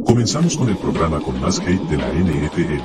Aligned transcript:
Comenzamos 0.00 0.56
con 0.56 0.68
el 0.70 0.76
programa 0.78 1.20
con 1.20 1.38
más 1.38 1.60
hate 1.60 1.82
de 1.82 1.96
la 1.98 2.08
NFL. 2.08 2.80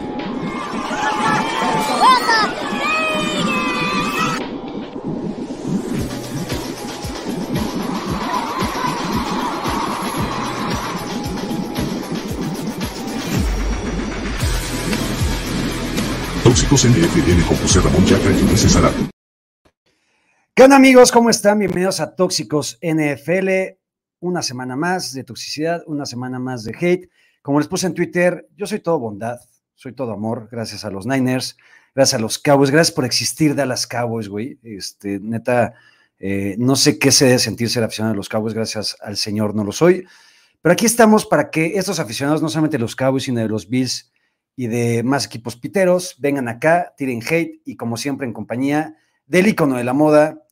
Tóxicos 16.43 16.85
NFL 16.85 17.47
con 17.47 17.57
José 17.57 17.79
Ramón 17.79 18.05
Yaca 18.05 18.31
y 18.31 18.43
Ulises. 18.43 18.77
¿Qué 20.53 20.63
onda 20.63 20.75
amigos? 20.75 21.11
¿Cómo 21.13 21.29
están? 21.29 21.59
Bienvenidos 21.59 22.01
a 22.01 22.15
Tóxicos 22.15 22.77
NFL. 22.81 23.76
Una 24.19 24.41
semana 24.41 24.75
más 24.75 25.13
de 25.13 25.23
toxicidad, 25.23 25.83
una 25.85 26.05
semana 26.05 26.39
más 26.39 26.63
de 26.63 26.75
hate. 26.79 27.09
Como 27.41 27.59
les 27.59 27.67
puse 27.67 27.87
en 27.87 27.93
Twitter, 27.93 28.47
yo 28.55 28.65
soy 28.65 28.79
todo 28.79 28.99
bondad, 28.99 29.39
soy 29.75 29.93
todo 29.93 30.11
amor, 30.11 30.49
gracias 30.51 30.83
a 30.83 30.89
los 30.89 31.05
Niners, 31.05 31.55
gracias 31.93 32.19
a 32.19 32.21
los 32.21 32.39
Cowboys, 32.39 32.71
gracias 32.71 32.95
por 32.95 33.05
existir 33.05 33.55
Dallas 33.55 33.85
Cowboys, 33.85 34.27
güey. 34.27 34.59
Este, 34.63 35.19
neta, 35.19 35.73
eh, 36.19 36.55
no 36.57 36.75
sé 36.75 36.97
qué 36.97 37.11
se 37.11 37.25
debe 37.25 37.39
sentir 37.39 37.69
ser 37.69 37.83
aficionado 37.83 38.13
a 38.13 38.17
los 38.17 38.27
Cowboys, 38.27 38.53
gracias 38.53 38.97
al 39.01 39.17
Señor 39.17 39.55
no 39.55 39.63
lo 39.63 39.71
soy. 39.71 40.05
Pero 40.61 40.73
aquí 40.73 40.85
estamos 40.85 41.25
para 41.25 41.49
que 41.49 41.77
estos 41.77 41.99
aficionados, 41.99 42.41
no 42.41 42.49
solamente 42.49 42.77
de 42.77 42.81
los 42.81 42.95
Cowboys, 42.95 43.23
sino 43.23 43.39
de 43.39 43.47
los 43.47 43.69
Bills 43.69 44.11
y 44.55 44.67
de 44.67 45.03
más 45.03 45.27
equipos 45.27 45.55
piteros, 45.55 46.15
vengan 46.17 46.47
acá, 46.47 46.93
tiren 46.97 47.21
hate 47.21 47.61
y 47.63 47.77
como 47.77 47.95
siempre 47.95 48.25
en 48.25 48.33
compañía 48.33 48.97
del 49.27 49.47
ícono 49.47 49.77
de 49.77 49.83
la 49.83 49.93
moda, 49.93 50.43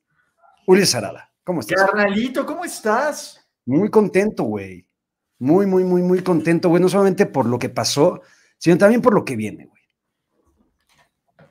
Ulises 0.68 0.96
Arada. 0.96 1.34
¿Cómo 1.44 1.62
estás? 1.62 1.84
Carnalito, 1.84 2.46
¿cómo 2.46 2.64
estás? 2.64 3.45
Muy 3.66 3.90
contento, 3.90 4.44
güey. 4.44 4.88
Muy, 5.40 5.66
muy, 5.66 5.84
muy, 5.84 6.02
muy 6.02 6.22
contento, 6.22 6.70
güey. 6.70 6.82
No 6.82 6.90
solamente 6.90 7.26
por 7.26 7.46
lo 7.46 7.60
que 7.60 7.70
pasó, 7.70 8.22
sino 8.58 8.78
también 8.78 9.02
por 9.02 9.14
lo 9.14 9.26
que 9.26 9.36
viene, 9.36 9.66
güey. 9.66 9.84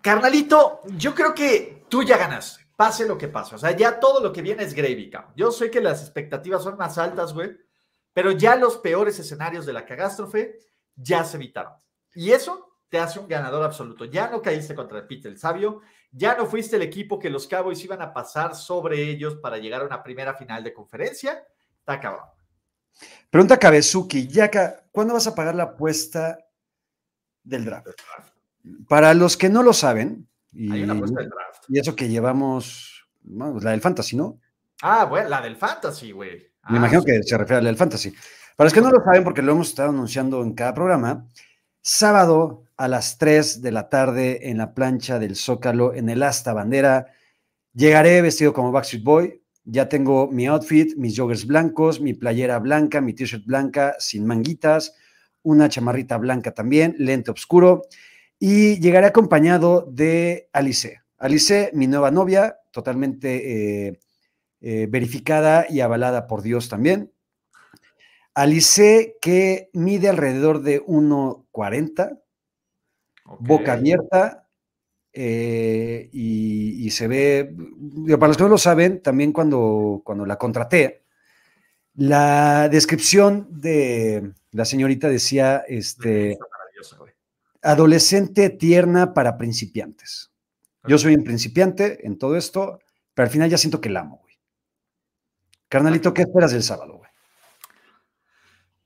Carnalito, 0.00 0.80
yo 0.96 1.14
creo 1.14 1.34
que 1.34 1.84
tú 1.88 2.02
ya 2.02 2.18
ganaste, 2.18 2.66
pase 2.76 3.06
lo 3.06 3.16
que 3.16 3.28
pase. 3.28 3.54
O 3.54 3.58
sea, 3.58 3.70
ya 3.70 3.98
todo 3.98 4.20
lo 4.22 4.32
que 4.32 4.42
viene 4.42 4.62
es 4.62 4.74
gravy, 4.74 5.08
cabrón. 5.08 5.32
Yo 5.34 5.50
sé 5.50 5.70
que 5.70 5.80
las 5.80 6.02
expectativas 6.02 6.62
son 6.62 6.76
más 6.76 6.98
altas, 6.98 7.32
güey, 7.32 7.56
pero 8.12 8.30
ya 8.30 8.54
los 8.56 8.76
peores 8.76 9.18
escenarios 9.18 9.64
de 9.64 9.72
la 9.72 9.86
catástrofe 9.86 10.58
ya 10.94 11.24
se 11.24 11.38
evitaron. 11.38 11.72
Y 12.14 12.32
eso 12.32 12.76
te 12.90 12.98
hace 12.98 13.18
un 13.18 13.28
ganador 13.28 13.64
absoluto. 13.64 14.04
Ya 14.04 14.28
no 14.28 14.42
caíste 14.42 14.74
contra 14.74 14.98
el 14.98 15.06
Peter 15.06 15.32
el 15.32 15.38
Sabio, 15.38 15.80
ya 16.12 16.36
no 16.36 16.46
fuiste 16.46 16.76
el 16.76 16.82
equipo 16.82 17.18
que 17.18 17.30
los 17.30 17.48
Cowboys 17.48 17.82
iban 17.82 18.02
a 18.02 18.12
pasar 18.12 18.54
sobre 18.54 19.02
ellos 19.10 19.36
para 19.36 19.58
llegar 19.58 19.80
a 19.80 19.86
una 19.86 20.02
primera 20.02 20.34
final 20.34 20.62
de 20.62 20.74
conferencia. 20.74 21.44
Está 21.86 22.00
cabrón. 22.00 22.24
Pregunta 23.28 23.58
Kabezuki, 23.58 24.26
Yaka, 24.26 24.84
¿cuándo 24.90 25.12
vas 25.12 25.26
a 25.26 25.34
pagar 25.34 25.54
la 25.54 25.64
apuesta 25.64 26.38
del 27.42 27.64
draft? 27.66 27.88
Para 28.88 29.12
los 29.12 29.36
que 29.36 29.48
no 29.50 29.62
lo 29.62 29.72
saben, 29.74 30.26
y, 30.52 30.72
Hay 30.72 30.82
una 30.84 30.94
apuesta 30.94 31.20
del 31.20 31.28
draft. 31.28 31.64
y 31.68 31.78
eso 31.78 31.94
que 31.94 32.08
llevamos, 32.08 33.06
la 33.24 33.72
del 33.72 33.80
Fantasy, 33.80 34.16
¿no? 34.16 34.38
Ah, 34.80 35.04
bueno, 35.04 35.28
la 35.28 35.42
del 35.42 35.56
Fantasy, 35.56 36.12
güey. 36.12 36.38
Me 36.68 36.76
Ah, 36.76 36.76
imagino 36.76 37.00
sí. 37.02 37.06
que 37.06 37.22
se 37.22 37.36
refiere 37.36 37.58
a 37.58 37.62
la 37.62 37.68
del 37.68 37.76
Fantasy. 37.76 38.14
Para 38.56 38.66
los 38.66 38.72
que 38.72 38.80
no 38.80 38.90
lo 38.90 39.04
saben, 39.04 39.24
porque 39.24 39.42
lo 39.42 39.52
hemos 39.52 39.68
estado 39.68 39.90
anunciando 39.90 40.42
en 40.42 40.54
cada 40.54 40.72
programa, 40.72 41.26
sábado 41.82 42.64
a 42.76 42.88
las 42.88 43.18
3 43.18 43.60
de 43.62 43.72
la 43.72 43.88
tarde 43.90 44.48
en 44.48 44.58
la 44.58 44.72
plancha 44.74 45.18
del 45.18 45.36
Zócalo, 45.36 45.92
en 45.92 46.08
el 46.08 46.22
Asta 46.22 46.52
Bandera, 46.54 47.08
llegaré 47.74 48.22
vestido 48.22 48.52
como 48.54 48.72
Backstreet 48.72 49.04
Boy. 49.04 49.40
Ya 49.64 49.88
tengo 49.88 50.30
mi 50.30 50.46
outfit, 50.46 50.94
mis 50.96 51.16
joggers 51.16 51.46
blancos, 51.46 52.00
mi 52.00 52.12
playera 52.12 52.58
blanca, 52.58 53.00
mi 53.00 53.14
t-shirt 53.14 53.46
blanca 53.46 53.94
sin 53.98 54.26
manguitas, 54.26 54.94
una 55.42 55.68
chamarrita 55.68 56.18
blanca 56.18 56.52
también, 56.52 56.94
lente 56.98 57.30
oscuro. 57.30 57.82
Y 58.38 58.78
llegaré 58.80 59.06
acompañado 59.06 59.88
de 59.90 60.48
Alice. 60.52 61.00
Alice, 61.18 61.70
mi 61.72 61.86
nueva 61.86 62.10
novia, 62.10 62.58
totalmente 62.70 63.86
eh, 63.88 64.00
eh, 64.60 64.86
verificada 64.90 65.66
y 65.68 65.80
avalada 65.80 66.26
por 66.26 66.42
Dios 66.42 66.68
también. 66.68 67.12
Alice, 68.34 69.16
que 69.20 69.70
mide 69.72 70.08
alrededor 70.08 70.62
de 70.62 70.82
1,40, 70.84 72.20
Ok. 73.26 73.40
boca 73.40 73.72
abierta, 73.74 74.43
eh, 75.14 76.08
y, 76.12 76.84
y 76.84 76.90
se 76.90 77.06
ve, 77.06 77.54
para 78.18 78.28
los 78.28 78.36
que 78.36 78.42
no 78.42 78.48
lo 78.48 78.58
saben, 78.58 79.00
también 79.00 79.32
cuando, 79.32 80.02
cuando 80.04 80.26
la 80.26 80.36
contraté, 80.36 81.04
la 81.94 82.68
descripción 82.68 83.46
de 83.50 84.32
la 84.50 84.64
señorita 84.64 85.08
decía, 85.08 85.64
este, 85.68 86.36
adolescente 87.62 88.50
tierna 88.50 89.14
para 89.14 89.38
principiantes. 89.38 90.32
Yo 90.86 90.98
soy 90.98 91.14
un 91.14 91.24
principiante 91.24 92.06
en 92.06 92.18
todo 92.18 92.36
esto, 92.36 92.80
pero 93.14 93.26
al 93.26 93.32
final 93.32 93.48
ya 93.48 93.56
siento 93.56 93.80
que 93.80 93.88
la 93.88 94.00
amo, 94.00 94.18
güey. 94.20 94.34
Carnalito, 95.68 96.12
¿qué 96.12 96.22
esperas 96.22 96.52
del 96.52 96.62
sábado, 96.62 96.98
güey? 96.98 97.10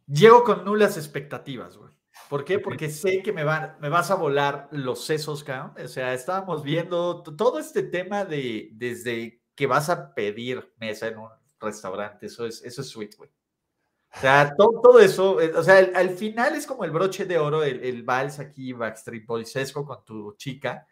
Llego 0.07 0.45
con 0.45 0.65
nulas 0.65 0.97
expectativas, 0.97 1.77
güey. 1.77 1.91
¿Por 2.29 2.45
qué? 2.45 2.59
Porque 2.59 2.91
sé 2.91 3.23
que 3.23 3.33
me, 3.33 3.43
me 3.45 3.89
vas 3.89 4.11
a 4.11 4.15
volar 4.15 4.69
los 4.71 5.05
sesos, 5.05 5.43
cabrón. 5.43 5.73
O 5.83 5.89
sea, 5.89 6.13
estábamos 6.13 6.63
viendo 6.63 7.23
todo 7.23 7.59
este 7.59 7.83
tema 7.83 8.25
de 8.25 8.71
desde 8.73 9.41
que 9.55 9.67
vas 9.67 9.89
a 9.89 10.15
pedir 10.15 10.73
mesa 10.79 11.09
en 11.09 11.19
un 11.19 11.31
restaurante. 11.59 12.27
Eso 12.27 12.47
es, 12.47 12.63
eso 12.65 12.83
es 12.83 12.89
sweet, 12.89 13.17
güey. 13.17 13.31
O 14.15 14.21
sea, 14.21 14.55
todo, 14.57 14.81
todo 14.83 15.01
eso, 15.01 15.41
eh, 15.41 15.53
o 15.55 15.63
sea, 15.63 15.79
al, 15.79 15.93
al 15.95 16.11
final 16.11 16.55
es 16.55 16.67
como 16.67 16.85
el 16.85 16.91
broche 16.91 17.27
de 17.27 17.39
oro, 17.39 17.63
el, 17.63 17.85
el 17.85 18.03
vals 18.03 18.39
aquí, 18.39 18.73
Backstreet 18.73 19.27
Boysesco 19.27 19.85
con 19.85 20.05
tu 20.05 20.35
chica. 20.37 20.87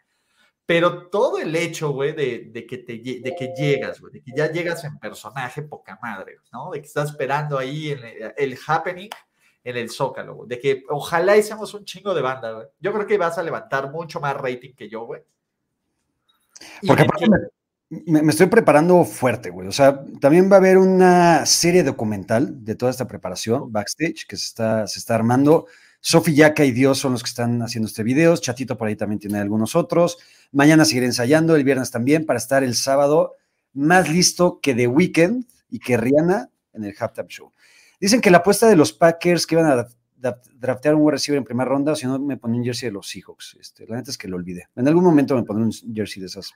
Pero 0.65 1.09
todo 1.09 1.37
el 1.39 1.55
hecho, 1.55 1.91
güey, 1.91 2.13
de, 2.13 2.49
de 2.51 2.67
que 2.67 2.79
te 2.79 2.93
de 2.97 3.35
que 3.37 3.53
llegas, 3.57 4.01
güey, 4.01 4.13
de 4.13 4.21
que 4.21 4.31
ya 4.35 4.51
llegas 4.51 4.83
en 4.83 4.99
personaje 4.99 5.61
poca 5.63 5.97
madre, 6.01 6.37
¿no? 6.51 6.71
De 6.71 6.81
que 6.81 6.87
estás 6.87 7.11
esperando 7.11 7.57
ahí 7.57 7.89
el, 7.91 8.03
el 8.37 8.57
happening 8.67 9.09
en 9.69 9.77
el 9.77 9.89
Zócalo, 9.89 10.35
güey. 10.35 10.47
De 10.49 10.59
que 10.59 10.83
ojalá 10.89 11.35
hiciéramos 11.35 11.73
un 11.73 11.83
chingo 11.83 12.13
de 12.13 12.21
banda, 12.21 12.51
güey. 12.53 12.67
Yo 12.79 12.93
creo 12.93 13.05
que 13.05 13.17
vas 13.17 13.37
a 13.37 13.43
levantar 13.43 13.91
mucho 13.91 14.19
más 14.21 14.35
rating 14.37 14.73
que 14.73 14.87
yo, 14.87 15.05
güey. 15.05 15.21
Porque 16.85 17.03
me 17.03 17.07
aparte 17.07 17.27
me, 17.89 18.01
me- 18.05 18.21
me 18.21 18.31
estoy 18.31 18.47
preparando 18.47 19.03
fuerte, 19.03 19.49
güey. 19.49 19.67
O 19.67 19.71
sea, 19.71 20.03
también 20.21 20.49
va 20.49 20.55
a 20.55 20.59
haber 20.59 20.77
una 20.77 21.45
serie 21.45 21.83
documental 21.83 22.63
de 22.63 22.75
toda 22.75 22.91
esta 22.91 23.07
preparación 23.07 23.71
backstage 23.71 24.25
que 24.27 24.37
se 24.37 24.45
está, 24.45 24.87
se 24.87 24.99
está 24.99 25.15
armando. 25.15 25.67
Sofi 25.99 26.33
Yaka 26.33 26.63
y 26.63 26.71
Dios 26.71 26.99
son 26.99 27.11
los 27.11 27.23
que 27.23 27.29
están 27.29 27.61
haciendo 27.61 27.87
este 27.87 28.03
video. 28.03 28.37
Chatito 28.37 28.77
por 28.77 28.87
ahí 28.87 28.95
también 28.95 29.19
tiene 29.19 29.39
algunos 29.39 29.75
otros. 29.75 30.17
Mañana 30.53 30.85
seguiré 30.85 31.07
ensayando, 31.07 31.55
el 31.55 31.63
viernes 31.65 31.91
también, 31.91 32.25
para 32.25 32.37
estar 32.37 32.63
el 32.63 32.75
sábado 32.75 33.35
más 33.73 34.09
listo 34.09 34.59
que 34.61 34.73
The 34.73 34.87
Weeknd 34.87 35.43
y 35.69 35.79
que 35.79 35.97
Rihanna 35.97 36.49
en 36.73 36.83
el 36.85 36.95
Halftime 36.97 37.27
Show. 37.27 37.51
Dicen 37.99 38.21
que 38.21 38.29
la 38.31 38.37
apuesta 38.39 38.67
de 38.67 38.75
los 38.75 38.93
Packers 38.93 39.47
que 39.47 39.55
iban 39.55 39.65
a 39.67 39.87
dra- 40.17 40.41
draftear 40.55 40.95
un 40.95 41.01
wide 41.01 41.11
receiver 41.13 41.37
en 41.37 41.43
primera 41.43 41.69
ronda, 41.69 41.95
si 41.95 42.05
no 42.05 42.19
me 42.19 42.37
ponía 42.37 42.59
un 42.59 42.65
jersey 42.65 42.89
de 42.89 42.93
los 42.93 43.07
Seahawks. 43.07 43.57
Este, 43.59 43.87
la 43.87 43.95
neta 43.97 44.11
es 44.11 44.17
que 44.17 44.27
lo 44.27 44.35
olvidé. 44.37 44.67
En 44.75 44.87
algún 44.87 45.03
momento 45.03 45.35
me 45.35 45.43
pondré 45.43 45.65
un 45.65 45.93
jersey 45.95 46.21
de 46.21 46.27
esas 46.27 46.51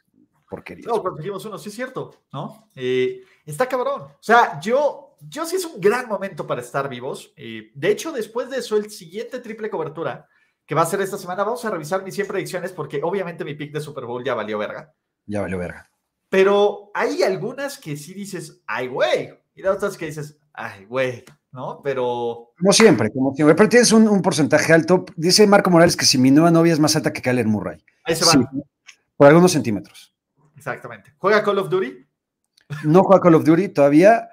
porquerías. 0.49 0.87
No, 0.87 1.01
conseguimos 1.01 1.43
uno, 1.45 1.57
sí 1.57 1.69
es 1.69 1.75
cierto, 1.75 2.23
¿no? 2.33 2.69
Eh, 2.75 3.21
está 3.45 3.67
cabrón. 3.67 4.01
O 4.01 4.17
sea, 4.19 4.59
yo, 4.59 5.15
yo 5.21 5.45
sí 5.45 5.55
es 5.55 5.65
un 5.65 5.79
gran 5.79 6.07
momento 6.07 6.45
para 6.45 6.61
estar 6.61 6.89
vivos. 6.89 7.33
Eh, 7.37 7.71
de 7.73 7.89
hecho, 7.91 8.11
después 8.11 8.49
de 8.49 8.57
eso, 8.57 8.75
el 8.77 8.91
siguiente 8.91 9.39
triple 9.39 9.69
cobertura 9.69 10.27
que 10.65 10.75
va 10.75 10.81
a 10.83 10.85
ser 10.85 11.01
esta 11.01 11.17
semana, 11.17 11.43
vamos 11.43 11.65
a 11.65 11.69
revisar 11.69 12.03
mis 12.03 12.15
100 12.15 12.27
predicciones 12.27 12.71
porque 12.71 13.01
obviamente 13.03 13.43
mi 13.43 13.55
pick 13.55 13.73
de 13.73 13.81
Super 13.81 14.05
Bowl 14.05 14.23
ya 14.23 14.35
valió 14.35 14.57
verga. 14.57 14.93
Ya 15.25 15.41
valió 15.41 15.57
verga. 15.57 15.89
Pero 16.29 16.91
hay 16.93 17.23
algunas 17.23 17.77
que 17.77 17.97
sí 17.97 18.13
dices, 18.13 18.61
ay, 18.67 18.87
güey. 18.87 19.33
Y 19.53 19.63
otras 19.63 19.97
que 19.97 20.05
dices, 20.05 20.37
ay, 20.53 20.85
güey, 20.85 21.23
¿no? 21.51 21.81
Pero 21.83 22.53
Como 22.57 22.73
siempre, 22.73 23.11
como 23.11 23.33
siempre. 23.33 23.55
Pero 23.55 23.69
tienes 23.69 23.91
un, 23.91 24.07
un 24.07 24.21
porcentaje 24.21 24.73
alto. 24.73 25.05
Dice 25.15 25.45
Marco 25.47 25.69
Morales 25.69 25.95
que 25.97 26.05
si 26.05 26.17
mi 26.17 26.31
nueva 26.31 26.51
novia 26.51 26.73
es 26.73 26.79
más 26.79 26.95
alta 26.95 27.11
que 27.13 27.21
Kyler 27.21 27.47
Murray. 27.47 27.83
ahí 28.05 28.15
se 28.15 28.25
Sí, 28.25 28.37
van. 28.37 28.63
por 29.17 29.27
algunos 29.27 29.51
centímetros. 29.51 30.13
Exactamente. 30.55 31.13
¿Juega 31.17 31.43
Call 31.43 31.57
of 31.59 31.69
Duty? 31.69 32.05
No 32.83 33.03
juega 33.03 33.21
Call 33.21 33.35
of 33.35 33.43
Duty 33.43 33.69
todavía, 33.69 34.29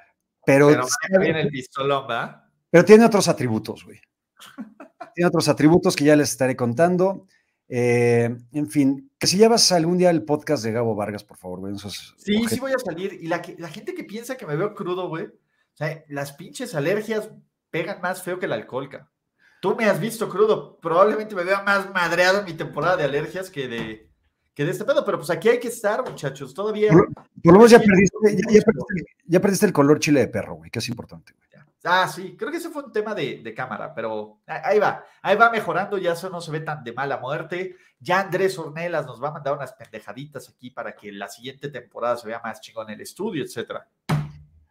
pero, 0.47 0.69
Pero 0.69 0.83
maneja 0.83 1.19
bien 1.25 1.37
el 1.37 1.49
pistolón, 1.49 2.07
¿verdad? 2.07 2.45
pero 2.71 2.85
tiene 2.85 3.05
otros 3.05 3.29
atributos, 3.29 3.85
güey. 3.85 4.01
Tiene 5.15 5.29
otros 5.29 5.49
atributos 5.49 5.97
que 5.97 6.05
ya 6.05 6.15
les 6.15 6.31
estaré 6.31 6.55
contando. 6.55 7.27
Eh, 7.69 8.37
en 8.53 8.69
fin, 8.71 9.11
que 9.19 9.27
si 9.27 9.37
llevas 9.37 9.73
algún 9.73 9.99
día 9.99 10.11
el 10.11 10.23
podcast 10.25 10.63
de 10.63 10.71
Gabo 10.73 10.95
Vargas, 10.95 11.25
por 11.25 11.37
favor, 11.37 11.59
güey. 11.61 11.75
esos 11.75 12.15
Sí, 12.19 12.45
sí 12.49 12.61
voy 12.61 12.71
a 12.73 12.79
salir. 12.79 13.19
Y 13.21 13.27
la, 13.27 13.43
que- 13.43 13.57
la 13.59 13.69
gente 13.69 13.95
que 13.95 14.05
piensa 14.05 14.37
que 14.37 14.47
me 14.47 14.55
veo 14.55 14.75
crudo, 14.75 15.09
güey, 15.09 15.27
sea, 15.79 16.05
las 16.09 16.33
pinches 16.33 16.75
alergias 16.75 17.31
pegan 17.71 18.01
más 18.01 18.23
feo 18.23 18.39
que 18.39 18.47
el 18.47 18.53
alcohol, 18.53 18.89
cabrón. 18.89 19.09
Tú 19.61 19.75
me 19.75 19.87
has 19.87 19.99
visto 19.99 20.29
crudo, 20.29 20.79
probablemente 20.81 21.35
me 21.35 21.43
vea 21.43 21.63
más 21.63 21.93
madreado 21.93 22.41
en 22.41 22.45
mi 22.45 22.53
temporada 22.53 22.97
de 22.97 23.05
alergias 23.05 23.51
que 23.51 23.67
de, 23.67 24.11
que 24.55 24.65
de 24.65 24.71
este 24.71 24.85
pedo, 24.85 25.05
pero 25.05 25.19
pues 25.19 25.31
aquí 25.31 25.49
hay 25.49 25.59
que 25.59 25.69
estar, 25.69 26.09
muchachos, 26.09 26.55
todavía. 26.55 26.93
Por, 26.93 27.13
por 27.13 27.53
lo 27.53 27.59
menos 27.59 27.71
ya 27.73 27.81
perdiste, 27.81 28.17
ya, 28.23 28.53
ya 28.53 28.63
perdiste, 28.63 29.17
ya 29.25 29.41
perdiste 29.41 29.67
el 29.67 29.73
color 29.73 29.99
chile 29.99 30.21
de 30.21 30.29
perro, 30.29 30.55
güey, 30.55 30.71
que 30.71 30.79
es 30.79 30.89
importante, 30.89 31.33
güey. 31.33 31.49
Ah, 31.85 32.09
sí, 32.09 32.37
creo 32.37 32.51
que 32.51 32.57
ese 32.57 32.71
fue 32.71 32.83
un 32.85 32.93
tema 32.93 33.15
de, 33.15 33.41
de, 33.43 33.55
cámara, 33.55 33.95
pero 33.95 34.41
ahí 34.47 34.81
va, 34.81 35.05
ahí 35.23 35.37
va 35.37 35.49
mejorando, 35.49 35.97
ya 35.97 36.13
eso 36.13 36.29
no 36.29 36.41
se 36.41 36.51
ve 36.51 36.61
tan 36.61 36.83
de 36.83 36.93
mala 36.93 37.19
muerte. 37.19 37.77
Ya 38.01 38.21
Andrés 38.21 38.59
Ornelas 38.59 39.07
nos 39.07 39.23
va 39.23 39.29
a 39.29 39.33
mandar 39.33 39.55
unas 39.55 39.73
pendejaditas 39.73 40.49
aquí 40.49 40.71
para 40.71 40.95
que 40.95 41.13
la 41.13 41.29
siguiente 41.29 41.69
temporada 41.69 42.17
se 42.17 42.27
vea 42.27 42.41
más 42.43 42.61
chingón 42.61 42.89
en 42.89 42.95
el 42.95 43.03
estudio, 43.03 43.45
etcétera. 43.45 43.89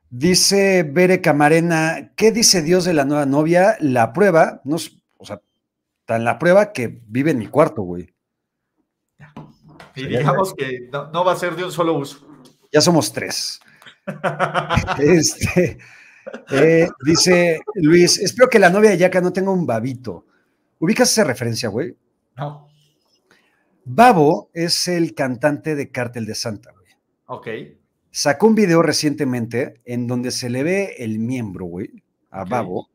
Dice 0.09 0.83
Bere 0.83 1.21
Camarena, 1.21 2.13
¿qué 2.15 2.31
dice 2.31 2.61
Dios 2.61 2.85
de 2.85 2.93
la 2.93 3.03
nueva 3.03 3.25
novia? 3.25 3.75
La 3.81 4.13
prueba, 4.13 4.61
no, 4.63 4.77
o 5.17 5.25
sea, 5.25 5.41
tan 6.05 6.23
la 6.23 6.39
prueba 6.39 6.71
que 6.71 7.01
vive 7.07 7.31
en 7.31 7.39
mi 7.39 7.47
cuarto, 7.47 7.81
güey. 7.81 8.13
Y 9.95 10.07
digamos 10.07 10.53
que 10.53 10.87
no, 10.91 11.11
no 11.11 11.25
va 11.25 11.33
a 11.33 11.35
ser 11.35 11.55
de 11.55 11.65
un 11.65 11.71
solo 11.71 11.93
uso. 11.93 12.25
Ya 12.71 12.81
somos 12.81 13.11
tres. 13.11 13.59
este, 14.99 15.77
eh, 16.51 16.87
dice 17.03 17.59
Luis, 17.75 18.19
espero 18.19 18.49
que 18.49 18.59
la 18.59 18.69
novia 18.69 18.91
de 18.91 18.97
Yaka 18.97 19.19
no 19.21 19.33
tenga 19.33 19.51
un 19.51 19.65
babito. 19.65 20.25
¿Ubicas 20.79 21.11
esa 21.11 21.23
referencia, 21.23 21.69
güey? 21.69 21.97
No. 22.35 22.69
Babo 23.83 24.51
es 24.53 24.87
el 24.87 25.15
cantante 25.15 25.75
de 25.75 25.91
Cártel 25.91 26.25
de 26.25 26.35
Santa, 26.35 26.71
güey. 26.71 26.87
Ok. 27.25 27.76
Sacó 28.17 28.47
un 28.47 28.55
video 28.55 28.81
recientemente 28.81 29.79
en 29.85 30.07
donde 30.07 30.31
se 30.31 30.49
le 30.49 30.63
ve 30.63 30.95
el 30.97 31.19
miembro, 31.19 31.65
güey, 31.65 32.03
a. 32.31 32.45
Babo. 32.45 32.89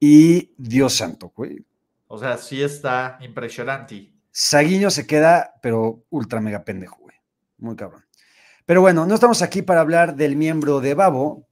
Y 0.00 0.54
Dios 0.56 0.94
santo, 0.94 1.30
güey. 1.36 1.62
O 2.06 2.16
sea, 2.16 2.38
sí 2.38 2.62
está 2.62 3.18
impresionante. 3.20 4.10
Saguiño 4.30 4.90
se 4.90 5.06
queda, 5.06 5.52
pero 5.60 6.06
ultra 6.08 6.40
mega 6.40 6.64
pendejo, 6.64 6.96
güey. 7.00 7.16
Muy 7.58 7.76
cabrón. 7.76 8.02
Pero 8.64 8.80
bueno, 8.80 9.04
no 9.04 9.14
estamos 9.14 9.42
aquí 9.42 9.60
para 9.60 9.82
hablar 9.82 10.16
del 10.16 10.36
miembro 10.36 10.80
de 10.80 10.94
Babo, 10.94 11.46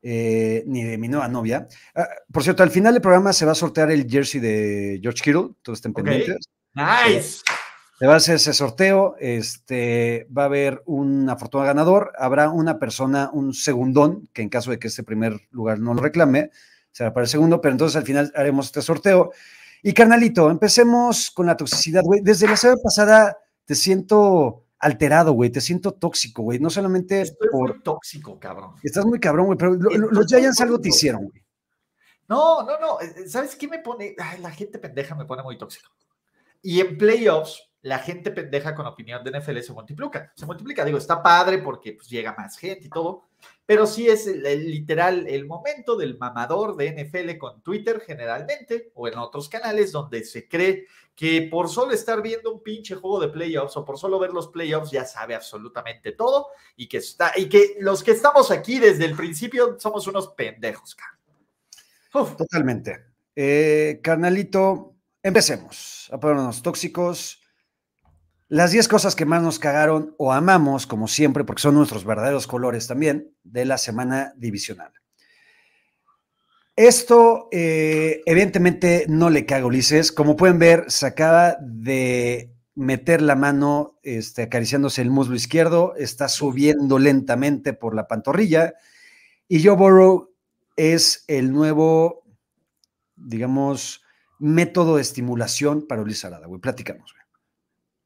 eh, 0.00 0.64
ni 0.66 0.84
de 0.84 0.96
mi 0.96 1.08
nueva 1.08 1.28
novia. 1.28 1.68
Ah, 1.94 2.08
por 2.32 2.44
cierto, 2.44 2.62
al 2.62 2.70
final 2.70 2.94
del 2.94 3.02
programa 3.02 3.34
se 3.34 3.44
va 3.44 3.52
a 3.52 3.54
sortear 3.54 3.90
el 3.90 4.08
jersey 4.08 4.40
de 4.40 5.00
George 5.02 5.22
Kittle, 5.22 5.50
todos 5.60 5.80
estén 5.80 5.92
pendientes. 5.92 6.48
Nice. 6.72 7.42
Se 7.98 8.06
va 8.06 8.14
a 8.14 8.16
hacer 8.18 8.36
ese 8.36 8.52
sorteo, 8.52 9.16
este, 9.18 10.28
va 10.36 10.42
a 10.42 10.46
haber 10.46 10.82
un 10.86 11.28
afortunado 11.28 11.66
ganador, 11.66 12.12
habrá 12.16 12.48
una 12.50 12.78
persona, 12.78 13.28
un 13.32 13.52
segundón, 13.52 14.28
que 14.32 14.42
en 14.42 14.48
caso 14.48 14.70
de 14.70 14.78
que 14.78 14.86
este 14.86 15.02
primer 15.02 15.40
lugar 15.50 15.80
no 15.80 15.94
lo 15.94 16.00
reclame, 16.02 16.50
será 16.92 17.12
para 17.12 17.24
el 17.24 17.28
segundo, 17.30 17.60
pero 17.60 17.72
entonces 17.72 17.96
al 17.96 18.04
final 18.04 18.32
haremos 18.36 18.66
este 18.66 18.82
sorteo. 18.82 19.32
Y 19.82 19.92
carnalito, 19.92 20.48
empecemos 20.50 21.30
con 21.32 21.46
la 21.46 21.56
toxicidad, 21.56 22.02
güey. 22.04 22.20
Desde 22.20 22.46
la 22.48 22.56
semana 22.56 22.80
pasada 22.82 23.36
te 23.64 23.74
siento 23.74 24.64
alterado, 24.78 25.32
güey, 25.32 25.50
te 25.50 25.60
siento 25.60 25.92
tóxico, 25.92 26.42
güey, 26.42 26.60
no 26.60 26.70
solamente 26.70 27.22
Estoy 27.22 27.48
por... 27.50 27.70
muy 27.74 27.82
tóxico, 27.82 28.38
cabrón. 28.38 28.74
Estás 28.82 29.04
muy 29.06 29.18
cabrón, 29.18 29.46
güey, 29.46 29.58
pero 29.58 29.74
lo- 29.74 29.90
lo- 29.90 30.10
los 30.12 30.26
Giants 30.26 30.60
algo 30.60 30.80
te 30.80 30.88
hicieron, 30.90 31.24
güey. 31.26 31.44
No, 32.28 32.62
no, 32.62 32.78
no. 32.78 33.00
eh, 33.00 33.28
¿Sabes 33.28 33.56
qué 33.56 33.66
me 33.66 33.80
pone? 33.80 34.14
Ay, 34.18 34.40
la 34.40 34.50
gente 34.52 34.78
pendeja 34.78 35.14
me 35.16 35.24
pone 35.24 35.42
muy 35.42 35.58
tóxico. 35.58 35.90
Y 36.62 36.80
en 36.80 36.96
playoffs, 36.98 37.67
la 37.88 37.98
gente 37.98 38.30
pendeja 38.30 38.74
con 38.74 38.86
opinión 38.86 39.24
de 39.24 39.30
NFL 39.30 39.60
se 39.62 39.72
multiplica. 39.72 40.32
Se 40.36 40.46
multiplica. 40.46 40.84
Digo, 40.84 40.98
está 40.98 41.22
padre 41.22 41.58
porque 41.58 41.94
pues, 41.94 42.08
llega 42.08 42.34
más 42.36 42.58
gente 42.58 42.86
y 42.86 42.90
todo. 42.90 43.24
Pero 43.64 43.86
sí 43.86 44.08
es 44.08 44.26
el- 44.26 44.44
el 44.46 44.70
literal 44.70 45.26
el 45.28 45.46
momento 45.46 45.96
del 45.96 46.18
mamador 46.18 46.76
de 46.76 46.88
NFL 46.88 47.38
con 47.38 47.62
Twitter 47.62 48.00
generalmente 48.00 48.90
o 48.94 49.08
en 49.08 49.18
otros 49.18 49.48
canales 49.48 49.92
donde 49.92 50.24
se 50.24 50.48
cree 50.48 50.86
que 51.14 51.48
por 51.50 51.68
solo 51.68 51.92
estar 51.92 52.22
viendo 52.22 52.52
un 52.52 52.62
pinche 52.62 52.94
juego 52.94 53.20
de 53.20 53.28
playoffs 53.28 53.76
o 53.76 53.84
por 53.84 53.98
solo 53.98 54.18
ver 54.18 54.32
los 54.32 54.48
playoffs 54.48 54.90
ya 54.90 55.04
sabe 55.04 55.34
absolutamente 55.34 56.12
todo 56.12 56.48
y 56.76 56.88
que 56.88 56.98
está 56.98 57.32
y 57.36 57.48
que 57.48 57.76
los 57.80 58.02
que 58.02 58.12
estamos 58.12 58.50
aquí 58.50 58.78
desde 58.78 59.04
el 59.04 59.16
principio 59.16 59.76
somos 59.80 60.06
unos 60.06 60.28
pendejos. 60.28 60.96
Uf. 62.14 62.36
Totalmente. 62.36 63.04
Eh, 63.36 64.00
carnalito, 64.02 64.94
empecemos 65.22 66.08
a 66.12 66.18
ponernos 66.18 66.62
tóxicos. 66.62 67.37
Las 68.50 68.70
10 68.70 68.88
cosas 68.88 69.14
que 69.14 69.26
más 69.26 69.42
nos 69.42 69.58
cagaron 69.58 70.14
o 70.16 70.32
amamos, 70.32 70.86
como 70.86 71.06
siempre, 71.06 71.44
porque 71.44 71.60
son 71.60 71.74
nuestros 71.74 72.06
verdaderos 72.06 72.46
colores 72.46 72.86
también, 72.86 73.34
de 73.44 73.66
la 73.66 73.76
semana 73.76 74.32
divisional. 74.36 74.90
Esto, 76.74 77.48
eh, 77.52 78.22
evidentemente, 78.24 79.04
no 79.06 79.28
le 79.28 79.44
caga 79.44 79.64
a 79.64 79.66
Ulises. 79.66 80.12
Como 80.12 80.34
pueden 80.36 80.58
ver, 80.58 80.84
se 80.88 81.06
acaba 81.06 81.56
de 81.60 82.54
meter 82.74 83.20
la 83.20 83.34
mano 83.34 83.98
este, 84.02 84.44
acariciándose 84.44 85.02
el 85.02 85.10
muslo 85.10 85.34
izquierdo, 85.34 85.94
está 85.96 86.28
subiendo 86.28 86.98
lentamente 86.98 87.74
por 87.74 87.94
la 87.94 88.06
pantorrilla. 88.06 88.74
Y 89.46 89.62
Joe 89.62 89.76
Burrow 89.76 90.30
es 90.76 91.24
el 91.26 91.52
nuevo, 91.52 92.22
digamos, 93.16 94.02
método 94.38 94.96
de 94.96 95.02
estimulación 95.02 95.86
para 95.86 96.00
Ulises 96.00 96.24
Arada. 96.24 96.46
Platicamos. 96.62 97.17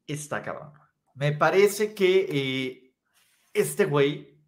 Está 0.06 0.42
cabrón. 0.42 0.72
Me 1.14 1.32
parece 1.32 1.94
que 1.94 2.26
eh, 2.28 2.94
este 3.52 3.84
güey 3.84 4.38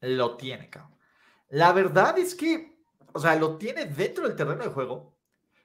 lo 0.00 0.36
tiene, 0.36 0.68
cabrón. 0.68 0.96
La 1.48 1.72
verdad 1.72 2.18
es 2.18 2.34
que, 2.34 2.78
o 3.12 3.18
sea, 3.18 3.34
lo 3.36 3.56
tiene 3.56 3.86
dentro 3.86 4.26
del 4.26 4.36
terreno 4.36 4.62
de 4.62 4.70
juego, 4.70 5.16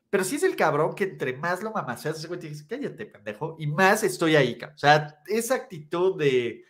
pero 0.10 0.24
sí 0.24 0.38
es 0.38 0.44
el 0.44 0.56
cabrón 0.56 0.96
que 0.96 1.04
entre 1.04 1.34
más 1.34 1.62
lo 1.62 1.72
mamaseas, 1.72 2.18
ese 2.18 2.28
güey 2.28 2.40
te 2.40 2.50
dice, 2.50 2.66
cállate, 2.68 3.06
pendejo, 3.06 3.56
y 3.60 3.68
más 3.68 4.04
estoy 4.04 4.36
ahí, 4.36 4.58
cabrón. 4.58 4.76
O 4.76 4.80
sea, 4.80 5.22
esa 5.28 5.56
actitud 5.56 6.18
de, 6.18 6.64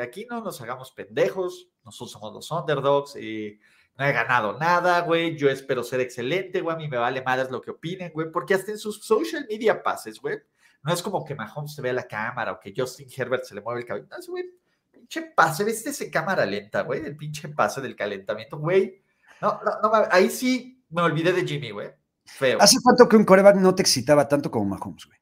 aquí 0.00 0.26
no 0.28 0.40
nos 0.40 0.60
hagamos 0.60 0.92
pendejos, 0.92 1.68
nosotros 1.84 2.12
somos 2.12 2.32
los 2.32 2.50
underdogs, 2.50 3.16
eh, 3.16 3.58
no 3.98 4.04
he 4.04 4.12
ganado 4.12 4.58
nada, 4.58 5.00
güey, 5.00 5.36
yo 5.36 5.50
espero 5.50 5.82
ser 5.82 6.00
excelente, 6.00 6.60
güey, 6.60 6.76
a 6.76 6.78
mí 6.78 6.88
me 6.88 6.96
vale 6.96 7.22
madres 7.22 7.50
lo 7.50 7.60
que 7.60 7.72
opinen, 7.72 8.12
güey, 8.12 8.30
porque 8.30 8.54
hasta 8.54 8.70
en 8.70 8.78
sus 8.78 9.04
social 9.04 9.46
media 9.48 9.82
pases, 9.82 10.20
güey, 10.20 10.38
no 10.82 10.92
es 10.92 11.02
como 11.02 11.24
que 11.24 11.34
Mahomes 11.34 11.74
se 11.74 11.82
vea 11.82 11.92
la 11.92 12.06
cámara 12.06 12.52
o 12.52 12.60
que 12.60 12.72
Justin 12.76 13.08
Herbert 13.14 13.44
se 13.44 13.54
le 13.54 13.60
mueve 13.60 13.80
el 13.80 13.86
cabello. 13.86 14.06
No, 14.10 14.16
ese 14.16 14.30
güey, 14.30 14.44
pinche 14.90 15.22
pase, 15.34 15.64
¿viste 15.64 15.90
ese 15.90 16.10
cámara 16.10 16.46
lenta, 16.46 16.82
güey? 16.82 17.04
El 17.04 17.16
pinche 17.16 17.48
pase 17.48 17.80
del 17.80 17.96
calentamiento, 17.96 18.58
güey. 18.58 19.02
No, 19.40 19.60
no, 19.64 19.80
no, 19.82 20.06
ahí 20.10 20.30
sí 20.30 20.84
me 20.90 21.02
olvidé 21.02 21.32
de 21.32 21.46
Jimmy, 21.46 21.70
güey. 21.70 21.90
Feo. 22.24 22.58
¿Hace 22.60 22.78
cuánto 22.82 23.08
que 23.08 23.16
un 23.16 23.24
coreback 23.24 23.56
no 23.56 23.74
te 23.74 23.82
excitaba 23.82 24.26
tanto 24.26 24.50
como 24.50 24.64
Mahomes, 24.64 25.06
güey? 25.06 25.18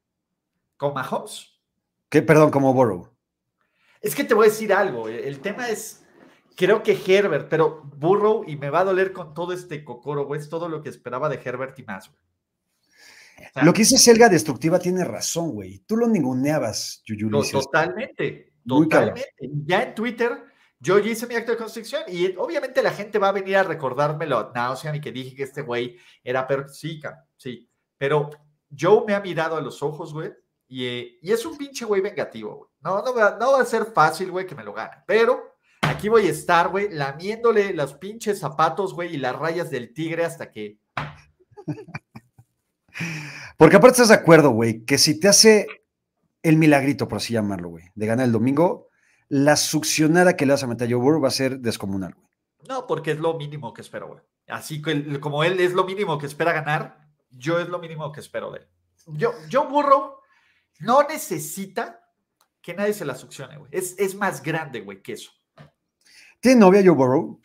¿Con 0.76 0.94
Mahomes? 0.94 1.50
Que, 2.08 2.22
perdón, 2.22 2.50
como 2.50 2.72
Burrow. 2.72 3.10
Es 4.00 4.14
que 4.14 4.24
te 4.24 4.34
voy 4.34 4.46
a 4.46 4.50
decir 4.50 4.72
algo. 4.72 5.08
El 5.08 5.40
tema 5.40 5.68
es, 5.68 6.04
creo 6.56 6.82
que 6.82 6.92
Herbert, 7.06 7.48
pero 7.48 7.82
Burrow, 7.96 8.44
y 8.46 8.56
me 8.56 8.70
va 8.70 8.80
a 8.80 8.84
doler 8.84 9.12
con 9.12 9.34
todo 9.34 9.52
este 9.52 9.84
cocoro, 9.84 10.26
güey, 10.26 10.40
es 10.40 10.48
todo 10.48 10.68
lo 10.68 10.82
que 10.82 10.88
esperaba 10.88 11.28
de 11.28 11.40
Herbert 11.42 11.78
y 11.78 11.82
más, 11.84 12.08
güey. 12.08 12.20
Lo 13.62 13.72
que 13.72 13.80
dice 13.82 13.98
Selga 13.98 14.28
Destructiva 14.28 14.78
tiene 14.78 15.04
razón, 15.04 15.50
güey. 15.52 15.78
Tú 15.86 15.96
lo 15.96 16.08
ninguneabas, 16.08 17.02
Yuyu 17.06 17.30
To- 17.30 17.38
Ulises. 17.38 17.52
Totalmente, 17.64 18.52
Muy 18.64 18.88
cabrón. 18.88 19.14
totalmente. 19.14 19.50
Ya 19.66 19.82
en 19.82 19.94
Twitter, 19.94 20.44
yo 20.80 20.98
hice 20.98 21.26
mi 21.26 21.34
acto 21.34 21.52
de 21.52 21.58
construcción 21.58 22.02
y 22.08 22.34
obviamente 22.36 22.82
la 22.82 22.90
gente 22.92 23.18
va 23.18 23.28
a 23.28 23.32
venir 23.32 23.56
a 23.56 23.62
recordármelo 23.62 24.38
a 24.38 24.52
Nauseam 24.54 24.96
y 24.96 25.00
que 25.00 25.12
dije 25.12 25.34
que 25.36 25.44
este 25.44 25.62
güey 25.62 25.96
era 26.22 26.46
pero 26.46 26.68
sí, 26.68 27.00
sí. 27.36 27.68
Pero 27.96 28.30
Joe 28.76 29.04
me 29.06 29.14
ha 29.14 29.20
mirado 29.20 29.56
a 29.56 29.60
los 29.60 29.82
ojos, 29.82 30.12
güey, 30.12 30.32
y, 30.66 30.84
eh, 30.86 31.18
y 31.22 31.30
es 31.32 31.46
un 31.46 31.56
pinche 31.56 31.84
güey 31.84 32.00
vengativo, 32.02 32.56
güey. 32.56 32.70
No, 32.80 33.02
no, 33.02 33.14
va, 33.14 33.36
no 33.38 33.52
va 33.52 33.60
a 33.62 33.64
ser 33.64 33.86
fácil, 33.94 34.30
güey, 34.30 34.46
que 34.46 34.54
me 34.56 34.64
lo 34.64 34.72
gane, 34.74 34.96
pero 35.06 35.56
aquí 35.80 36.08
voy 36.08 36.26
a 36.26 36.30
estar, 36.30 36.68
güey, 36.68 36.88
lamiéndole 36.90 37.72
los 37.72 37.94
pinches 37.94 38.40
zapatos, 38.40 38.92
güey, 38.94 39.14
y 39.14 39.18
las 39.18 39.36
rayas 39.36 39.70
del 39.70 39.94
tigre 39.94 40.24
hasta 40.24 40.50
que 40.50 40.78
Porque 43.56 43.76
aparte 43.76 43.94
estás 43.94 44.08
de 44.08 44.14
acuerdo, 44.14 44.50
güey, 44.50 44.84
que 44.84 44.98
si 44.98 45.18
te 45.18 45.28
hace 45.28 45.66
el 46.42 46.56
milagrito, 46.56 47.08
por 47.08 47.18
así 47.18 47.32
llamarlo, 47.32 47.70
güey, 47.70 47.84
de 47.94 48.06
ganar 48.06 48.26
el 48.26 48.32
domingo, 48.32 48.88
la 49.28 49.56
succionada 49.56 50.36
que 50.36 50.46
le 50.46 50.52
vas 50.52 50.62
a 50.62 50.66
meter 50.66 50.88
a 50.88 50.90
Joe 50.90 51.00
Burrow 51.00 51.22
va 51.22 51.28
a 51.28 51.32
ser 51.32 51.60
descomunal, 51.60 52.14
güey. 52.14 52.28
No, 52.68 52.86
porque 52.86 53.12
es 53.12 53.18
lo 53.18 53.34
mínimo 53.34 53.74
que 53.74 53.82
espero, 53.82 54.08
güey. 54.08 54.20
Así 54.48 54.80
que 54.82 55.20
como 55.20 55.44
él 55.44 55.60
es 55.60 55.72
lo 55.72 55.84
mínimo 55.84 56.18
que 56.18 56.26
espera 56.26 56.52
ganar, 56.52 57.08
yo 57.30 57.58
es 57.58 57.68
lo 57.68 57.78
mínimo 57.78 58.10
que 58.12 58.20
espero 58.20 58.50
de 58.50 58.60
él. 58.60 58.68
Yo, 59.06 59.32
yo 59.48 59.68
burro, 59.68 60.20
no 60.80 61.02
necesita 61.02 62.00
que 62.60 62.74
nadie 62.74 62.94
se 62.94 63.04
la 63.04 63.14
succione, 63.14 63.58
güey. 63.58 63.70
Es, 63.72 63.94
es 63.98 64.14
más 64.14 64.42
grande, 64.42 64.80
güey, 64.80 65.02
que 65.02 65.12
eso. 65.12 65.30
¿Tiene 66.40 66.60
novia 66.60 66.82
Joe 66.82 66.94
Burrow? 66.94 67.40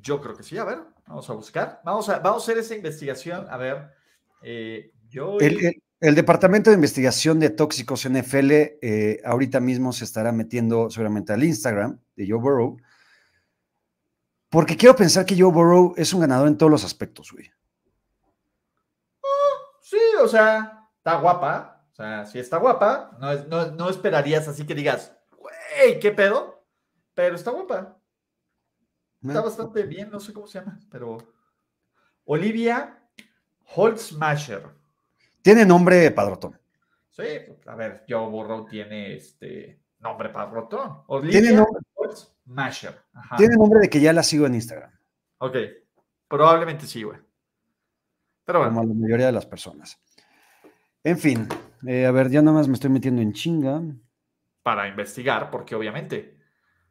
Yo 0.00 0.20
creo 0.20 0.36
que 0.36 0.42
sí. 0.42 0.56
A 0.58 0.64
ver, 0.64 0.80
vamos 1.06 1.28
a 1.28 1.34
buscar. 1.34 1.80
Vamos 1.84 2.08
a, 2.08 2.18
vamos 2.18 2.42
a 2.42 2.44
hacer 2.44 2.58
esa 2.58 2.74
investigación. 2.74 3.46
A 3.50 3.56
ver, 3.56 3.93
eh, 4.44 4.92
yo... 5.08 5.38
El, 5.40 5.64
el- 5.64 5.82
el 6.00 6.14
Departamento 6.14 6.68
de 6.68 6.74
Investigación 6.74 7.40
de 7.40 7.48
Tóxicos 7.48 8.04
NFL 8.06 8.50
eh, 8.52 9.22
ahorita 9.24 9.58
mismo 9.60 9.90
se 9.90 10.04
estará 10.04 10.32
metiendo 10.32 10.90
seguramente 10.90 11.32
al 11.32 11.42
Instagram 11.42 11.98
de 12.14 12.26
Joe 12.28 12.38
Burrow. 12.38 12.76
Porque 14.50 14.76
quiero 14.76 14.94
pensar 14.94 15.24
que 15.24 15.34
Joe 15.40 15.50
Burrow 15.50 15.94
es 15.96 16.12
un 16.12 16.20
ganador 16.20 16.46
en 16.48 16.58
todos 16.58 16.70
los 16.70 16.84
aspectos, 16.84 17.32
güey. 17.32 17.50
Sí, 19.80 19.96
o 20.20 20.28
sea, 20.28 20.90
está 20.98 21.16
guapa. 21.20 21.86
O 21.92 21.94
sea, 21.94 22.26
sí 22.26 22.38
está 22.38 22.58
guapa. 22.58 23.16
No, 23.20 23.34
no, 23.44 23.70
no 23.70 23.88
esperarías 23.88 24.46
así 24.48 24.66
que 24.66 24.74
digas, 24.74 25.16
güey, 25.38 26.00
¿qué 26.00 26.10
pedo? 26.10 26.66
Pero 27.14 27.34
está 27.36 27.50
guapa. 27.50 27.98
Está 29.26 29.40
bastante 29.40 29.84
bien, 29.84 30.10
no 30.10 30.20
sé 30.20 30.34
cómo 30.34 30.46
se 30.46 30.58
llama, 30.58 30.78
pero 30.90 31.16
Olivia 32.24 33.03
Holzmasher. 33.74 34.62
Tiene 35.42 35.64
nombre 35.66 36.10
padrotón. 36.10 36.58
Sí, 37.10 37.22
a 37.66 37.74
ver, 37.74 38.04
Joe 38.08 38.28
Burrow 38.28 38.66
tiene 38.66 39.14
este 39.16 39.80
nombre 40.00 40.30
padrotón. 40.30 41.02
Tiene 41.06 41.48
Olivia 41.48 41.52
nombre, 41.52 41.82
Holzmasher. 41.94 42.98
Ajá. 43.12 43.36
tiene 43.36 43.56
nombre 43.56 43.80
de 43.80 43.88
que 43.90 44.00
ya 44.00 44.12
la 44.12 44.22
sigo 44.22 44.46
en 44.46 44.54
Instagram, 44.56 44.90
Ok, 45.38 45.56
probablemente 46.28 46.86
sí, 46.86 47.02
güey. 47.02 47.18
Pero 48.44 48.58
bueno, 48.60 48.74
como 48.74 48.88
la 48.88 48.94
mayoría 48.94 49.26
de 49.26 49.32
las 49.32 49.46
personas. 49.46 49.98
En 51.02 51.18
fin, 51.18 51.46
eh, 51.86 52.06
a 52.06 52.10
ver, 52.10 52.30
ya 52.30 52.42
nada 52.42 52.56
más 52.58 52.68
me 52.68 52.74
estoy 52.74 52.90
metiendo 52.90 53.20
en 53.22 53.32
chinga 53.32 53.82
para 54.62 54.88
investigar, 54.88 55.50
porque 55.50 55.74
obviamente. 55.74 56.38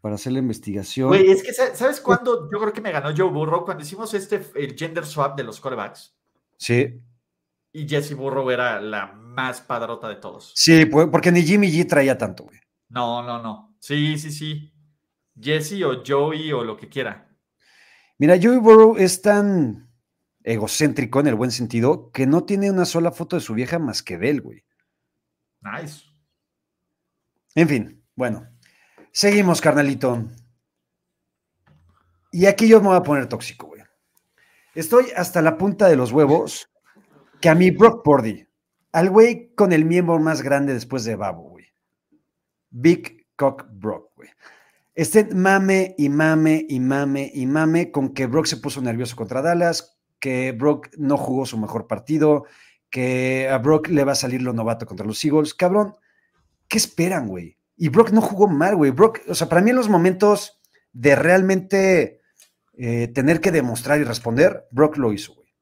para 0.01 0.15
hacer 0.15 0.33
la 0.33 0.39
investigación. 0.39 1.07
Güey, 1.09 1.31
es 1.31 1.43
que, 1.43 1.53
sa- 1.53 1.75
¿sabes 1.75 1.99
cuándo? 2.01 2.49
Yo 2.51 2.59
creo 2.59 2.73
que 2.73 2.81
me 2.81 2.91
ganó 2.91 3.09
Joe 3.15 3.29
Burrow 3.31 3.65
cuando 3.65 3.83
hicimos 3.83 4.13
este, 4.13 4.41
el 4.55 4.75
gender 4.77 5.05
swap 5.05 5.35
de 5.37 5.43
los 5.43 5.59
corebacks. 5.59 6.15
Sí, 6.57 7.01
Y 7.71 7.87
Jesse 7.87 8.15
Burrow 8.15 8.49
era 8.51 8.79
la 8.79 9.07
más 9.13 9.61
padrota 9.61 10.07
de 10.07 10.15
todos. 10.17 10.51
sí, 10.55 10.85
porque 10.85 11.31
ni 11.31 11.41
Jimmy 11.43 11.71
G 11.71 11.87
traía 11.87 12.17
tanto, 12.17 12.43
güey. 12.43 12.59
No, 12.89 13.23
no, 13.23 13.41
no. 13.41 13.75
Sí, 13.79 14.17
sí, 14.17 14.31
sí. 14.31 14.71
Jesse 15.39 15.83
o 15.83 16.03
Joey 16.05 16.53
o 16.53 16.63
lo 16.63 16.77
que 16.77 16.87
quiera. 16.87 17.27
Mira, 18.19 18.37
Joey 18.41 18.59
Burrow 18.59 18.95
es 18.97 19.21
tan 19.21 19.89
egocéntrico 20.43 21.19
en 21.19 21.27
el 21.27 21.35
buen 21.35 21.51
sentido 21.51 22.11
que 22.11 22.27
no 22.27 22.43
tiene 22.43 22.69
una 22.69 22.85
sola 22.85 23.11
foto 23.11 23.35
de 23.35 23.41
su 23.41 23.53
vieja 23.55 23.79
más 23.79 24.03
que 24.03 24.17
de 24.19 24.29
él, 24.29 24.41
güey. 24.41 24.63
Nice. 25.61 26.03
En 27.55 27.67
fin, 27.67 28.03
bueno, 28.15 28.47
seguimos, 29.11 29.59
carnalito. 29.61 30.23
Y 32.31 32.45
aquí 32.45 32.67
yo 32.67 32.79
me 32.81 32.87
voy 32.87 32.97
a 32.97 33.03
poner 33.03 33.27
tóxico, 33.27 33.67
güey. 33.67 33.72
Estoy 34.75 35.05
hasta 35.15 35.41
la 35.43 35.57
punta 35.57 35.87
de 35.87 35.95
los 35.95 36.11
huevos 36.11 36.69
que 37.39 37.49
a 37.49 37.55
mí 37.55 37.69
Brock 37.69 38.03
Purdy, 38.03 38.47
al 38.91 39.11
güey 39.11 39.53
con 39.53 39.71
el 39.71 39.85
miembro 39.85 40.17
más 40.19 40.41
grande 40.41 40.73
después 40.73 41.03
de 41.03 41.15
Babo, 41.15 41.43
güey. 41.49 41.65
Big 42.71 43.27
Cock 43.35 43.67
Brock, 43.69 44.11
güey. 44.15 44.29
Estén 44.95 45.37
mame 45.37 45.93
y 45.97 46.09
mame 46.09 46.65
y 46.67 46.79
mame 46.79 47.31
y 47.33 47.45
mame 47.45 47.91
con 47.91 48.13
que 48.15 48.25
Brock 48.25 48.47
se 48.47 48.57
puso 48.57 48.81
nervioso 48.81 49.15
contra 49.15 49.43
Dallas, 49.43 49.99
que 50.19 50.51
Brock 50.53 50.89
no 50.97 51.17
jugó 51.17 51.45
su 51.45 51.59
mejor 51.59 51.85
partido, 51.85 52.45
que 52.89 53.47
a 53.49 53.59
Brock 53.59 53.89
le 53.89 54.03
va 54.03 54.13
a 54.13 54.15
salir 54.15 54.41
lo 54.41 54.53
novato 54.53 54.87
contra 54.87 55.05
los 55.05 55.23
Eagles. 55.23 55.53
Cabrón, 55.53 55.95
¿qué 56.67 56.79
esperan, 56.79 57.27
güey? 57.27 57.59
Y 57.77 57.89
Brock 57.89 58.09
no 58.09 58.21
jugó 58.21 58.47
mal, 58.47 58.75
güey. 58.75 58.89
Brock, 58.89 59.19
o 59.27 59.35
sea, 59.35 59.49
para 59.49 59.61
mí 59.61 59.69
en 59.69 59.75
los 59.75 59.89
momentos 59.89 60.59
de 60.93 61.15
realmente 61.15 62.21
eh, 62.75 63.07
tener 63.09 63.39
que 63.41 63.51
demostrar 63.51 63.99
y 63.99 64.03
responder, 64.03 64.67
Brock 64.71 64.97
lo 64.97 65.13
hizo, 65.13 65.33
güey. 65.35 65.53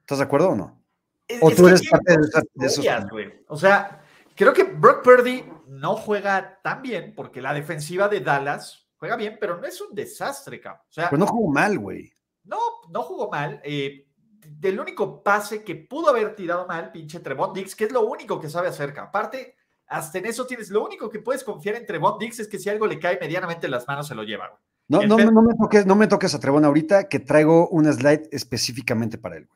¿Estás 0.00 0.18
de 0.18 0.24
acuerdo 0.24 0.50
o 0.50 0.54
no? 0.56 0.82
Es- 1.28 1.38
¿O 1.42 1.50
tú 1.50 1.68
eres 1.68 1.88
parte 1.88 2.12
de 2.12 2.18
cosas 2.18 2.34
esa- 2.34 2.42
de 2.54 2.66
esos- 2.66 3.10
güey. 3.10 3.44
O 3.46 3.56
sea, 3.56 4.02
creo 4.34 4.52
que 4.52 4.64
Brock 4.64 5.02
Purdy 5.04 5.44
no 5.68 5.94
juega 5.96 6.60
tan 6.62 6.82
bien 6.82 7.14
porque 7.14 7.40
la 7.40 7.54
defensiva 7.54 8.08
de 8.08 8.20
Dallas 8.20 8.88
juega 8.96 9.16
bien, 9.16 9.38
pero 9.40 9.56
no 9.58 9.66
es 9.66 9.80
un 9.80 9.94
desastre, 9.94 10.60
cabrón. 10.60 10.82
O 10.88 10.92
sea, 10.92 11.08
Pero 11.08 11.18
no 11.20 11.26
jugó 11.28 11.52
mal, 11.52 11.78
güey. 11.78 12.12
no, 12.44 12.58
no 12.90 13.02
jugó 13.02 13.30
mal. 13.30 13.60
eh, 13.64 14.06
del 14.42 14.80
único 14.80 15.22
pase 15.22 15.62
que 15.62 15.76
pudo 15.76 16.08
haber 16.08 16.34
tirado 16.34 16.66
mal, 16.66 16.90
pinche 16.90 17.20
Trevon 17.20 17.52
Dix, 17.52 17.76
que 17.76 17.84
es 17.84 17.92
lo 17.92 18.00
único 18.08 18.40
que 18.40 18.48
sabe 18.48 18.68
hacer. 18.68 18.88
cabrón. 18.92 19.08
Aparte, 19.10 19.54
hasta 19.86 20.18
en 20.18 20.26
eso 20.26 20.46
tienes, 20.46 20.70
lo 20.70 20.82
único 20.84 21.08
que 21.10 21.20
puedes 21.20 21.44
confiar 21.44 21.76
en 21.76 21.86
Trevon 21.86 22.18
Dix 22.18 22.40
es 22.40 22.48
que 22.48 22.58
si 22.58 22.68
algo 22.68 22.86
le 22.86 22.98
cae 22.98 23.18
medianamente 23.20 23.66
en 23.66 23.70
las 23.72 23.86
manos 23.86 24.08
se 24.08 24.14
lo 24.14 24.24
lleva. 24.24 24.48
güey. 24.48 24.60
No, 24.90 25.02
no, 25.02 25.16
pedo- 25.16 25.30
no, 25.30 25.42
me 25.42 25.54
toques, 25.54 25.86
no 25.86 25.94
me 25.94 26.06
toques 26.08 26.34
a 26.34 26.40
Trevon 26.40 26.64
ahorita, 26.64 27.08
que 27.08 27.20
traigo 27.20 27.68
una 27.68 27.92
slide 27.92 28.28
específicamente 28.32 29.18
para 29.18 29.36
él. 29.36 29.48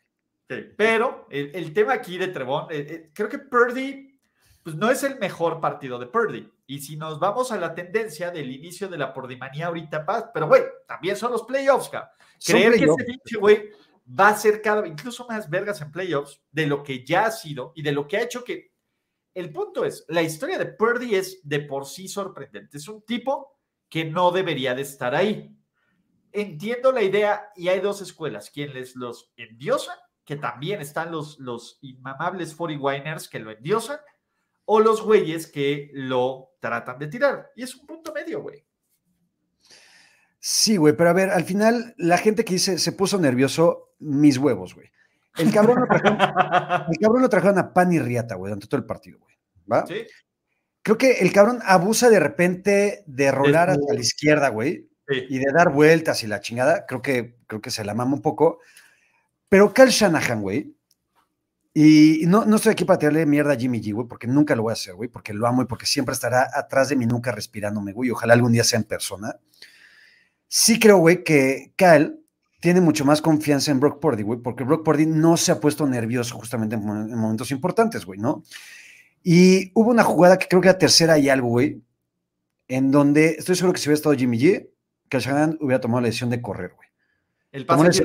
Sí, 0.48 0.56
pero 0.76 1.26
el, 1.30 1.50
el 1.54 1.72
tema 1.74 1.94
aquí 1.94 2.16
de 2.18 2.28
Trevon, 2.28 2.66
eh, 2.70 2.86
eh, 2.88 3.10
creo 3.12 3.28
que 3.28 3.38
Purdy 3.38 4.12
pues 4.62 4.76
no 4.76 4.90
es 4.90 5.02
el 5.02 5.18
mejor 5.18 5.60
partido 5.60 5.98
de 5.98 6.06
Purdy. 6.06 6.50
Y 6.66 6.78
si 6.80 6.96
nos 6.96 7.18
vamos 7.20 7.52
a 7.52 7.58
la 7.58 7.74
tendencia 7.74 8.30
del 8.30 8.50
inicio 8.50 8.88
de 8.88 8.96
la 8.96 9.12
Pordimanía 9.12 9.66
ahorita, 9.66 10.06
paz, 10.06 10.26
pero 10.32 10.46
güey, 10.46 10.62
también 10.86 11.16
son 11.16 11.32
los 11.32 11.42
playoffs, 11.42 11.90
cabrón. 11.90 12.10
Creer 12.42 12.72
que 12.74 12.84
ese 12.84 13.04
pinche 13.04 13.36
güey 13.38 13.70
va 14.18 14.28
a 14.28 14.36
ser 14.36 14.62
cada 14.62 14.86
incluso 14.86 15.26
más 15.26 15.50
vergas 15.50 15.82
en 15.82 15.90
playoffs 15.92 16.40
de 16.50 16.66
lo 16.66 16.82
que 16.82 17.04
ya 17.04 17.26
ha 17.26 17.30
sido 17.30 17.72
y 17.74 17.82
de 17.82 17.92
lo 17.92 18.06
que 18.08 18.16
ha 18.16 18.22
hecho 18.22 18.42
que. 18.44 18.72
El 19.34 19.50
punto 19.50 19.84
es, 19.84 20.04
la 20.08 20.22
historia 20.22 20.58
de 20.58 20.66
Purdy 20.66 21.16
es 21.16 21.40
de 21.42 21.60
por 21.60 21.86
sí 21.86 22.06
sorprendente. 22.06 22.78
Es 22.78 22.86
un 22.88 23.02
tipo 23.02 23.53
que 23.94 24.04
no 24.04 24.32
debería 24.32 24.74
de 24.74 24.82
estar 24.82 25.14
ahí. 25.14 25.56
Entiendo 26.32 26.90
la 26.90 27.04
idea 27.04 27.52
y 27.54 27.68
hay 27.68 27.78
dos 27.78 28.02
escuelas, 28.02 28.50
quienes 28.50 28.96
los 28.96 29.32
endiosan, 29.36 29.96
que 30.24 30.34
también 30.34 30.80
están 30.80 31.12
los, 31.12 31.38
los 31.38 31.78
inmamables 31.80 32.58
40winers 32.58 33.28
que 33.30 33.38
lo 33.38 33.52
endiosan, 33.52 34.00
o 34.64 34.80
los 34.80 35.00
güeyes 35.00 35.46
que 35.46 35.92
lo 35.92 36.56
tratan 36.58 36.98
de 36.98 37.06
tirar. 37.06 37.52
Y 37.54 37.62
es 37.62 37.76
un 37.76 37.86
punto 37.86 38.12
medio, 38.12 38.42
güey. 38.42 38.66
Sí, 40.40 40.76
güey, 40.76 40.96
pero 40.96 41.10
a 41.10 41.12
ver, 41.12 41.30
al 41.30 41.44
final, 41.44 41.94
la 41.96 42.18
gente 42.18 42.44
que 42.44 42.54
dice 42.54 42.78
se 42.78 42.90
puso 42.90 43.16
nervioso, 43.20 43.94
mis 44.00 44.38
huevos, 44.38 44.74
güey. 44.74 44.90
El 45.36 45.52
cabrón 45.52 45.82
lo 45.82 45.86
trajeron, 45.86 46.18
el 46.90 46.98
cabrón 46.98 47.22
lo 47.22 47.28
trajeron 47.28 47.58
a 47.58 47.72
pan 47.72 47.92
y 47.92 48.00
riata, 48.00 48.34
güey, 48.34 48.50
durante 48.50 48.66
todo 48.66 48.80
el 48.80 48.86
partido, 48.86 49.20
güey. 49.20 49.36
¿Va? 49.70 49.86
¿Sí? 49.86 50.04
Creo 50.84 50.96
que 50.98 51.14
el 51.14 51.32
cabrón 51.32 51.60
abusa 51.64 52.08
de 52.10 52.20
repente 52.20 53.02
de 53.06 53.32
rolar 53.32 53.70
hacia 53.70 53.92
la 53.94 54.00
izquierda, 54.00 54.50
güey, 54.50 54.88
Sí. 55.08 55.24
y 55.28 55.38
de 55.38 55.52
dar 55.52 55.72
vueltas 55.72 56.22
y 56.22 56.26
la 56.28 56.40
chingada. 56.40 56.86
Creo 56.86 57.02
que, 57.02 57.36
creo 57.48 57.60
que 57.60 57.70
se 57.72 57.84
la 57.84 57.94
mama 57.94 58.14
un 58.14 58.22
poco. 58.22 58.60
Pero 59.48 59.74
Cal 59.74 59.88
Shanahan, 59.88 60.42
güey, 60.42 60.74
y 61.76 62.22
no, 62.26 62.44
no 62.44 62.56
estoy 62.56 62.70
aquí 62.72 62.84
para 62.84 63.00
tirarle 63.00 63.26
mierda 63.26 63.54
a 63.54 63.56
Jimmy 63.56 63.80
G, 63.82 63.92
güey, 63.92 64.06
porque 64.06 64.28
nunca 64.28 64.54
lo 64.54 64.62
voy 64.62 64.70
a 64.70 64.74
hacer, 64.74 64.94
güey, 64.94 65.08
porque 65.08 65.32
lo 65.34 65.46
amo 65.48 65.62
y 65.62 65.64
porque 65.64 65.86
siempre 65.86 66.12
estará 66.12 66.48
atrás 66.54 66.88
de 66.90 66.96
mi 66.96 67.04
nuca 67.06 67.32
respirándome, 67.32 67.92
güey. 67.92 68.10
Ojalá 68.10 68.34
algún 68.34 68.52
día 68.52 68.62
sea 68.62 68.78
en 68.78 68.84
persona. 68.84 69.36
Sí 70.46 70.78
creo, 70.78 70.98
güey, 70.98 71.24
que 71.24 71.72
Cal 71.76 72.20
tiene 72.60 72.80
mucho 72.80 73.04
más 73.04 73.20
confianza 73.20 73.70
en 73.72 73.80
Brock 73.80 74.00
Purdy, 74.00 74.22
güey, 74.22 74.38
porque 74.40 74.64
Brock 74.64 74.84
Purdy 74.84 75.06
no 75.06 75.36
se 75.36 75.50
ha 75.50 75.60
puesto 75.60 75.86
nervioso 75.86 76.36
justamente 76.36 76.76
en 76.76 76.84
momentos 76.84 77.50
importantes, 77.50 78.04
güey, 78.06 78.20
¿no? 78.20 78.44
Y 79.24 79.72
hubo 79.74 79.90
una 79.90 80.04
jugada 80.04 80.38
que 80.38 80.46
creo 80.46 80.60
que 80.60 80.68
era 80.68 80.78
tercera 80.78 81.18
y 81.18 81.30
algo, 81.30 81.48
güey, 81.48 81.82
en 82.68 82.90
donde 82.90 83.30
estoy 83.38 83.56
seguro 83.56 83.72
que 83.72 83.80
si 83.80 83.88
hubiera 83.88 83.96
estado 83.96 84.14
Jimmy 84.14 84.38
G, 84.38 84.70
que 85.08 85.18
Shanahan 85.18 85.58
hubiera 85.60 85.80
tomado 85.80 86.02
la 86.02 86.06
decisión 86.06 86.30
de 86.30 86.42
correr, 86.42 86.74
güey. 86.76 86.88
El 87.50 87.64
pase 87.64 88.02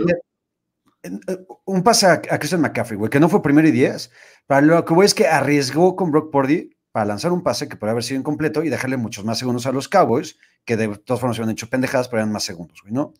eh, 1.03 1.45
un 1.65 1.83
pase 1.83 2.07
a, 2.07 2.13
a 2.13 2.39
Christian 2.39 2.61
McCaffrey, 2.61 2.97
güey, 2.97 3.09
que 3.09 3.19
no 3.19 3.29
fue 3.29 3.41
primero 3.41 3.67
y 3.67 3.71
diez. 3.71 4.11
Para 4.47 4.61
lo 4.61 4.83
que 4.85 4.93
voy 4.93 5.05
es 5.05 5.13
que 5.13 5.27
arriesgó 5.27 5.95
con 5.95 6.11
Brock 6.11 6.31
Purdy 6.31 6.75
para 6.91 7.05
lanzar 7.05 7.31
un 7.31 7.43
pase 7.43 7.67
que 7.67 7.75
podría 7.75 7.91
haber 7.91 8.03
sido 8.03 8.19
incompleto 8.19 8.63
y 8.63 8.69
dejarle 8.69 8.97
muchos 8.97 9.23
más 9.25 9.37
segundos 9.37 9.65
a 9.65 9.71
los 9.71 9.87
Cowboys, 9.87 10.37
que 10.65 10.77
de 10.77 10.87
todas 10.97 11.19
formas 11.19 11.35
se 11.35 11.41
habían 11.41 11.53
hecho 11.53 11.69
pendejadas, 11.69 12.07
pero 12.07 12.21
eran 12.21 12.31
más 12.31 12.43
segundos, 12.43 12.81
güey, 12.81 12.93
¿no? 12.93 13.13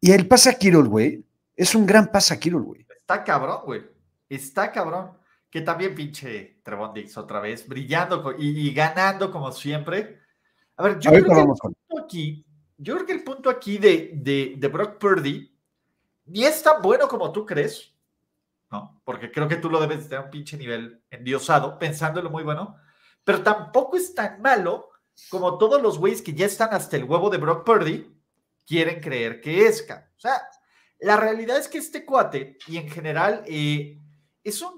Y 0.00 0.12
el 0.12 0.28
pase 0.28 0.50
a 0.50 0.54
Kirol, 0.54 0.88
güey, 0.88 1.24
es 1.56 1.74
un 1.74 1.86
gran 1.86 2.10
pase 2.10 2.34
a 2.34 2.38
Kirol, 2.38 2.62
güey. 2.62 2.86
Está 2.88 3.24
cabrón, 3.24 3.60
güey. 3.64 3.82
Está 4.28 4.70
cabrón. 4.70 5.15
Que 5.50 5.60
también 5.62 5.94
pinche 5.94 6.60
Trevon 6.62 6.92
Dix 6.92 7.16
otra 7.16 7.40
vez, 7.40 7.66
brillando 7.66 8.34
y, 8.38 8.68
y 8.68 8.74
ganando 8.74 9.30
como 9.30 9.52
siempre. 9.52 10.20
A 10.76 10.82
ver, 10.82 10.98
yo 10.98 11.10
Ahorita 11.10 11.28
creo 11.32 11.44
que 11.44 11.50
el 11.50 11.74
punto 11.74 12.04
aquí, 12.04 12.46
yo 12.76 12.94
creo 12.94 13.06
que 13.06 13.12
el 13.12 13.24
punto 13.24 13.50
aquí 13.50 13.78
de, 13.78 14.10
de, 14.14 14.54
de 14.56 14.68
Brock 14.68 14.98
Purdy 14.98 15.56
ni 16.26 16.44
es 16.44 16.62
tan 16.62 16.82
bueno 16.82 17.08
como 17.08 17.32
tú 17.32 17.46
crees, 17.46 17.94
¿no? 18.70 19.00
Porque 19.04 19.30
creo 19.30 19.48
que 19.48 19.56
tú 19.56 19.70
lo 19.70 19.80
debes 19.80 20.04
de 20.04 20.08
tener 20.10 20.24
un 20.24 20.30
pinche 20.30 20.56
nivel 20.56 21.02
endiosado, 21.10 21.78
pensándolo 21.78 22.30
muy 22.30 22.42
bueno, 22.42 22.76
pero 23.24 23.42
tampoco 23.42 23.96
es 23.96 24.14
tan 24.14 24.42
malo 24.42 24.90
como 25.30 25.56
todos 25.56 25.80
los 25.80 25.98
güeyes 25.98 26.20
que 26.20 26.34
ya 26.34 26.46
están 26.46 26.74
hasta 26.74 26.96
el 26.96 27.04
huevo 27.04 27.30
de 27.30 27.38
Brock 27.38 27.64
Purdy 27.64 28.12
quieren 28.66 29.00
creer 29.00 29.40
que 29.40 29.66
es. 29.66 29.82
O 29.88 30.20
sea, 30.20 30.42
la 30.98 31.16
realidad 31.16 31.56
es 31.56 31.68
que 31.68 31.78
este 31.78 32.04
cuate, 32.04 32.58
y 32.66 32.76
en 32.76 32.90
general, 32.90 33.42
eh, 33.46 33.98
es 34.42 34.60
un 34.60 34.75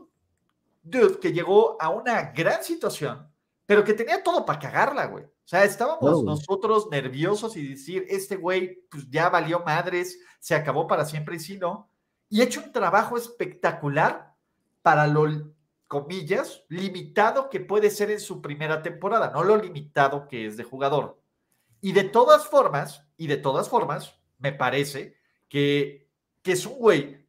dude 0.90 1.18
que 1.18 1.32
llegó 1.32 1.80
a 1.80 1.90
una 1.90 2.32
gran 2.32 2.62
situación, 2.62 3.30
pero 3.66 3.84
que 3.84 3.94
tenía 3.94 4.22
todo 4.22 4.44
para 4.44 4.58
cagarla, 4.58 5.06
güey. 5.06 5.24
O 5.24 5.48
sea, 5.50 5.64
estábamos 5.64 6.22
nosotros 6.24 6.88
nerviosos 6.90 7.56
y 7.56 7.68
decir, 7.68 8.04
este 8.08 8.36
güey, 8.36 8.82
pues 8.90 9.08
ya 9.10 9.28
valió 9.30 9.60
madres, 9.60 10.18
se 10.38 10.54
acabó 10.54 10.86
para 10.86 11.04
siempre 11.04 11.36
y 11.36 11.40
si 11.40 11.58
no. 11.58 11.90
Y 12.28 12.40
ha 12.40 12.44
hecho 12.44 12.62
un 12.62 12.72
trabajo 12.72 13.16
espectacular 13.16 14.34
para 14.82 15.06
lo, 15.06 15.26
comillas, 15.88 16.64
limitado 16.68 17.48
que 17.48 17.60
puede 17.60 17.90
ser 17.90 18.10
en 18.10 18.20
su 18.20 18.40
primera 18.42 18.82
temporada, 18.82 19.32
no 19.32 19.42
lo 19.42 19.56
limitado 19.56 20.28
que 20.28 20.46
es 20.46 20.56
de 20.56 20.64
jugador. 20.64 21.20
Y 21.80 21.92
de 21.92 22.04
todas 22.04 22.46
formas, 22.46 23.06
y 23.16 23.26
de 23.26 23.38
todas 23.38 23.68
formas, 23.68 24.14
me 24.38 24.52
parece 24.52 25.16
que, 25.48 26.10
que 26.42 26.52
es 26.52 26.66
un 26.66 26.74
güey 26.74 27.26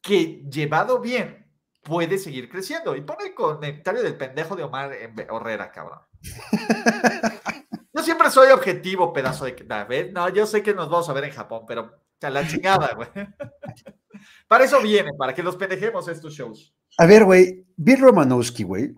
que 0.00 0.44
llevado 0.50 1.00
bien 1.00 1.45
puede 1.86 2.18
seguir 2.18 2.48
creciendo. 2.48 2.96
Y 2.96 3.00
pone 3.00 3.28
el 3.28 3.34
comentario 3.34 4.02
del 4.02 4.16
pendejo 4.16 4.56
de 4.56 4.64
Omar 4.64 4.92
Herrera, 4.92 5.70
cabrón. 5.70 6.00
Yo 7.94 8.02
siempre 8.02 8.30
soy 8.30 8.50
objetivo, 8.50 9.12
pedazo 9.12 9.46
de... 9.46 9.56
a 9.70 9.84
ver, 9.84 10.12
No, 10.12 10.28
yo 10.28 10.44
sé 10.44 10.62
que 10.62 10.74
nos 10.74 10.90
vamos 10.90 11.08
a 11.08 11.14
ver 11.14 11.24
en 11.24 11.30
Japón, 11.30 11.64
pero 11.66 11.98
sea, 12.20 12.30
la 12.30 12.46
chingada, 12.46 12.90
güey. 12.94 13.08
para 14.48 14.64
eso 14.64 14.80
viene, 14.82 15.10
para 15.18 15.34
que 15.34 15.42
los 15.42 15.56
pendejemos 15.56 16.08
estos 16.08 16.34
shows. 16.34 16.74
A 16.98 17.06
ver, 17.06 17.24
güey, 17.24 17.66
Bill 17.76 18.00
Romanowski, 18.00 18.64
güey, 18.64 18.94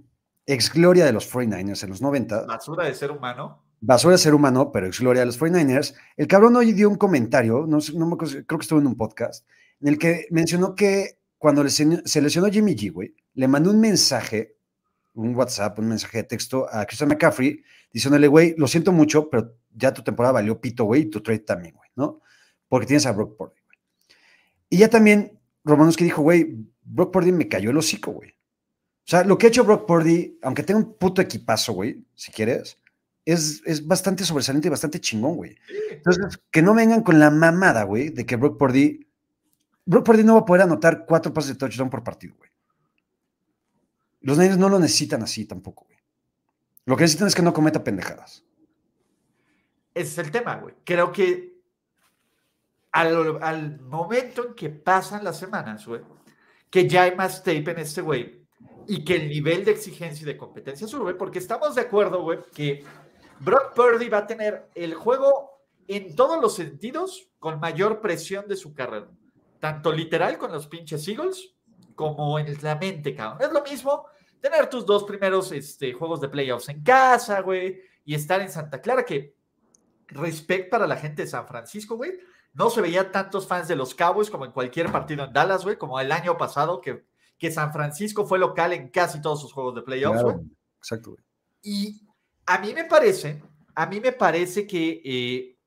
ex 0.46 0.72
gloria 0.72 1.04
de 1.04 1.12
los 1.12 1.32
49ers 1.32 1.82
en 1.84 1.90
los 1.90 2.02
90. 2.02 2.46
Basura 2.46 2.84
de 2.86 2.94
ser 2.94 3.10
humano. 3.10 3.64
Basura 3.80 4.12
de 4.12 4.18
ser 4.18 4.34
humano, 4.34 4.70
pero 4.72 4.86
ex 4.86 5.00
gloria 5.00 5.20
de 5.20 5.26
los 5.26 5.40
49ers. 5.40 5.94
El 6.16 6.26
cabrón 6.26 6.56
hoy 6.56 6.72
dio 6.72 6.88
un 6.88 6.96
comentario, 6.96 7.66
no, 7.66 7.78
no 7.94 8.06
me 8.06 8.14
acuerdo, 8.14 8.44
creo 8.46 8.58
que 8.58 8.62
estuvo 8.62 8.80
en 8.80 8.86
un 8.86 8.96
podcast, 8.96 9.48
en 9.80 9.88
el 9.88 9.98
que 9.98 10.26
mencionó 10.30 10.74
que 10.74 11.18
cuando 11.38 11.66
se 11.68 12.20
lesionó 12.20 12.50
Jimmy 12.50 12.74
G, 12.74 12.92
güey, 12.92 13.14
le 13.34 13.48
mandó 13.48 13.70
un 13.70 13.80
mensaje, 13.80 14.56
un 15.14 15.34
WhatsApp, 15.34 15.78
un 15.78 15.88
mensaje 15.88 16.18
de 16.18 16.24
texto 16.24 16.66
a 16.70 16.84
Christian 16.84 17.08
McCaffrey, 17.08 17.62
diciéndole, 17.92 18.26
güey, 18.26 18.54
lo 18.58 18.66
siento 18.66 18.92
mucho, 18.92 19.30
pero 19.30 19.56
ya 19.74 19.94
tu 19.94 20.02
temporada 20.02 20.32
valió 20.32 20.60
pito, 20.60 20.84
güey, 20.84 21.02
y 21.02 21.06
tu 21.06 21.22
trade 21.22 21.40
también, 21.40 21.74
güey, 21.74 21.88
¿no? 21.96 22.20
Porque 22.68 22.86
tienes 22.86 23.06
a 23.06 23.12
Brock 23.12 23.36
Purdy, 23.36 23.60
güey. 23.64 23.78
Y 24.68 24.78
ya 24.78 24.90
también 24.90 25.40
Romanowski 25.64 26.04
dijo, 26.04 26.22
güey, 26.22 26.56
Brock 26.82 27.12
Purdy 27.12 27.32
me 27.32 27.48
cayó 27.48 27.70
el 27.70 27.78
hocico, 27.78 28.12
güey. 28.12 28.30
O 28.30 29.10
sea, 29.10 29.24
lo 29.24 29.38
que 29.38 29.46
ha 29.46 29.48
hecho 29.48 29.64
Brock 29.64 29.86
Purdy, 29.86 30.38
aunque 30.42 30.62
tenga 30.62 30.80
un 30.80 30.94
puto 30.94 31.22
equipazo, 31.22 31.72
güey, 31.72 32.04
si 32.14 32.30
quieres, 32.30 32.76
es, 33.24 33.62
es 33.64 33.86
bastante 33.86 34.24
sobresaliente 34.24 34.68
y 34.68 34.70
bastante 34.70 35.00
chingón, 35.00 35.36
güey. 35.36 35.56
Entonces, 35.90 36.40
que 36.50 36.62
no 36.62 36.74
vengan 36.74 37.02
con 37.02 37.18
la 37.18 37.30
mamada, 37.30 37.84
güey, 37.84 38.10
de 38.10 38.26
que 38.26 38.36
Brock 38.36 38.58
Purdy, 38.58 39.07
Brock 39.88 40.04
Purdy 40.04 40.22
no 40.22 40.34
va 40.34 40.40
a 40.40 40.44
poder 40.44 40.62
anotar 40.64 41.06
cuatro 41.06 41.32
pases 41.32 41.52
de 41.52 41.56
touchdown 41.56 41.88
por 41.88 42.04
partido, 42.04 42.34
güey. 42.36 42.50
Los 44.20 44.36
Niners 44.36 44.58
no 44.58 44.68
lo 44.68 44.78
necesitan 44.78 45.22
así 45.22 45.46
tampoco, 45.46 45.86
güey. 45.86 45.98
Lo 46.84 46.94
que 46.94 47.04
necesitan 47.04 47.28
es 47.28 47.34
que 47.34 47.40
no 47.40 47.54
cometa 47.54 47.82
pendejadas. 47.82 48.44
Ese 49.94 50.10
es 50.10 50.18
el 50.18 50.30
tema, 50.30 50.56
güey. 50.56 50.74
Creo 50.84 51.10
que 51.10 51.62
al, 52.92 53.80
momento 53.80 54.48
en 54.48 54.54
que 54.54 54.68
pasan 54.68 55.24
las 55.24 55.38
semanas, 55.38 55.86
güey, 55.86 56.02
que 56.68 56.86
ya 56.86 57.04
hay 57.04 57.16
más 57.16 57.42
tape 57.42 57.70
en 57.70 57.78
este 57.78 58.02
güey 58.02 58.46
y 58.86 59.02
que 59.06 59.16
el 59.16 59.30
nivel 59.30 59.64
de 59.64 59.70
exigencia 59.70 60.22
y 60.22 60.26
de 60.26 60.36
competencia 60.36 60.86
sube, 60.86 61.14
porque 61.14 61.38
estamos 61.38 61.74
de 61.74 61.80
acuerdo, 61.80 62.22
güey, 62.24 62.40
que 62.54 62.84
Brock 63.40 63.72
Purdy 63.74 64.10
va 64.10 64.18
a 64.18 64.26
tener 64.26 64.68
el 64.74 64.92
juego 64.92 65.62
en 65.86 66.14
todos 66.14 66.42
los 66.42 66.54
sentidos 66.54 67.30
con 67.38 67.58
mayor 67.58 68.02
presión 68.02 68.46
de 68.48 68.56
su 68.56 68.74
carrera, 68.74 69.08
tanto 69.60 69.92
literal 69.92 70.38
con 70.38 70.52
los 70.52 70.66
pinches 70.66 71.06
Eagles 71.08 71.54
como 71.94 72.38
en 72.38 72.56
la 72.62 72.76
mente, 72.76 73.14
cabrón. 73.14 73.42
Es 73.42 73.52
lo 73.52 73.62
mismo 73.62 74.06
tener 74.40 74.70
tus 74.70 74.86
dos 74.86 75.04
primeros 75.04 75.50
este, 75.52 75.92
juegos 75.92 76.20
de 76.20 76.28
playoffs 76.28 76.68
en 76.68 76.82
casa, 76.82 77.40
güey, 77.40 77.80
y 78.04 78.14
estar 78.14 78.40
en 78.40 78.50
Santa 78.50 78.80
Clara, 78.80 79.04
que 79.04 79.34
respecto 80.08 80.70
para 80.70 80.86
la 80.86 80.96
gente 80.96 81.22
de 81.22 81.28
San 81.28 81.46
Francisco, 81.46 81.96
güey, 81.96 82.18
no 82.52 82.70
se 82.70 82.80
veía 82.80 83.12
tantos 83.12 83.46
fans 83.46 83.68
de 83.68 83.76
los 83.76 83.94
Cowboys 83.94 84.30
como 84.30 84.44
en 84.44 84.52
cualquier 84.52 84.90
partido 84.90 85.24
en 85.24 85.32
Dallas, 85.32 85.64
güey, 85.64 85.76
como 85.76 86.00
el 86.00 86.10
año 86.12 86.36
pasado 86.38 86.80
que, 86.80 87.04
que 87.38 87.50
San 87.50 87.72
Francisco 87.72 88.26
fue 88.26 88.38
local 88.38 88.72
en 88.72 88.88
casi 88.88 89.20
todos 89.20 89.40
sus 89.40 89.52
juegos 89.52 89.74
de 89.74 89.82
playoffs, 89.82 90.22
güey. 90.22 90.34
Claro, 90.34 90.50
exacto, 90.78 91.10
güey. 91.10 91.22
Y 91.62 92.08
a 92.46 92.58
mí 92.58 92.72
me 92.72 92.84
parece, 92.84 93.42
a 93.74 93.86
mí 93.86 94.00
me 94.00 94.12
parece 94.12 94.66
que 94.66 95.02
eh, 95.04 95.58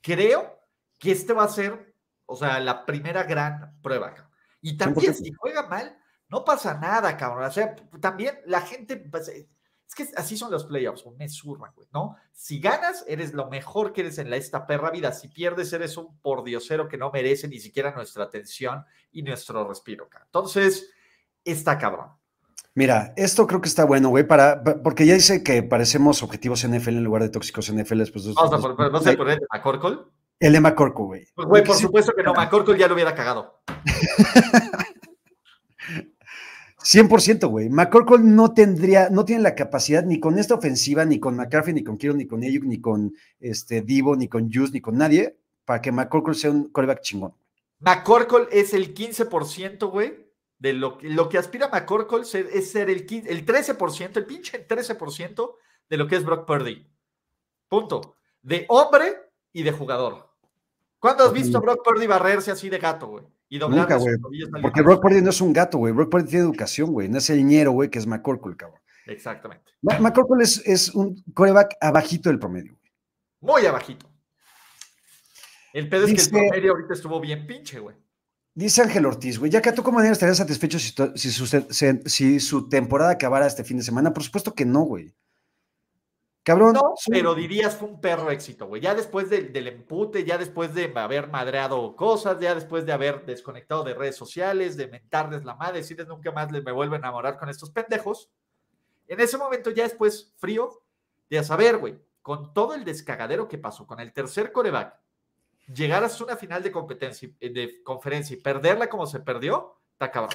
creo 0.00 0.58
que 0.98 1.12
este 1.12 1.32
va 1.32 1.44
a 1.44 1.48
ser, 1.48 1.89
o 2.30 2.36
sea, 2.36 2.60
la 2.60 2.84
primera 2.86 3.24
gran 3.24 3.80
prueba. 3.82 4.14
cabrón. 4.14 4.30
Y 4.62 4.76
también 4.76 5.12
100%. 5.12 5.24
si 5.24 5.32
juega 5.32 5.66
mal, 5.68 5.96
no 6.28 6.44
pasa 6.44 6.74
nada, 6.74 7.16
cabrón. 7.16 7.44
O 7.44 7.50
sea, 7.50 7.74
también 8.00 8.38
la 8.46 8.60
gente, 8.60 8.96
pues, 8.96 9.28
eh, 9.28 9.48
es 9.88 9.94
que 9.94 10.06
así 10.16 10.36
son 10.36 10.50
los 10.52 10.64
playoffs, 10.66 11.04
me 11.18 11.28
zurran, 11.28 11.72
güey, 11.74 11.88
¿no? 11.92 12.16
Si 12.32 12.60
ganas, 12.60 13.04
eres 13.08 13.32
lo 13.34 13.48
mejor 13.50 13.92
que 13.92 14.02
eres 14.02 14.18
en 14.18 14.30
la, 14.30 14.36
esta 14.36 14.64
perra 14.66 14.90
vida. 14.90 15.10
Si 15.12 15.26
pierdes, 15.28 15.72
eres 15.72 15.96
un 15.96 16.20
pordiosero 16.20 16.86
que 16.88 16.96
no 16.96 17.10
merece 17.10 17.48
ni 17.48 17.58
siquiera 17.58 17.92
nuestra 17.92 18.24
atención 18.24 18.84
y 19.10 19.22
nuestro 19.22 19.66
respiro, 19.66 20.08
cabrón. 20.08 20.28
Entonces, 20.28 20.90
está 21.44 21.76
cabrón. 21.78 22.10
Mira, 22.72 23.12
esto 23.16 23.48
creo 23.48 23.60
que 23.60 23.68
está 23.68 23.84
bueno, 23.84 24.10
güey, 24.10 24.24
para, 24.24 24.62
pa- 24.62 24.80
porque 24.80 25.04
ya 25.04 25.14
dice 25.14 25.42
que 25.42 25.64
parecemos 25.64 26.22
objetivos 26.22 26.64
NFL 26.64 26.90
en 26.98 27.02
lugar 27.04 27.22
de 27.22 27.28
tóxicos 27.30 27.68
NFL 27.72 28.00
por- 28.62 28.76
vamos 28.76 29.04
a 29.06 29.16
poner 29.16 29.40
a 29.50 29.60
Corcol. 29.60 30.12
El 30.40 30.54
de 30.54 30.60
McCorkle, 30.60 31.04
güey. 31.04 31.26
Pues, 31.34 31.46
güey, 31.48 31.64
por 31.64 31.76
supuesto 31.76 32.12
que 32.16 32.22
no, 32.22 32.32
McCorkle 32.34 32.76
ya 32.78 32.88
lo 32.88 32.94
hubiera 32.94 33.14
cagado. 33.14 33.62
100%, 36.82 37.46
güey. 37.48 37.68
McCorkle 37.68 38.18
no 38.20 38.54
tendría, 38.54 39.10
no 39.10 39.24
tiene 39.26 39.42
la 39.42 39.54
capacidad 39.54 40.02
ni 40.02 40.18
con 40.18 40.38
esta 40.38 40.54
ofensiva, 40.54 41.04
ni 41.04 41.20
con 41.20 41.36
McCarthy, 41.36 41.74
ni 41.74 41.84
con 41.84 41.98
Kiro, 41.98 42.14
ni 42.14 42.26
con 42.26 42.42
Ayuk, 42.42 42.64
ni 42.64 42.80
con 42.80 43.12
este 43.38 43.82
Divo, 43.82 44.16
ni 44.16 44.28
con 44.28 44.50
Juice, 44.50 44.72
ni 44.72 44.80
con 44.80 44.96
nadie, 44.96 45.36
para 45.66 45.82
que 45.82 45.92
McCorkle 45.92 46.34
sea 46.34 46.50
un 46.50 46.70
coreback 46.70 47.02
chingón. 47.02 47.34
McCorkle 47.80 48.48
es 48.50 48.72
el 48.72 48.94
15%, 48.94 49.90
güey, 49.90 50.26
de 50.58 50.72
lo, 50.72 50.96
que- 50.96 51.08
lo 51.10 51.28
que 51.28 51.36
aspira 51.38 51.68
McCorkle 51.68 52.22
es 52.22 52.70
ser 52.72 52.88
el, 52.88 53.04
15 53.04 53.30
el 53.30 53.44
13%, 53.44 54.16
el 54.16 54.26
pinche 54.26 54.66
13% 54.66 55.54
de 55.90 55.96
lo 55.98 56.06
que 56.06 56.16
es 56.16 56.24
Brock 56.24 56.46
Purdy. 56.46 56.86
Punto. 57.68 58.16
De 58.42 58.64
hombre 58.68 59.16
y 59.52 59.62
de 59.64 59.72
jugador. 59.72 60.29
¿Cuándo 61.00 61.24
has 61.24 61.32
visto 61.32 61.58
a 61.58 61.60
Brock 61.60 61.80
Purdy 61.82 62.06
barrerse 62.06 62.50
así 62.50 62.68
de 62.68 62.78
gato, 62.78 63.08
güey? 63.08 63.24
Y 63.48 63.58
Nunca, 63.58 63.96
güey. 63.96 64.14
Porque? 64.62 64.82
Brock 64.82 65.02
Purdy 65.02 65.22
no 65.22 65.30
es 65.30 65.40
un 65.40 65.52
gato, 65.52 65.78
güey. 65.78 65.92
Brock 65.92 66.10
Purdy 66.10 66.28
tiene 66.28 66.44
educación, 66.44 66.92
güey. 66.92 67.08
No 67.08 67.18
es 67.18 67.28
el 67.30 67.44
ñero, 67.44 67.72
güey, 67.72 67.88
que 67.90 67.98
es 67.98 68.06
McCorkle, 68.06 68.56
cabrón. 68.56 68.80
Exactamente. 69.06 69.64
Ma- 69.82 69.98
McCorkle 69.98 70.44
es, 70.44 70.62
es 70.66 70.94
un 70.94 71.20
coreback 71.34 71.76
abajito 71.80 72.28
del 72.28 72.38
promedio, 72.38 72.76
güey. 72.78 72.92
Muy 73.40 73.66
abajito. 73.66 74.08
El 75.72 75.88
pedo 75.88 76.02
es 76.04 76.10
que 76.10 76.16
Dice- 76.16 76.30
el 76.38 76.48
promedio 76.48 76.72
ahorita 76.72 76.94
estuvo 76.94 77.18
bien 77.20 77.46
pinche, 77.46 77.80
güey. 77.80 77.96
Dice 78.54 78.82
Ángel 78.82 79.06
Ortiz, 79.06 79.38
güey, 79.38 79.50
ya 79.50 79.62
que 79.62 79.72
tú 79.72 79.82
como 79.82 80.00
estarías 80.02 80.36
satisfecho 80.36 80.78
si, 80.78 80.92
tu- 80.94 81.12
si 81.16 81.30
su, 81.30 81.46
se- 81.46 82.02
si 82.04 82.40
su 82.40 82.68
temporada 82.68 83.12
acabara 83.12 83.46
este 83.46 83.64
fin 83.64 83.78
de 83.78 83.84
semana. 83.84 84.12
Por 84.12 84.22
supuesto 84.22 84.54
que 84.54 84.66
no, 84.66 84.80
güey. 84.82 85.14
Cabrón. 86.50 86.72
No, 86.72 86.94
pero 87.08 87.36
dirías 87.36 87.76
fue 87.76 87.86
un 87.86 88.00
perro 88.00 88.28
éxito, 88.28 88.66
güey. 88.66 88.82
Ya 88.82 88.92
después 88.92 89.30
del, 89.30 89.52
del 89.52 89.68
empute, 89.68 90.24
ya 90.24 90.36
después 90.36 90.74
de 90.74 90.92
haber 90.96 91.28
madreado 91.28 91.94
cosas, 91.94 92.40
ya 92.40 92.56
después 92.56 92.84
de 92.84 92.92
haber 92.92 93.24
desconectado 93.24 93.84
de 93.84 93.94
redes 93.94 94.16
sociales, 94.16 94.76
de 94.76 94.88
mentarles 94.88 95.44
la 95.44 95.54
madre, 95.54 95.78
decirles 95.78 96.08
nunca 96.08 96.32
más 96.32 96.50
les 96.50 96.64
me 96.64 96.72
vuelvo 96.72 96.94
a 96.94 96.98
enamorar 96.98 97.38
con 97.38 97.48
estos 97.48 97.70
pendejos. 97.70 98.30
En 99.06 99.20
ese 99.20 99.38
momento 99.38 99.70
ya 99.70 99.84
después 99.84 100.34
frío 100.38 100.82
de 101.28 101.38
a 101.38 101.44
saber, 101.44 101.78
güey, 101.78 102.00
con 102.20 102.52
todo 102.52 102.74
el 102.74 102.84
descagadero 102.84 103.46
que 103.46 103.56
pasó, 103.56 103.86
con 103.86 104.00
el 104.00 104.12
tercer 104.12 104.50
coreback, 104.50 104.98
llegar 105.72 106.02
hasta 106.02 106.24
una 106.24 106.36
final 106.36 106.64
de 106.64 106.72
competencia, 106.72 107.30
eh, 107.38 107.50
de 107.50 107.80
conferencia 107.84 108.36
y 108.36 108.40
perderla 108.40 108.88
como 108.88 109.06
se 109.06 109.20
perdió, 109.20 109.76
está 109.92 110.10
cabrón. 110.10 110.34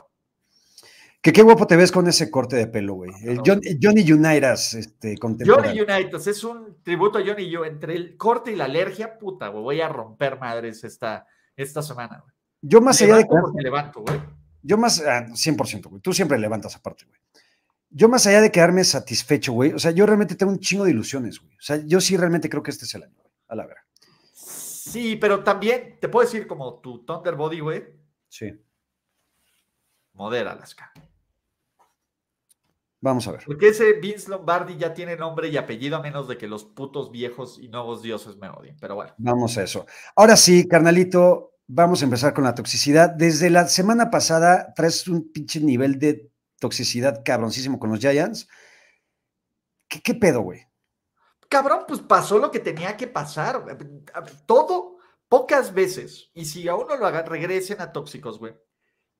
Que 1.25 1.33
qué 1.33 1.41
guapo 1.41 1.65
te 1.65 1.75
ves 1.75 1.91
con 1.91 2.07
ese 2.07 2.29
corte 2.29 2.55
de 2.55 2.67
pelo, 2.67 2.93
güey. 2.93 3.09
El 3.23 3.37
No. 3.37 3.43
John- 3.43 3.61
Johnny 3.81 4.11
Unitas, 4.11 4.75
este. 4.75 5.15
Johnny 5.19 5.81
United 5.81 6.13
es 6.27 6.43
un 6.43 6.83
tributo 6.83 7.17
a 7.17 7.25
Johnny 7.25 7.49
yo 7.49 7.65
entre 7.65 7.95
el 7.95 8.15
corte 8.15 8.51
y 8.51 8.55
la 8.55 8.65
alergia, 8.65 9.17
puta, 9.17 9.47
güey, 9.47 9.63
voy 9.63 9.81
a 9.81 9.89
romper 9.89 10.37
madres 10.39 10.83
esta, 10.83 11.25
esta 11.55 11.81
semana, 11.81 12.19
güey. 12.19 12.31
Yo 12.61 12.79
más 12.79 13.01
allá 13.01 13.17
de 13.17 13.25
porque 13.25 13.59
levanto, 13.63 14.01
güey. 14.01 14.21
yo 14.61 14.77
más, 14.77 15.01
ah, 15.01 15.25
100%, 15.33 15.89
güey. 15.89 15.99
Tú 15.99 16.13
siempre 16.13 16.37
levantas 16.37 16.75
aparte, 16.75 17.05
güey. 17.05 17.19
Yo 17.89 18.07
más 18.07 18.27
allá 18.27 18.41
de 18.41 18.51
quedarme 18.51 18.83
satisfecho, 18.83 19.51
güey. 19.53 19.73
O 19.73 19.79
sea, 19.79 19.89
yo 19.89 20.05
realmente 20.05 20.35
tengo 20.35 20.51
un 20.51 20.59
chingo 20.59 20.83
de 20.85 20.91
ilusiones, 20.91 21.39
güey. 21.39 21.55
O 21.55 21.61
sea, 21.61 21.77
yo 21.77 22.01
sí 22.01 22.17
realmente 22.17 22.49
creo 22.51 22.61
que 22.61 22.69
este 22.69 22.85
es 22.85 22.93
el 22.93 23.01
año, 23.01 23.15
güey. 23.17 23.33
A 23.47 23.55
la 23.55 23.65
vera. 23.65 23.83
Sí, 24.31 25.15
pero 25.15 25.43
también 25.43 25.97
te 25.99 26.07
puedo 26.07 26.23
decir 26.23 26.45
como 26.45 26.81
tu 26.81 27.03
Thunder 27.03 27.33
Body, 27.33 27.61
güey, 27.61 27.83
Sí. 28.29 28.51
modéralas, 30.13 30.75
cara. 30.75 30.93
Vamos 33.01 33.27
a 33.27 33.33
ver. 33.33 33.43
Porque 33.45 33.69
ese 33.69 33.93
Vince 33.93 34.29
Lombardi 34.29 34.77
ya 34.77 34.93
tiene 34.93 35.15
nombre 35.15 35.47
y 35.49 35.57
apellido 35.57 35.97
a 35.97 36.01
menos 36.01 36.27
de 36.27 36.37
que 36.37 36.47
los 36.47 36.65
putos 36.65 37.11
viejos 37.11 37.59
y 37.59 37.67
nuevos 37.67 38.01
dioses 38.01 38.37
me 38.37 38.49
odien. 38.49 38.77
Pero 38.79 38.95
bueno, 38.95 39.13
Vamos 39.17 39.57
a 39.57 39.63
eso. 39.63 39.85
Ahora 40.15 40.35
sí, 40.35 40.67
carnalito, 40.67 41.53
vamos 41.67 42.01
a 42.01 42.05
empezar 42.05 42.33
con 42.33 42.43
la 42.43 42.55
toxicidad. 42.55 43.09
Desde 43.09 43.49
la 43.49 43.67
semana 43.67 44.09
pasada 44.09 44.73
traes 44.73 45.07
un 45.07 45.31
pinche 45.31 45.59
nivel 45.59 45.99
de 45.99 46.31
toxicidad 46.59 47.21
cabroncísimo 47.23 47.79
con 47.79 47.91
los 47.91 47.99
Giants. 47.99 48.47
¿Qué, 49.87 50.01
qué 50.01 50.15
pedo, 50.15 50.41
güey? 50.41 50.65
cabrón, 51.55 51.85
pues 51.87 52.01
pasó 52.01 52.37
lo 52.37 52.51
que 52.51 52.59
tenía 52.59 52.97
que 52.97 53.07
pasar. 53.07 53.63
Todo, 54.45 54.97
pocas 55.27 55.73
veces. 55.73 56.29
Y 56.33 56.45
si 56.45 56.67
aún 56.67 56.87
no 56.87 56.97
lo 56.97 57.05
hagan, 57.05 57.25
regresen 57.25 57.81
a 57.81 57.91
tóxicos, 57.91 58.39
güey. 58.39 58.53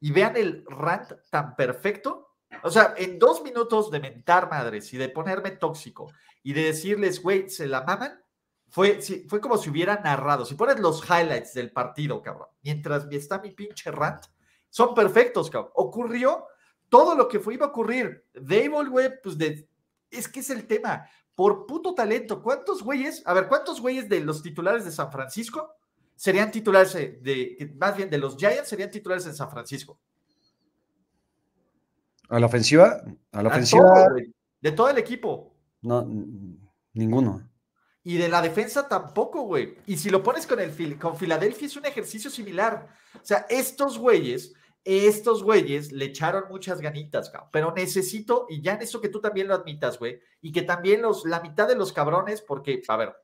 Y 0.01 0.11
vean 0.11 0.35
el 0.35 0.65
rant 0.67 1.13
tan 1.29 1.55
perfecto. 1.55 2.34
O 2.63 2.69
sea, 2.69 2.93
en 2.97 3.19
dos 3.19 3.43
minutos 3.43 3.91
de 3.91 3.99
mentar 3.99 4.49
madres 4.49 4.93
y 4.93 4.97
de 4.97 5.10
ponerme 5.10 5.51
tóxico 5.51 6.12
y 6.43 6.53
de 6.53 6.63
decirles, 6.63 7.21
güey, 7.21 7.49
se 7.49 7.67
la 7.67 7.84
maman, 7.84 8.21
fue, 8.69 9.01
sí, 9.01 9.25
fue 9.27 9.39
como 9.39 9.58
si 9.58 9.69
hubiera 9.69 10.01
narrado. 10.01 10.45
Si 10.45 10.55
pones 10.55 10.79
los 10.79 11.03
highlights 11.03 11.53
del 11.53 11.71
partido, 11.71 12.21
cabrón, 12.21 12.47
mientras 12.63 13.08
está 13.12 13.39
mi 13.39 13.51
pinche 13.51 13.91
rant, 13.91 14.25
son 14.69 14.93
perfectos, 14.93 15.49
cabrón. 15.49 15.71
Ocurrió 15.75 16.45
todo 16.89 17.15
lo 17.15 17.27
que 17.27 17.39
fue, 17.39 17.55
iba 17.55 17.67
a 17.67 17.69
ocurrir. 17.69 18.25
Dable, 18.34 18.89
güey, 18.89 19.21
pues 19.21 19.38
de, 19.38 19.67
es 20.10 20.27
que 20.27 20.39
es 20.39 20.49
el 20.49 20.67
tema. 20.67 21.08
Por 21.34 21.65
puto 21.65 21.93
talento, 21.93 22.41
¿cuántos 22.41 22.81
güeyes? 22.81 23.21
A 23.25 23.34
ver, 23.34 23.47
¿cuántos 23.47 23.81
güeyes 23.81 24.08
de 24.08 24.21
los 24.21 24.41
titulares 24.41 24.86
de 24.86 24.91
San 24.91 25.12
Francisco 25.12 25.75
serían 26.15 26.51
titulares 26.51 26.93
de, 26.93 27.73
más 27.77 27.95
bien 27.95 28.10
de 28.10 28.17
los 28.17 28.38
Giants 28.38 28.69
serían 28.69 28.89
titulares 28.89 29.25
en 29.25 29.36
San 29.36 29.49
Francisco. 29.49 29.99
¿A 32.29 32.39
la 32.39 32.45
ofensiva? 32.45 33.01
A 33.31 33.43
la 33.43 33.49
ofensiva. 33.49 34.07
de 34.61 34.71
todo 34.71 34.89
el 34.89 34.97
equipo. 34.97 35.55
No, 35.81 36.07
ninguno. 36.93 37.49
Y 38.03 38.17
de 38.17 38.29
la 38.29 38.41
defensa 38.41 38.88
tampoco, 38.88 39.41
güey. 39.43 39.77
Y 39.88 39.97
si 39.97 40.09
lo 40.09 40.21
pones 40.21 40.45
con, 40.45 40.59
el, 40.59 40.99
con 40.99 41.17
Filadelfia 41.17 41.67
es 41.67 41.75
un 41.75 41.85
ejercicio 41.85 42.29
similar. 42.29 42.88
O 43.15 43.25
sea, 43.25 43.47
estos 43.49 43.97
güeyes, 43.97 44.53
estos 44.83 45.41
güeyes 45.41 45.91
le 45.91 46.05
echaron 46.05 46.43
muchas 46.47 46.81
ganitas, 46.81 47.31
cabrón. 47.31 47.49
Pero 47.51 47.73
necesito, 47.75 48.45
y 48.47 48.61
ya 48.61 48.73
en 48.73 48.83
eso 48.83 49.01
que 49.01 49.09
tú 49.09 49.19
también 49.19 49.47
lo 49.47 49.55
admitas, 49.55 49.97
güey, 49.97 50.19
y 50.39 50.51
que 50.51 50.61
también 50.61 51.01
los, 51.01 51.25
la 51.25 51.41
mitad 51.41 51.67
de 51.67 51.75
los 51.75 51.91
cabrones, 51.93 52.41
porque, 52.41 52.81
a 52.88 52.97
ver, 52.97 53.15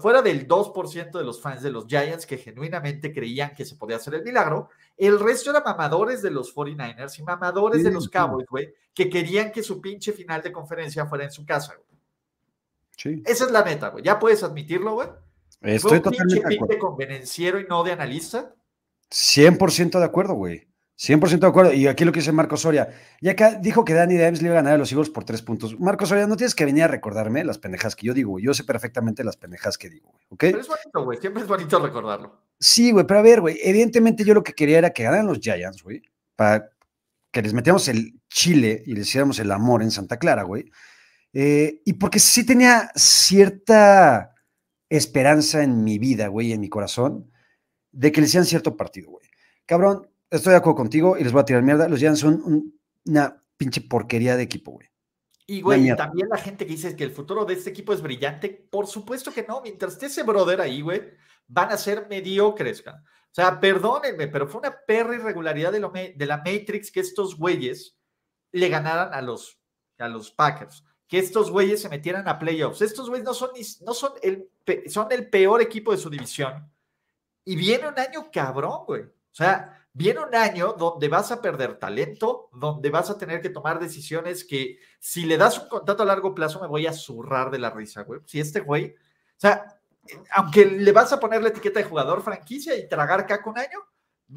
fuera 0.00 0.22
del 0.22 0.48
2% 0.48 1.18
de 1.18 1.24
los 1.24 1.40
fans 1.40 1.62
de 1.62 1.70
los 1.70 1.86
Giants 1.86 2.26
que 2.26 2.38
genuinamente 2.38 3.12
creían 3.12 3.54
que 3.54 3.64
se 3.64 3.76
podía 3.76 3.96
hacer 3.96 4.14
el 4.14 4.24
milagro, 4.24 4.70
el 4.96 5.20
resto 5.20 5.50
eran 5.50 5.62
mamadores 5.64 6.22
de 6.22 6.30
los 6.30 6.54
49ers 6.54 7.18
y 7.18 7.22
mamadores 7.22 7.84
de 7.84 7.90
los 7.90 8.08
Cowboys, 8.08 8.46
güey, 8.48 8.74
que 8.92 9.08
querían 9.08 9.52
que 9.52 9.62
su 9.62 9.80
pinche 9.80 10.12
final 10.12 10.42
de 10.42 10.52
conferencia 10.52 11.06
fuera 11.06 11.24
en 11.24 11.30
su 11.30 11.46
casa, 11.46 11.74
güey. 11.74 12.00
Sí. 12.96 13.22
Esa 13.24 13.44
es 13.44 13.50
la 13.52 13.62
neta, 13.62 13.90
güey. 13.90 14.02
Ya 14.02 14.18
puedes 14.18 14.42
admitirlo, 14.42 14.94
güey. 14.94 15.08
Estoy 15.60 16.00
totalmente 16.00 16.48
de 16.48 16.56
acuerdo. 16.56 16.78
convenenciero 16.78 17.60
y 17.60 17.64
no 17.64 17.84
de 17.84 17.92
analista? 17.92 18.54
100% 19.10 19.98
de 19.98 20.04
acuerdo, 20.04 20.34
güey. 20.34 20.68
100% 20.98 21.38
de 21.38 21.46
acuerdo. 21.46 21.72
Y 21.72 21.86
aquí 21.86 22.04
lo 22.04 22.12
que 22.12 22.20
dice 22.20 22.32
Marco 22.32 22.56
Soria. 22.56 22.88
Y 23.20 23.28
acá 23.28 23.54
dijo 23.54 23.84
que 23.84 23.94
Danny 23.94 24.16
Davis 24.16 24.42
le 24.42 24.48
iba 24.48 24.54
a 24.54 24.62
ganar 24.62 24.74
a 24.74 24.78
los 24.78 24.90
Eagles 24.90 25.10
por 25.10 25.24
tres 25.24 25.42
puntos. 25.42 25.78
Marco 25.78 26.06
Soria, 26.06 26.26
no 26.26 26.36
tienes 26.36 26.54
que 26.54 26.64
venir 26.64 26.84
a 26.84 26.88
recordarme 26.88 27.44
las 27.44 27.58
pendejas 27.58 27.94
que 27.94 28.06
yo 28.06 28.14
digo, 28.14 28.32
güey. 28.32 28.44
Yo 28.44 28.52
sé 28.52 28.64
perfectamente 28.64 29.22
las 29.22 29.36
pendejas 29.36 29.78
que 29.78 29.90
digo, 29.90 30.10
güey. 30.10 30.26
¿Ok? 30.30 30.40
Pero 30.40 30.60
es 30.60 30.68
bonito, 30.68 31.04
güey. 31.04 31.18
Siempre 31.18 31.42
es 31.42 31.48
bonito 31.48 31.78
recordarlo. 31.78 32.42
Sí, 32.58 32.90
güey. 32.90 33.06
Pero 33.06 33.20
a 33.20 33.22
ver, 33.22 33.40
güey. 33.40 33.58
Evidentemente 33.62 34.24
yo 34.24 34.34
lo 34.34 34.42
que 34.42 34.54
quería 34.54 34.78
era 34.78 34.90
que 34.90 35.04
ganaran 35.04 35.28
los 35.28 35.38
Giants, 35.38 35.84
güey. 35.84 36.02
Para 36.34 36.70
que 37.30 37.42
les 37.42 37.54
metiéramos 37.54 37.86
el 37.88 38.20
chile 38.28 38.82
y 38.84 38.94
les 38.94 39.06
hiciéramos 39.06 39.38
el 39.38 39.52
amor 39.52 39.82
en 39.82 39.92
Santa 39.92 40.18
Clara, 40.18 40.42
güey. 40.42 40.70
Eh, 41.32 41.80
y 41.84 41.92
porque 41.92 42.18
sí 42.18 42.44
tenía 42.44 42.90
cierta 42.96 44.34
esperanza 44.88 45.62
en 45.62 45.84
mi 45.84 45.98
vida, 45.98 46.28
güey, 46.28 46.52
en 46.52 46.60
mi 46.60 46.68
corazón, 46.68 47.30
de 47.92 48.10
que 48.10 48.20
le 48.20 48.26
hicieran 48.26 48.46
cierto 48.46 48.76
partido, 48.76 49.10
güey. 49.10 49.28
Cabrón, 49.66 50.07
estoy 50.30 50.52
de 50.52 50.58
acuerdo 50.58 50.76
contigo 50.76 51.16
y 51.18 51.24
les 51.24 51.32
voy 51.32 51.42
a 51.42 51.44
tirar 51.44 51.62
mierda. 51.62 51.88
Los 51.88 51.98
Giants 51.98 52.20
son 52.20 52.72
una 53.06 53.42
pinche 53.56 53.80
porquería 53.80 54.36
de 54.36 54.42
equipo, 54.42 54.72
güey. 54.72 54.88
Y, 55.50 55.62
güey, 55.62 55.96
también 55.96 56.28
la 56.28 56.36
gente 56.36 56.66
que 56.66 56.72
dice 56.72 56.94
que 56.94 57.04
el 57.04 57.10
futuro 57.10 57.46
de 57.46 57.54
este 57.54 57.70
equipo 57.70 57.94
es 57.94 58.02
brillante, 58.02 58.50
por 58.70 58.86
supuesto 58.86 59.32
que 59.32 59.46
no. 59.48 59.62
Mientras 59.62 59.94
esté 59.94 60.06
ese 60.06 60.22
brother 60.22 60.60
ahí, 60.60 60.82
güey, 60.82 61.10
van 61.46 61.72
a 61.72 61.78
ser 61.78 62.06
mediocres, 62.10 62.84
O 62.86 62.92
sea, 63.30 63.58
perdónenme, 63.58 64.28
pero 64.28 64.46
fue 64.46 64.60
una 64.60 64.76
perra 64.86 65.14
irregularidad 65.14 65.72
de, 65.72 66.14
de 66.14 66.26
la 66.26 66.36
Matrix 66.36 66.92
que 66.92 67.00
estos 67.00 67.34
güeyes 67.34 67.96
le 68.52 68.68
ganaran 68.68 69.14
a 69.14 69.22
los, 69.22 69.58
a 69.98 70.08
los 70.08 70.30
Packers. 70.30 70.84
Que 71.06 71.18
estos 71.18 71.50
güeyes 71.50 71.80
se 71.80 71.88
metieran 71.88 72.28
a 72.28 72.38
playoffs. 72.38 72.82
Estos 72.82 73.08
güeyes 73.08 73.24
no 73.24 73.32
son, 73.32 73.50
no 73.86 73.94
son, 73.94 74.12
el, 74.22 74.50
son 74.88 75.10
el 75.10 75.30
peor 75.30 75.62
equipo 75.62 75.92
de 75.92 75.98
su 75.98 76.10
división. 76.10 76.70
Y 77.46 77.56
viene 77.56 77.88
un 77.88 77.98
año 77.98 78.30
cabrón, 78.30 78.84
güey. 78.86 79.02
O 79.04 79.34
sea, 79.34 79.77
Viene 79.98 80.20
un 80.20 80.32
año 80.32 80.74
donde 80.74 81.08
vas 81.08 81.32
a 81.32 81.42
perder 81.42 81.76
talento, 81.76 82.50
donde 82.52 82.88
vas 82.88 83.10
a 83.10 83.18
tener 83.18 83.40
que 83.40 83.50
tomar 83.50 83.80
decisiones 83.80 84.44
que 84.44 84.78
si 85.00 85.24
le 85.24 85.36
das 85.36 85.58
un 85.58 85.68
contrato 85.68 86.04
a 86.04 86.06
largo 86.06 86.36
plazo 86.36 86.60
me 86.60 86.68
voy 86.68 86.86
a 86.86 86.92
zurrar 86.92 87.50
de 87.50 87.58
la 87.58 87.70
risa, 87.70 88.02
güey. 88.02 88.20
Si 88.24 88.38
este 88.38 88.60
güey, 88.60 88.94
o 88.94 89.40
sea, 89.40 89.80
aunque 90.36 90.66
le 90.66 90.92
vas 90.92 91.12
a 91.12 91.18
poner 91.18 91.42
la 91.42 91.48
etiqueta 91.48 91.80
de 91.80 91.86
jugador 91.86 92.22
franquicia 92.22 92.76
y 92.76 92.88
tragar 92.88 93.26
caca 93.26 93.50
un 93.50 93.58
año, 93.58 93.80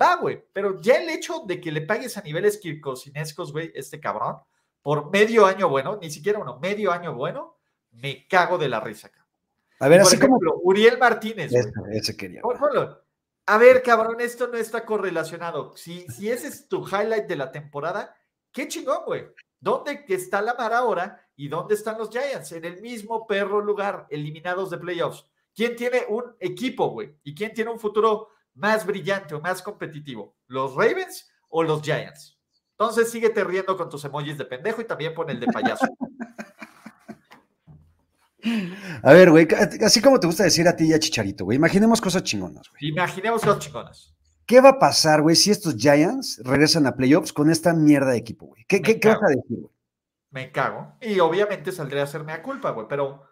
va, 0.02 0.16
güey. 0.16 0.44
Pero 0.52 0.82
ya 0.82 0.96
el 0.96 1.08
hecho 1.10 1.44
de 1.46 1.62
que 1.62 1.72
le 1.72 1.82
pagues 1.82 2.18
a 2.18 2.24
niveles 2.24 2.58
kirkosinescos, 2.58 3.52
güey, 3.52 3.72
este 3.76 4.00
cabrón, 4.00 4.38
por 4.82 5.12
medio 5.12 5.46
año 5.46 5.70
bueno, 5.70 6.00
ni 6.02 6.10
siquiera 6.10 6.40
uno, 6.40 6.58
medio 6.58 6.92
año 6.92 7.14
bueno, 7.14 7.60
me 7.92 8.26
cago 8.28 8.58
de 8.58 8.68
la 8.68 8.80
risa. 8.80 9.12
A 9.78 9.88
ver, 9.88 10.02
así 10.02 10.18
como. 10.18 10.40
Uriel 10.64 10.98
Martínez. 10.98 11.52
Ese, 11.92 12.18
quería. 12.18 12.42
A 13.46 13.58
ver, 13.58 13.82
cabrón, 13.82 14.22
esto 14.22 14.48
no 14.48 14.58
está 14.58 14.86
correlacionado. 14.86 15.76
Si, 15.76 16.08
si 16.08 16.30
ese 16.30 16.48
es 16.48 16.68
tu 16.68 16.88
highlight 16.88 17.26
de 17.26 17.36
la 17.36 17.52
temporada, 17.52 18.16
qué 18.52 18.68
chingón, 18.68 19.04
güey. 19.06 19.28
¿Dónde 19.60 20.06
está 20.08 20.42
la 20.42 20.56
Mar 20.56 20.74
ahora 20.74 21.28
y 21.36 21.48
dónde 21.48 21.76
están 21.76 21.98
los 21.98 22.10
Giants? 22.10 22.52
En 22.52 22.66
el 22.66 22.82
mismo 22.82 23.28
perro 23.28 23.62
lugar, 23.62 24.08
eliminados 24.10 24.70
de 24.72 24.78
playoffs. 24.78 25.26
¿Quién 25.54 25.76
tiene 25.76 26.06
un 26.10 26.36
equipo, 26.40 26.90
güey? 26.90 27.16
¿Y 27.24 27.36
quién 27.36 27.54
tiene 27.54 27.72
un 27.72 27.80
futuro 27.80 28.30
más 28.56 28.86
brillante 28.86 29.36
o 29.36 29.42
más 29.42 29.62
competitivo? 29.62 30.36
¿Los 30.48 30.76
Ravens 30.76 31.30
o 31.50 31.62
los 31.64 31.82
Giants? 31.82 32.40
Entonces 32.72 33.12
síguete 33.12 33.44
riendo 33.44 33.78
con 33.78 33.90
tus 33.90 34.04
emojis 34.06 34.38
de 34.38 34.46
pendejo 34.46 34.82
y 34.82 34.86
también 34.86 35.14
pon 35.14 35.30
el 35.30 35.40
de 35.40 35.48
payaso. 35.48 35.86
A 39.04 39.14
ver, 39.14 39.30
güey, 39.30 39.48
así 39.84 40.02
como 40.02 40.20
te 40.20 40.28
gusta 40.28 40.44
decir 40.44 40.68
a 40.68 40.76
ti 40.76 40.86
y 40.86 40.94
a 40.94 41.00
Chicharito, 41.00 41.46
güey, 41.46 41.58
imaginemos 41.58 42.02
cosas 42.02 42.24
chingonas, 42.24 42.70
güey. 42.70 42.92
Imaginemos 42.92 43.42
cosas 43.42 43.60
chingonas. 43.60 44.14
¿Qué 44.46 44.60
va 44.60 44.70
a 44.70 44.80
pasar, 44.80 45.22
güey, 45.22 45.36
si 45.36 45.52
estos 45.52 45.76
Giants 45.76 46.42
regresan 46.44 46.86
a 46.88 46.96
playoffs 46.96 47.32
con 47.32 47.50
esta 47.50 47.74
mierda 47.74 48.12
de 48.12 48.18
equipo, 48.18 48.48
güey? 48.48 48.66
¿Qué, 48.68 48.82
qué, 48.82 49.00
vas 49.08 49.24
a 49.24 49.28
decir, 49.28 49.60
güey? 49.60 49.74
Me 50.32 50.52
cago. 50.52 50.96
Y 51.02 51.20
obviamente 51.20 51.72
saldré 51.72 52.00
a 52.00 52.04
hacerme 52.04 52.34
a 52.34 52.42
culpa, 52.42 52.72
güey, 52.72 52.88
pero 52.90 53.28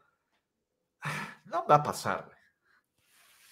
no 1.45 1.65
va 1.67 1.75
a 1.75 1.83
pasar, 1.83 2.25
güey. 2.25 2.37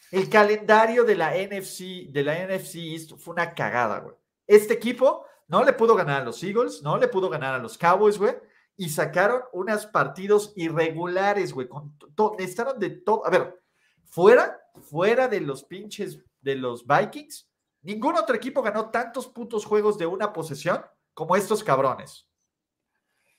El 0.09 0.29
calendario 0.29 1.03
de 1.03 1.15
la 1.15 1.31
NFC, 1.31 2.09
de 2.09 2.23
la 2.23 2.35
NFC 2.47 2.75
East 2.75 3.11
fue 3.17 3.33
una 3.33 3.53
cagada, 3.53 3.99
güey. 3.99 4.15
Este 4.45 4.73
equipo 4.73 5.25
no 5.49 5.63
le 5.65 5.73
pudo 5.73 5.95
ganar 5.95 6.21
a 6.21 6.25
los 6.25 6.41
Eagles, 6.43 6.81
no 6.81 6.97
le 6.97 7.09
pudo 7.09 7.29
ganar 7.29 7.55
a 7.55 7.59
los 7.59 7.77
Cowboys, 7.77 8.17
güey 8.17 8.35
y 8.77 8.89
sacaron 8.89 9.41
unos 9.53 9.87
partidos 9.87 10.53
irregulares, 10.55 11.51
güey. 11.51 11.67
Estaron 12.37 12.79
de 12.79 12.91
todo. 12.91 13.25
A 13.25 13.29
ver, 13.31 13.59
fuera, 14.05 14.57
fuera 14.83 15.27
de 15.27 15.41
los 15.41 15.63
pinches 15.63 16.23
de 16.41 16.55
los 16.55 16.85
Vikings, 16.85 17.49
ningún 17.81 18.15
otro 18.15 18.35
equipo 18.35 18.61
ganó 18.61 18.91
tantos 18.91 19.27
putos 19.27 19.65
juegos 19.65 19.97
de 19.97 20.05
una 20.05 20.31
posesión 20.31 20.85
como 21.15 21.35
estos 21.35 21.63
cabrones. 21.63 22.29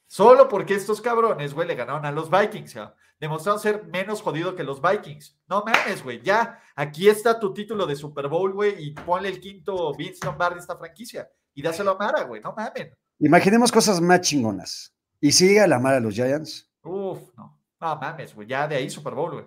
Solo 0.08 0.48
porque 0.48 0.74
estos 0.74 1.00
cabrones, 1.00 1.54
güey, 1.54 1.68
le 1.68 1.76
ganaron 1.76 2.04
a 2.04 2.10
los 2.10 2.28
Vikings. 2.28 2.74
Demostraron 3.20 3.60
ser 3.60 3.84
menos 3.86 4.22
jodido 4.22 4.56
que 4.56 4.64
los 4.64 4.80
Vikings. 4.82 5.38
No 5.46 5.62
mames, 5.64 6.02
güey. 6.02 6.20
Ya, 6.22 6.60
aquí 6.74 7.08
está 7.08 7.38
tu 7.38 7.52
título 7.52 7.86
de 7.86 7.94
Super 7.94 8.26
Bowl, 8.26 8.52
güey, 8.52 8.82
y 8.82 8.90
ponle 8.92 9.28
el 9.28 9.40
quinto 9.40 9.94
Vince 9.94 10.24
Lombardi 10.24 10.56
a 10.56 10.60
esta 10.60 10.76
franquicia. 10.76 11.30
Y 11.54 11.62
dáselo 11.62 11.92
a 11.92 11.98
Mara, 11.98 12.22
güey. 12.22 12.40
No 12.40 12.54
mames. 12.56 12.92
Imaginemos 13.20 13.70
cosas 13.70 14.00
más 14.00 14.20
chingonas. 14.22 14.94
¿Y 15.20 15.32
si 15.32 15.48
llega 15.48 15.66
la 15.66 15.78
mala 15.78 15.96
a 15.96 16.00
los 16.00 16.14
Giants? 16.14 16.70
Uf, 16.82 17.20
no. 17.36 17.58
No 17.80 17.96
mames, 17.96 18.34
güey. 18.34 18.48
Ya 18.48 18.66
de 18.66 18.76
ahí 18.76 18.90
Super 18.90 19.14
Bowl, 19.14 19.32
güey. 19.32 19.46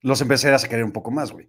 Los 0.00 0.20
empezarás 0.20 0.64
a 0.64 0.68
querer 0.68 0.84
un 0.84 0.92
poco 0.92 1.10
más, 1.10 1.32
güey. 1.32 1.48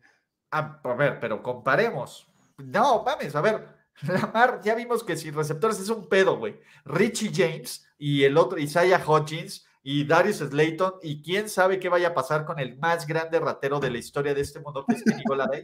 Ah, 0.51 0.79
a 0.83 0.93
ver, 0.93 1.19
pero 1.19 1.41
comparemos. 1.41 2.27
No, 2.57 3.03
mames, 3.03 3.35
a 3.35 3.41
ver. 3.41 3.67
Lamar, 4.01 4.61
ya 4.63 4.75
vimos 4.75 5.03
que 5.03 5.15
si 5.15 5.31
receptores 5.31 5.79
es 5.79 5.89
un 5.89 6.07
pedo, 6.07 6.37
güey. 6.37 6.59
Richie 6.85 7.31
James 7.33 7.87
y 7.97 8.23
el 8.23 8.37
otro, 8.37 8.57
Isaiah 8.57 9.01
Hodgins 9.05 9.65
y 9.83 10.05
Darius 10.05 10.37
Slayton, 10.37 10.93
y 11.01 11.21
quién 11.21 11.49
sabe 11.49 11.79
qué 11.79 11.89
vaya 11.89 12.09
a 12.09 12.13
pasar 12.13 12.45
con 12.45 12.59
el 12.59 12.77
más 12.77 13.05
grande 13.05 13.39
ratero 13.39 13.79
de 13.79 13.91
la 13.91 13.97
historia 13.97 14.33
de 14.33 14.41
este 14.41 14.59
mundo, 14.59 14.85
que 14.87 14.95
es 14.95 15.03
Kenny 15.03 15.23
Day. 15.51 15.63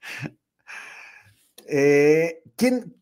Eh, 1.66 2.42
¿quién, 2.56 2.94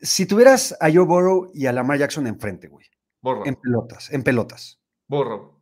si 0.00 0.26
tuvieras 0.26 0.76
a 0.80 0.90
Joe 0.92 1.04
Burrow 1.04 1.50
y 1.54 1.66
a 1.66 1.72
Lamar 1.72 1.98
Jackson 1.98 2.26
enfrente, 2.26 2.68
güey. 2.68 2.86
Borro. 3.20 3.46
En 3.46 3.56
pelotas, 3.56 4.10
en 4.12 4.22
pelotas. 4.22 4.80
Borro. 5.06 5.60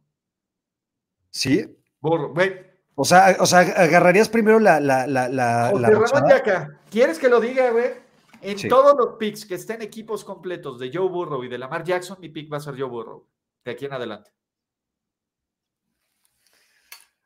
¿Sí? 1.31 1.77
Borro, 2.01 2.33
güey. 2.33 2.69
O 2.95 3.05
sea, 3.05 3.37
o 3.39 3.47
sea, 3.47 3.61
agarrarías 3.61 4.29
primero 4.29 4.59
la. 4.59 4.81
la, 4.81 5.07
la, 5.07 5.29
la, 5.29 5.73
la 5.73 6.81
¿Quieres 6.91 7.19
que 7.19 7.29
lo 7.29 7.41
diga, 7.41 7.71
güey? 7.71 7.93
En 8.41 8.69
todos 8.69 8.95
los 8.97 9.17
picks 9.19 9.45
que 9.45 9.57
estén 9.57 9.83
equipos 9.83 10.25
completos 10.25 10.79
de 10.79 10.91
Joe 10.93 11.09
Burrow 11.09 11.43
y 11.43 11.49
de 11.49 11.59
Lamar 11.59 11.85
Jackson, 11.85 12.19
mi 12.21 12.29
pick 12.29 12.53
va 12.53 12.59
a 12.59 12.61
ser 12.61 12.79
Joe 12.79 12.89
Burrow. 12.89 13.27
De 13.65 13.73
aquí 13.73 13.87
en 13.87 13.93
adelante. 13.93 14.31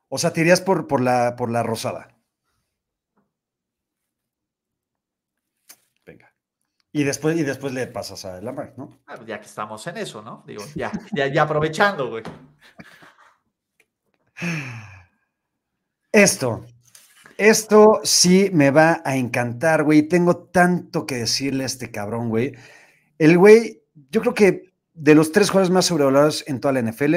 O 0.09 0.19
sea, 0.19 0.33
te 0.33 0.43
irías 0.43 0.61
por, 0.61 0.87
por, 0.87 1.01
la, 1.01 1.37
por 1.37 1.51
la 1.51 1.63
rosada. 1.63 2.12
Y 6.93 7.05
después, 7.05 7.39
y 7.39 7.43
después 7.43 7.73
le 7.73 7.87
pasas 7.87 8.25
a 8.27 8.41
Lamar, 8.43 8.75
¿no? 8.77 9.01
Ah, 9.07 9.19
ya 9.27 9.41
que 9.41 9.47
estamos 9.47 9.87
en 9.87 9.97
eso, 9.97 10.21
¿no? 10.21 10.45
Digo, 10.47 10.63
ya, 10.75 10.93
ya, 11.13 11.43
aprovechando, 11.43 12.11
güey. 12.11 12.23
Esto, 16.13 16.67
esto 17.39 18.01
sí 18.05 18.51
me 18.53 18.71
va 18.71 19.01
a 19.07 19.17
encantar, 19.17 19.85
güey. 19.85 20.03
Tengo 20.03 20.37
tanto 20.37 21.07
que 21.07 21.15
decirle 21.15 21.63
a 21.63 21.67
este 21.67 21.91
cabrón, 21.91 22.29
güey. 22.29 22.55
El 23.19 23.39
güey, 23.39 23.83
yo 24.11 24.21
creo 24.21 24.35
que 24.35 24.75
de 24.93 25.15
los 25.15 25.33
tres 25.33 25.49
jugadores 25.49 25.73
más 25.73 25.87
sobrevalorados 25.87 26.45
en 26.47 26.61
toda 26.61 26.75
la 26.75 26.83
NFL, 26.83 27.17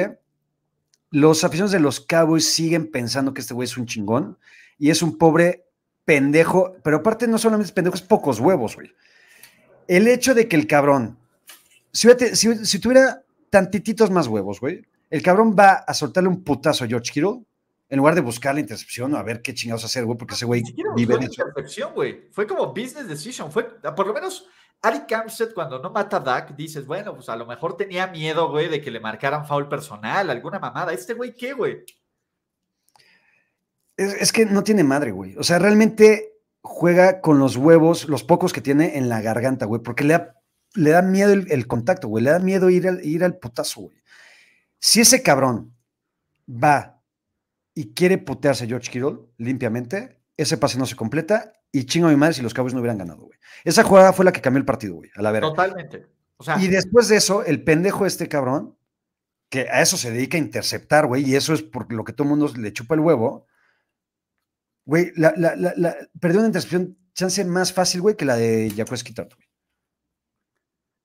los 1.10 1.44
aficionados 1.44 1.72
de 1.72 1.80
los 1.80 2.00
Cowboys 2.00 2.50
siguen 2.50 2.90
pensando 2.90 3.34
que 3.34 3.42
este 3.42 3.52
güey 3.52 3.66
es 3.66 3.76
un 3.76 3.84
chingón 3.84 4.38
y 4.78 4.88
es 4.88 5.02
un 5.02 5.18
pobre 5.18 5.66
pendejo, 6.06 6.76
pero 6.82 6.98
aparte 6.98 7.28
no 7.28 7.36
solamente 7.36 7.66
es 7.66 7.72
pendejo, 7.72 7.96
es 7.96 8.02
pocos 8.02 8.40
huevos, 8.40 8.76
güey. 8.76 8.90
El 9.88 10.08
hecho 10.08 10.34
de 10.34 10.48
que 10.48 10.56
el 10.56 10.66
cabrón, 10.66 11.16
si, 11.92 12.06
hubiera- 12.08 12.34
si- 12.34 12.64
si 12.66 12.78
tuviera 12.78 13.22
tantititos 13.50 14.10
más 14.10 14.26
huevos, 14.26 14.60
güey, 14.60 14.84
el 15.10 15.22
cabrón 15.22 15.54
va 15.58 15.72
a 15.86 15.94
soltarle 15.94 16.28
un 16.28 16.42
putazo 16.42 16.84
a 16.84 16.88
George 16.88 17.12
Kittle 17.12 17.42
en 17.88 17.98
lugar 17.98 18.14
de 18.16 18.20
buscar 18.20 18.54
la 18.54 18.60
intercepción 18.60 19.14
o 19.14 19.16
a 19.16 19.22
ver 19.22 19.40
qué 19.42 19.54
chingados 19.54 19.84
hacer, 19.84 20.04
güey, 20.04 20.18
porque 20.18 20.34
ese 20.34 20.44
güey 20.44 20.62
vive 20.96 21.14
fue 21.14 21.20
de 21.24 21.30
eso. 21.30 21.42
intercepción, 21.46 21.94
güey. 21.94 22.28
Fue 22.32 22.46
como 22.46 22.66
business 22.68 23.06
decision. 23.06 23.52
Fue, 23.52 23.64
por 23.94 24.06
lo 24.08 24.12
menos, 24.12 24.46
Ari 24.82 25.02
Kamstead, 25.08 25.54
cuando 25.54 25.78
no 25.78 25.90
mata 25.90 26.16
a 26.16 26.20
Dak, 26.20 26.56
dices, 26.56 26.84
bueno, 26.84 27.14
pues 27.14 27.28
a 27.28 27.36
lo 27.36 27.46
mejor 27.46 27.76
tenía 27.76 28.08
miedo, 28.08 28.50
güey, 28.50 28.68
de 28.68 28.80
que 28.80 28.90
le 28.90 28.98
marcaran 28.98 29.46
foul 29.46 29.68
personal, 29.68 30.28
alguna 30.28 30.58
mamada. 30.58 30.92
¿Este 30.92 31.14
güey 31.14 31.34
qué, 31.36 31.52
güey? 31.52 31.84
Es, 33.96 34.12
es 34.14 34.32
que 34.32 34.44
no 34.46 34.62
tiene 34.62 34.84
madre, 34.84 35.12
güey. 35.12 35.36
O 35.38 35.44
sea, 35.44 35.58
realmente 35.58 36.32
juega 36.66 37.20
con 37.20 37.38
los 37.38 37.56
huevos, 37.56 38.08
los 38.08 38.24
pocos 38.24 38.52
que 38.52 38.60
tiene 38.60 38.98
en 38.98 39.08
la 39.08 39.20
garganta, 39.20 39.66
güey, 39.66 39.82
porque 39.82 40.04
le 40.04 40.14
da, 40.14 40.34
le 40.74 40.90
da 40.90 41.00
miedo 41.00 41.32
el, 41.32 41.50
el 41.50 41.66
contacto, 41.66 42.08
güey. 42.08 42.24
Le 42.24 42.30
da 42.30 42.38
miedo 42.40 42.68
ir 42.68 42.88
al, 42.88 43.04
ir 43.04 43.24
al 43.24 43.38
putazo, 43.38 43.82
güey. 43.82 44.02
Si 44.78 45.00
ese 45.00 45.22
cabrón 45.22 45.74
va 46.48 47.00
y 47.74 47.94
quiere 47.94 48.18
putearse 48.18 48.64
a 48.64 48.66
George 48.66 48.90
Kittle 48.90 49.18
limpiamente, 49.38 50.20
ese 50.36 50.58
pase 50.58 50.78
no 50.78 50.86
se 50.86 50.96
completa 50.96 51.52
y 51.72 51.84
chingo 51.84 52.08
a 52.08 52.10
mi 52.10 52.16
madre 52.16 52.34
si 52.34 52.42
los 52.42 52.52
Cowboys 52.52 52.74
no 52.74 52.80
hubieran 52.80 52.98
ganado, 52.98 53.22
güey. 53.22 53.38
Esa 53.64 53.82
jugada 53.82 54.12
fue 54.12 54.24
la 54.24 54.32
que 54.32 54.40
cambió 54.40 54.58
el 54.58 54.64
partido, 54.64 54.96
güey, 54.96 55.10
a 55.14 55.22
la 55.22 55.30
verga. 55.30 55.48
Totalmente. 55.48 56.06
O 56.36 56.44
sea, 56.44 56.60
Y 56.60 56.68
después 56.68 57.08
de 57.08 57.16
eso, 57.16 57.44
el 57.44 57.62
pendejo 57.64 58.06
este 58.06 58.28
cabrón, 58.28 58.76
que 59.48 59.68
a 59.70 59.80
eso 59.80 59.96
se 59.96 60.10
dedica 60.10 60.36
a 60.36 60.40
interceptar, 60.40 61.06
güey, 61.06 61.24
y 61.24 61.36
eso 61.36 61.54
es 61.54 61.62
por 61.62 61.90
lo 61.92 62.04
que 62.04 62.12
todo 62.12 62.24
el 62.24 62.30
mundo 62.30 62.52
le 62.56 62.72
chupa 62.72 62.94
el 62.94 63.00
huevo, 63.00 63.46
güey, 64.86 65.12
la, 65.16 65.34
la, 65.36 65.54
la, 65.56 65.74
la- 65.76 65.96
perdió 66.18 66.38
una 66.40 66.46
intercepción 66.48 66.96
chance 67.12 67.44
más 67.44 67.72
fácil, 67.72 68.00
güey, 68.00 68.16
que 68.16 68.24
la 68.24 68.36
de 68.36 68.70
Jacques 68.70 69.04
Quitat, 69.04 69.34
güey. 69.34 69.46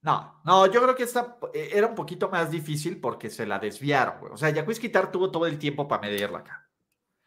No, 0.03 0.41
no, 0.45 0.65
yo 0.65 0.81
creo 0.81 0.95
que 0.95 1.03
esta 1.03 1.37
eh, 1.53 1.69
era 1.73 1.87
un 1.87 1.95
poquito 1.95 2.27
más 2.29 2.49
difícil 2.49 2.99
porque 2.99 3.29
se 3.29 3.45
la 3.45 3.59
desviaron, 3.59 4.19
güey. 4.19 4.33
O 4.33 4.37
sea, 4.37 4.49
Jacques 4.49 4.79
Quitar 4.79 5.11
tuvo 5.11 5.29
todo 5.29 5.45
el 5.45 5.59
tiempo 5.59 5.87
para 5.87 6.01
medirla 6.01 6.39
acá. 6.39 6.67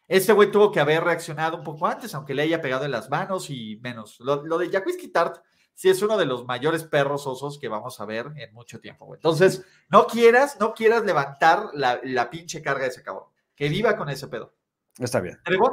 Este 0.09 0.33
güey 0.33 0.51
tuvo 0.51 0.73
que 0.73 0.81
haber 0.81 1.03
reaccionado 1.05 1.57
un 1.57 1.65
poco 1.65 1.87
antes, 1.87 2.15
aunque 2.15 2.35
le 2.35 2.43
haya 2.43 2.61
pegado 2.61 2.85
en 2.85 2.91
las 2.91 3.09
manos 3.09 3.49
y 3.49 3.77
menos. 3.81 4.19
Lo, 4.21 4.45
lo 4.45 4.59
de 4.59 4.71
Jacques 4.71 4.97
Quitar 4.97 5.41
sí 5.73 5.89
es 5.89 6.03
uno 6.03 6.19
de 6.19 6.27
los 6.27 6.45
mayores 6.47 6.85
perros 6.85 7.27
osos 7.27 7.59
que 7.59 7.69
vamos 7.69 8.01
a 8.01 8.05
ver 8.05 8.27
en 8.37 8.53
mucho 8.53 8.81
tiempo, 8.81 9.07
güey. 9.07 9.19
Entonces, 9.19 9.65
no 9.89 10.07
quieras, 10.07 10.59
no 10.61 10.75
quieras 10.75 11.05
levantar 11.05 11.71
la, 11.75 12.01
la 12.03 12.29
pinche 12.29 12.61
carga 12.61 12.83
de 12.83 12.89
ese 12.89 13.03
cabrón. 13.03 13.29
Que 13.55 13.69
viva 13.69 13.97
con 13.97 14.11
ese 14.11 14.27
pedo. 14.29 14.53
Está 14.99 15.21
bien. 15.21 15.39
Trevon. 15.45 15.71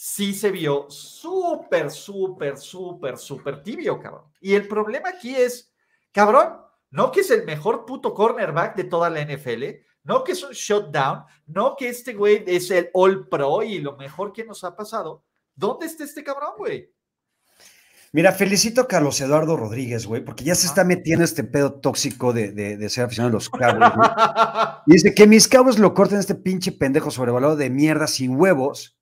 Sí 0.00 0.32
se 0.32 0.52
vio 0.52 0.88
súper, 0.88 1.90
súper, 1.90 2.56
súper, 2.56 3.18
súper 3.18 3.64
tibio, 3.64 3.98
cabrón. 3.98 4.26
Y 4.40 4.54
el 4.54 4.68
problema 4.68 5.08
aquí 5.08 5.34
es, 5.34 5.74
cabrón, 6.12 6.60
no 6.90 7.10
que 7.10 7.22
es 7.22 7.32
el 7.32 7.44
mejor 7.44 7.84
puto 7.84 8.14
cornerback 8.14 8.76
de 8.76 8.84
toda 8.84 9.10
la 9.10 9.24
NFL, 9.24 9.64
no 10.04 10.22
que 10.22 10.32
es 10.32 10.44
un 10.44 10.52
shutdown, 10.52 11.24
no 11.46 11.74
que 11.76 11.88
este 11.88 12.14
güey 12.14 12.44
es 12.46 12.70
el 12.70 12.90
All 12.92 13.28
Pro 13.28 13.64
y 13.64 13.80
lo 13.80 13.96
mejor 13.96 14.32
que 14.32 14.44
nos 14.44 14.62
ha 14.62 14.76
pasado. 14.76 15.24
¿Dónde 15.56 15.86
está 15.86 16.04
este 16.04 16.22
cabrón, 16.22 16.52
güey? 16.56 16.94
Mira, 18.12 18.30
felicito 18.30 18.82
a 18.82 18.86
Carlos 18.86 19.20
Eduardo 19.20 19.56
Rodríguez, 19.56 20.06
güey, 20.06 20.24
porque 20.24 20.44
ya 20.44 20.54
se 20.54 20.68
está 20.68 20.84
metiendo 20.84 21.24
este 21.24 21.42
pedo 21.42 21.80
tóxico 21.80 22.32
de, 22.32 22.52
de, 22.52 22.76
de 22.76 22.88
ser 22.88 23.06
aficionado 23.06 23.30
a 23.30 23.32
los 23.32 23.50
Cowboys, 23.50 23.92
dice 24.86 25.12
que 25.12 25.26
mis 25.26 25.48
cabos 25.48 25.80
lo 25.80 25.92
corten 25.92 26.20
este 26.20 26.36
pinche 26.36 26.70
pendejo 26.70 27.10
sobrevalorado 27.10 27.56
de 27.56 27.68
mierda 27.68 28.06
sin 28.06 28.36
huevos. 28.36 28.97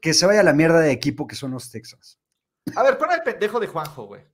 Que 0.00 0.14
se 0.14 0.26
vaya 0.26 0.40
a 0.40 0.44
la 0.44 0.52
mierda 0.52 0.80
de 0.80 0.90
equipo 0.92 1.26
que 1.26 1.36
son 1.36 1.50
los 1.52 1.70
Texans. 1.70 2.18
A 2.76 2.82
ver, 2.82 2.96
pon 2.98 3.10
al 3.10 3.22
pendejo 3.22 3.58
de 3.60 3.66
Juanjo, 3.66 4.04
güey. 4.06 4.24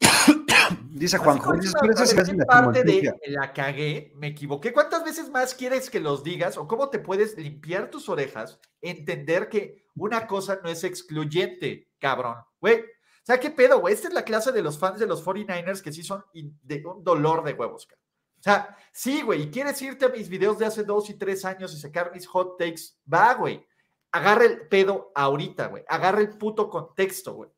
Dice 0.90 1.18
Juanjo. 1.18 1.44
como 1.44 1.56
dices, 1.56 1.70
esa- 1.70 1.80
pero 1.80 1.92
eso 1.92 2.02
a 2.02 2.06
se 2.06 2.14
ver, 2.14 2.22
hace 2.22 2.32
¿qué 2.32 2.38
la 2.38 2.46
parte 2.46 2.84
de 2.84 3.14
la 3.26 3.52
cagué, 3.52 4.12
me 4.16 4.28
equivoqué. 4.28 4.72
¿Cuántas 4.72 5.04
veces 5.04 5.28
más 5.30 5.54
quieres 5.54 5.90
que 5.90 6.00
los 6.00 6.22
digas 6.22 6.56
o 6.56 6.66
cómo 6.68 6.88
te 6.88 6.98
puedes 7.00 7.36
limpiar 7.36 7.90
tus 7.90 8.08
orejas, 8.08 8.58
entender 8.80 9.48
que 9.48 9.86
una 9.96 10.26
cosa 10.26 10.60
no 10.62 10.68
es 10.70 10.84
excluyente, 10.84 11.90
cabrón? 11.98 12.36
Güey, 12.60 12.80
o 12.80 13.26
sea, 13.26 13.40
¿qué 13.40 13.50
pedo, 13.50 13.80
güey? 13.80 13.92
Esta 13.94 14.08
es 14.08 14.14
la 14.14 14.24
clase 14.24 14.52
de 14.52 14.62
los 14.62 14.78
fans 14.78 15.00
de 15.00 15.06
los 15.06 15.24
49ers 15.24 15.82
que 15.82 15.92
sí 15.92 16.02
son 16.02 16.24
de 16.32 16.84
un 16.86 17.02
dolor 17.02 17.42
de 17.44 17.54
huevos, 17.54 17.86
cabrón. 17.86 18.03
O 18.44 18.50
sea, 18.50 18.76
sí, 18.92 19.22
güey, 19.22 19.44
y 19.44 19.50
quieres 19.50 19.80
irte 19.80 20.04
a 20.04 20.10
mis 20.10 20.28
videos 20.28 20.58
de 20.58 20.66
hace 20.66 20.84
dos 20.84 21.08
y 21.08 21.14
tres 21.14 21.46
años 21.46 21.72
y 21.72 21.80
sacar 21.80 22.12
mis 22.12 22.26
hot 22.26 22.58
takes, 22.58 22.92
va, 23.10 23.32
güey. 23.32 23.66
Agarra 24.12 24.44
el 24.44 24.68
pedo 24.68 25.12
ahorita, 25.14 25.68
güey. 25.68 25.82
Agarra 25.88 26.20
el 26.20 26.36
puto 26.36 26.68
contexto, 26.68 27.32
güey. 27.32 27.50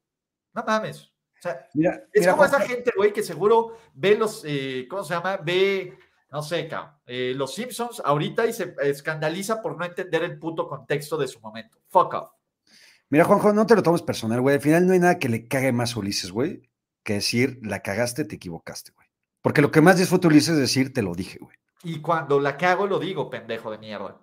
No 0.54 0.62
mames. 0.64 1.02
O 1.02 1.42
sea, 1.42 1.66
Mira, 1.74 2.04
es 2.12 2.20
mira, 2.20 2.32
como 2.32 2.44
esa 2.44 2.60
gente, 2.60 2.92
güey, 2.96 3.12
que 3.12 3.24
seguro 3.24 3.76
ve 3.94 4.16
los, 4.16 4.44
eh, 4.46 4.86
¿cómo 4.88 5.02
se 5.02 5.14
llama? 5.14 5.38
Ve, 5.38 5.98
no 6.30 6.40
sé, 6.40 6.68
cabrón, 6.68 6.94
eh, 7.04 7.32
los 7.34 7.52
Simpsons 7.52 8.00
ahorita 8.04 8.46
y 8.46 8.52
se 8.52 8.76
escandaliza 8.82 9.60
por 9.60 9.76
no 9.76 9.84
entender 9.84 10.22
el 10.22 10.38
puto 10.38 10.68
contexto 10.68 11.16
de 11.16 11.26
su 11.26 11.40
momento. 11.40 11.78
Fuck 11.88 12.14
off. 12.14 12.30
mira, 13.08 13.24
Juanjo, 13.24 13.52
no 13.52 13.66
te 13.66 13.74
lo 13.74 13.82
tomes 13.82 14.02
personal, 14.02 14.40
güey. 14.40 14.54
Al 14.54 14.62
final 14.62 14.86
no 14.86 14.92
hay 14.92 15.00
nada 15.00 15.18
que 15.18 15.28
le 15.28 15.48
cague 15.48 15.72
más 15.72 15.96
a 15.96 15.98
Ulises, 15.98 16.30
güey, 16.30 16.62
que 17.02 17.14
decir, 17.14 17.58
la 17.64 17.82
cagaste, 17.82 18.24
te 18.24 18.36
equivocaste, 18.36 18.92
güey. 18.92 19.05
Porque 19.46 19.62
lo 19.62 19.70
que 19.70 19.80
más 19.80 19.96
disfruta 19.96 20.26
Ulises 20.26 20.54
es 20.54 20.58
decir, 20.58 20.92
te 20.92 21.02
lo 21.02 21.14
dije, 21.14 21.38
güey. 21.40 21.56
Y 21.84 22.00
cuando 22.00 22.40
la 22.40 22.56
cago, 22.56 22.88
lo 22.88 22.98
digo, 22.98 23.30
pendejo 23.30 23.70
de 23.70 23.78
mierda. 23.78 24.20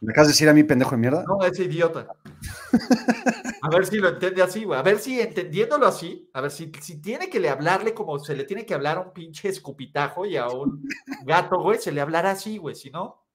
¿Me 0.00 0.12
acabas 0.12 0.28
de 0.28 0.32
decir 0.32 0.48
a 0.48 0.54
mí, 0.54 0.62
pendejo 0.62 0.92
de 0.92 0.98
mierda? 0.98 1.24
No, 1.26 1.44
ese 1.44 1.64
idiota. 1.64 2.06
A 3.62 3.68
ver 3.68 3.84
si 3.84 3.96
lo 3.96 4.10
entiende 4.10 4.40
así, 4.40 4.62
güey. 4.62 4.78
A 4.78 4.82
ver 4.84 5.00
si 5.00 5.20
entendiéndolo 5.20 5.88
así, 5.88 6.30
a 6.32 6.40
ver 6.40 6.52
si, 6.52 6.70
si 6.80 7.02
tiene 7.02 7.28
que 7.28 7.40
le 7.40 7.48
hablarle 7.48 7.94
como 7.94 8.16
se 8.20 8.36
le 8.36 8.44
tiene 8.44 8.64
que 8.64 8.74
hablar 8.74 8.98
a 8.98 9.00
un 9.00 9.12
pinche 9.12 9.48
escupitajo 9.48 10.24
y 10.24 10.36
a 10.36 10.46
un 10.46 10.84
gato, 11.24 11.60
güey, 11.60 11.80
se 11.80 11.90
le 11.90 12.00
hablará 12.00 12.30
así, 12.30 12.58
güey. 12.58 12.76
Si 12.76 12.90
no, 12.90 13.26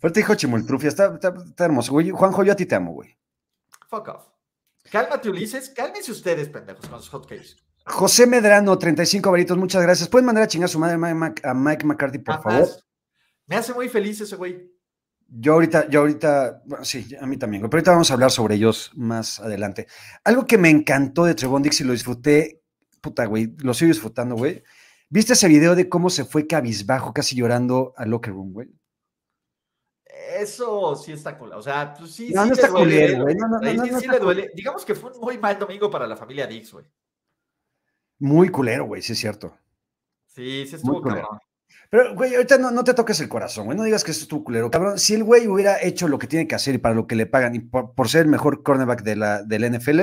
Fuerte 0.00 0.18
dijo 0.18 0.34
Chimoltrufia, 0.34 0.88
está, 0.88 1.14
está, 1.14 1.32
está 1.46 1.64
hermoso, 1.64 1.92
güey. 1.92 2.10
Juanjo, 2.10 2.42
yo 2.42 2.52
a 2.52 2.56
ti 2.56 2.66
te 2.66 2.74
amo, 2.74 2.94
güey. 2.94 3.16
fuck 3.88 4.08
off. 4.08 4.26
Cálmate, 4.90 5.30
Ulises. 5.30 5.70
Cálmense 5.70 6.10
ustedes, 6.10 6.48
pendejos, 6.48 6.88
con 6.88 6.98
sus 6.98 7.10
hotcakes. 7.10 7.69
José 7.84 8.26
Medrano, 8.26 8.78
35 8.78 9.30
varitos, 9.30 9.56
muchas 9.56 9.82
gracias. 9.82 10.08
¿Pueden 10.08 10.26
mandar 10.26 10.44
a 10.44 10.48
chingar 10.48 10.66
a 10.66 10.68
su 10.68 10.78
madre 10.78 10.94
a 11.42 11.54
Mike 11.54 11.86
McCarthy, 11.86 12.18
por 12.18 12.36
Jamás. 12.36 12.68
favor? 12.68 12.84
Me 13.46 13.56
hace 13.56 13.74
muy 13.74 13.88
feliz 13.88 14.20
ese 14.20 14.36
güey. 14.36 14.70
Yo 15.26 15.54
ahorita, 15.54 15.88
yo 15.88 16.00
ahorita, 16.00 16.62
bueno, 16.64 16.84
sí, 16.84 17.14
a 17.20 17.26
mí 17.26 17.36
también, 17.36 17.62
pero 17.62 17.78
ahorita 17.78 17.92
vamos 17.92 18.10
a 18.10 18.14
hablar 18.14 18.32
sobre 18.32 18.56
ellos 18.56 18.90
más 18.94 19.38
adelante. 19.38 19.86
Algo 20.24 20.46
que 20.46 20.58
me 20.58 20.70
encantó 20.70 21.24
de 21.24 21.34
Trevon 21.34 21.62
Dix 21.62 21.80
y 21.80 21.84
lo 21.84 21.92
disfruté, 21.92 22.62
puta, 23.00 23.26
güey, 23.26 23.54
lo 23.58 23.72
sigo 23.72 23.90
disfrutando, 23.90 24.34
güey. 24.34 24.62
¿Viste 25.08 25.32
ese 25.32 25.48
video 25.48 25.74
de 25.74 25.88
cómo 25.88 26.10
se 26.10 26.24
fue 26.24 26.46
cabizbajo, 26.46 27.12
casi 27.12 27.36
llorando 27.36 27.92
al 27.96 28.10
locker 28.10 28.32
room, 28.32 28.52
güey? 28.52 28.68
Eso 30.04 30.96
sí 30.96 31.12
está 31.12 31.36
cool. 31.36 31.52
O 31.52 31.62
sea, 31.62 31.94
pues 31.94 32.12
sí, 32.12 32.32
No, 32.32 32.42
sí 32.42 32.48
no 32.48 32.54
está 32.54 32.68
culero, 32.70 33.22
güey. 33.22 33.34
No, 33.34 33.48
no, 33.48 33.58
no, 33.60 33.68
Ahí 33.68 33.76
no, 33.76 34.00
sí, 34.00 34.06
le 34.06 34.18
duele. 34.18 34.50
Digamos 34.54 34.84
que 34.84 34.94
fue 34.94 35.10
un 35.12 35.20
muy 35.20 35.38
mal 35.38 35.58
domingo 35.58 35.90
para 35.90 36.06
la 36.06 36.16
familia 36.16 36.46
Dix, 36.46 36.72
güey. 36.72 36.86
Muy 38.20 38.48
culero, 38.50 38.84
güey, 38.84 39.02
sí 39.02 39.12
es 39.12 39.18
cierto. 39.18 39.56
Sí, 40.26 40.66
sí 40.68 40.76
estuvo 40.76 41.02
culero. 41.02 41.22
cabrón. 41.22 41.40
Pero, 41.90 42.14
güey, 42.14 42.34
ahorita 42.36 42.56
no, 42.58 42.70
no 42.70 42.84
te 42.84 42.94
toques 42.94 43.18
el 43.18 43.28
corazón, 43.28 43.64
güey. 43.66 43.76
No 43.76 43.82
digas 43.82 44.04
que 44.04 44.12
estuvo 44.12 44.44
culero. 44.44 44.70
Cabrón, 44.70 44.98
si 44.98 45.14
el 45.14 45.24
güey 45.24 45.48
hubiera 45.48 45.82
hecho 45.82 46.06
lo 46.06 46.18
que 46.18 46.28
tiene 46.28 46.46
que 46.46 46.54
hacer 46.54 46.76
y 46.76 46.78
para 46.78 46.94
lo 46.94 47.08
que 47.08 47.16
le 47.16 47.26
pagan 47.26 47.56
y 47.56 47.58
por, 47.58 47.94
por 47.94 48.08
ser 48.08 48.22
el 48.22 48.28
mejor 48.28 48.62
cornerback 48.62 49.02
de 49.02 49.16
la, 49.16 49.42
del 49.42 49.76
NFL, 49.76 50.00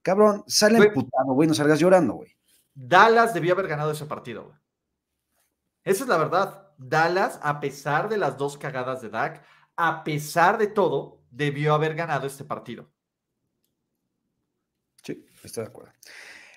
cabrón, 0.00 0.42
sale 0.46 0.78
emputado, 0.78 1.34
güey, 1.34 1.46
no 1.46 1.52
salgas 1.52 1.80
llorando, 1.80 2.14
güey. 2.14 2.34
Dallas 2.74 3.34
debió 3.34 3.52
haber 3.52 3.68
ganado 3.68 3.90
ese 3.90 4.06
partido, 4.06 4.44
güey. 4.44 4.56
Esa 5.84 6.04
es 6.04 6.08
la 6.08 6.16
verdad. 6.16 6.68
Dallas, 6.78 7.38
a 7.42 7.60
pesar 7.60 8.08
de 8.08 8.16
las 8.16 8.38
dos 8.38 8.56
cagadas 8.56 9.02
de 9.02 9.10
Dak, 9.10 9.42
a 9.76 10.04
pesar 10.04 10.56
de 10.56 10.68
todo, 10.68 11.20
debió 11.30 11.74
haber 11.74 11.94
ganado 11.94 12.26
este 12.26 12.44
partido. 12.44 12.90
Sí, 15.02 15.26
estoy 15.42 15.64
de 15.64 15.68
acuerdo. 15.68 15.92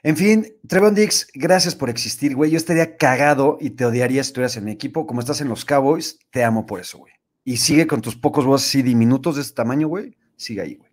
En 0.03 0.17
fin, 0.17 0.47
Trevon 0.67 0.95
Dix, 0.95 1.27
gracias 1.33 1.75
por 1.75 1.89
existir, 1.89 2.35
güey. 2.35 2.49
Yo 2.49 2.57
estaría 2.57 2.97
cagado 2.97 3.57
y 3.61 3.71
te 3.71 3.85
odiaría 3.85 4.23
si 4.23 4.29
estuvieras 4.29 4.57
en 4.57 4.65
mi 4.65 4.71
equipo. 4.71 5.05
Como 5.05 5.19
estás 5.19 5.41
en 5.41 5.49
los 5.49 5.63
Cowboys, 5.63 6.17
te 6.31 6.43
amo 6.43 6.65
por 6.65 6.79
eso, 6.79 6.97
güey. 6.97 7.13
Y 7.43 7.57
sigue 7.57 7.85
con 7.85 8.01
tus 8.01 8.15
pocos 8.15 8.45
voces 8.45 8.67
así 8.67 8.81
diminutos 8.81 9.35
de 9.35 9.41
este 9.43 9.55
tamaño, 9.55 9.87
güey. 9.87 10.17
Sigue 10.35 10.61
ahí, 10.61 10.75
güey. 10.75 10.89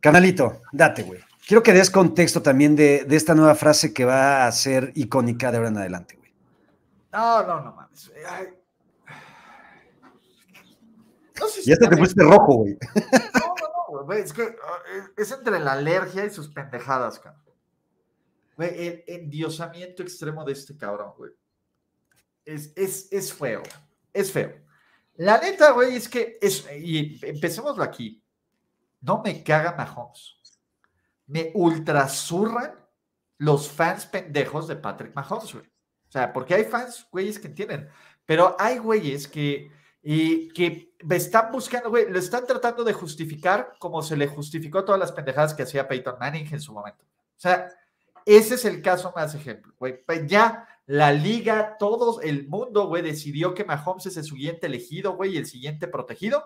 Canalito, 0.00 0.62
date, 0.72 1.02
güey. 1.02 1.20
Quiero 1.46 1.62
que 1.62 1.72
des 1.72 1.90
contexto 1.90 2.40
también 2.40 2.76
de, 2.76 3.04
de 3.04 3.16
esta 3.16 3.34
nueva 3.34 3.54
frase 3.54 3.92
que 3.92 4.04
va 4.04 4.46
a 4.46 4.52
ser 4.52 4.92
icónica 4.94 5.50
de 5.50 5.56
ahora 5.56 5.70
en 5.70 5.78
adelante, 5.78 6.16
güey. 6.16 6.32
No, 7.12 7.42
no, 7.42 7.60
no 7.62 7.74
mames. 7.74 8.12
Ay. 8.28 8.48
No 11.40 11.48
sé 11.48 11.62
si 11.62 11.70
Ya 11.70 11.76
te, 11.76 11.96
pusiste 11.96 12.22
rojo, 12.22 12.56
güey. 12.58 12.76
Güey, 14.08 14.22
Es 14.22 14.32
que 14.32 14.40
ah, 14.42 14.78
es- 15.16 15.28
es 15.30 15.38
entre 15.38 15.58
la 15.60 15.72
alergia 15.74 16.24
y 16.24 16.30
sus 16.30 16.48
pendejadas, 16.48 17.18
cabrón. 17.20 17.44
Güey, 18.56 18.86
el 18.86 19.04
endiosamiento 19.06 20.02
extremo 20.02 20.46
de 20.46 20.52
este 20.52 20.74
cabrón, 20.78 21.12
güey. 21.18 21.32
Es, 22.46 22.72
es, 22.74 23.12
es 23.12 23.34
feo. 23.34 23.62
Es 24.14 24.32
feo. 24.32 24.64
La 25.16 25.36
neta, 25.38 25.72
güey, 25.72 25.94
es 25.94 26.08
que 26.08 26.38
es, 26.40 26.66
y 26.74 27.20
empecémoslo 27.22 27.82
aquí. 27.82 28.24
No 29.02 29.20
me 29.22 29.44
caga 29.44 29.74
Mahomes. 29.76 30.40
Me 31.26 31.50
ultrasurran 31.54 32.74
los 33.36 33.68
fans 33.68 34.06
pendejos 34.06 34.68
de 34.68 34.76
Patrick 34.76 35.14
Mahomes, 35.14 35.52
güey. 35.52 35.66
O 35.66 36.10
sea, 36.10 36.32
porque 36.32 36.54
hay 36.54 36.64
fans, 36.64 37.06
güeyes, 37.12 37.38
que 37.38 37.48
entienden. 37.48 37.90
Pero 38.24 38.56
hay 38.58 38.78
güeyes 38.78 39.28
que, 39.28 39.70
y, 40.10 40.48
que 40.54 40.94
están 41.10 41.52
buscando, 41.52 41.90
güey, 41.90 42.10
lo 42.10 42.18
están 42.18 42.46
tratando 42.46 42.82
de 42.82 42.94
justificar 42.94 43.74
como 43.78 44.00
se 44.00 44.16
le 44.16 44.26
justificó 44.26 44.82
todas 44.82 44.98
las 44.98 45.12
pendejadas 45.12 45.52
que 45.52 45.64
hacía 45.64 45.86
Peyton 45.86 46.16
Manning 46.18 46.48
en 46.50 46.62
su 46.62 46.72
momento. 46.72 47.04
O 47.04 47.40
sea, 47.40 47.68
ese 48.24 48.54
es 48.54 48.64
el 48.64 48.80
caso 48.80 49.12
más 49.14 49.34
ejemplo, 49.34 49.74
güey. 49.78 50.02
Pues 50.02 50.26
ya 50.26 50.66
la 50.86 51.12
liga, 51.12 51.76
todo 51.78 52.22
el 52.22 52.48
mundo, 52.48 52.86
güey, 52.86 53.02
decidió 53.02 53.52
que 53.52 53.66
Mahomes 53.66 54.06
es 54.06 54.16
el 54.16 54.24
siguiente 54.24 54.66
elegido, 54.68 55.12
güey, 55.12 55.34
y 55.34 55.36
el 55.36 55.44
siguiente 55.44 55.88
protegido. 55.88 56.42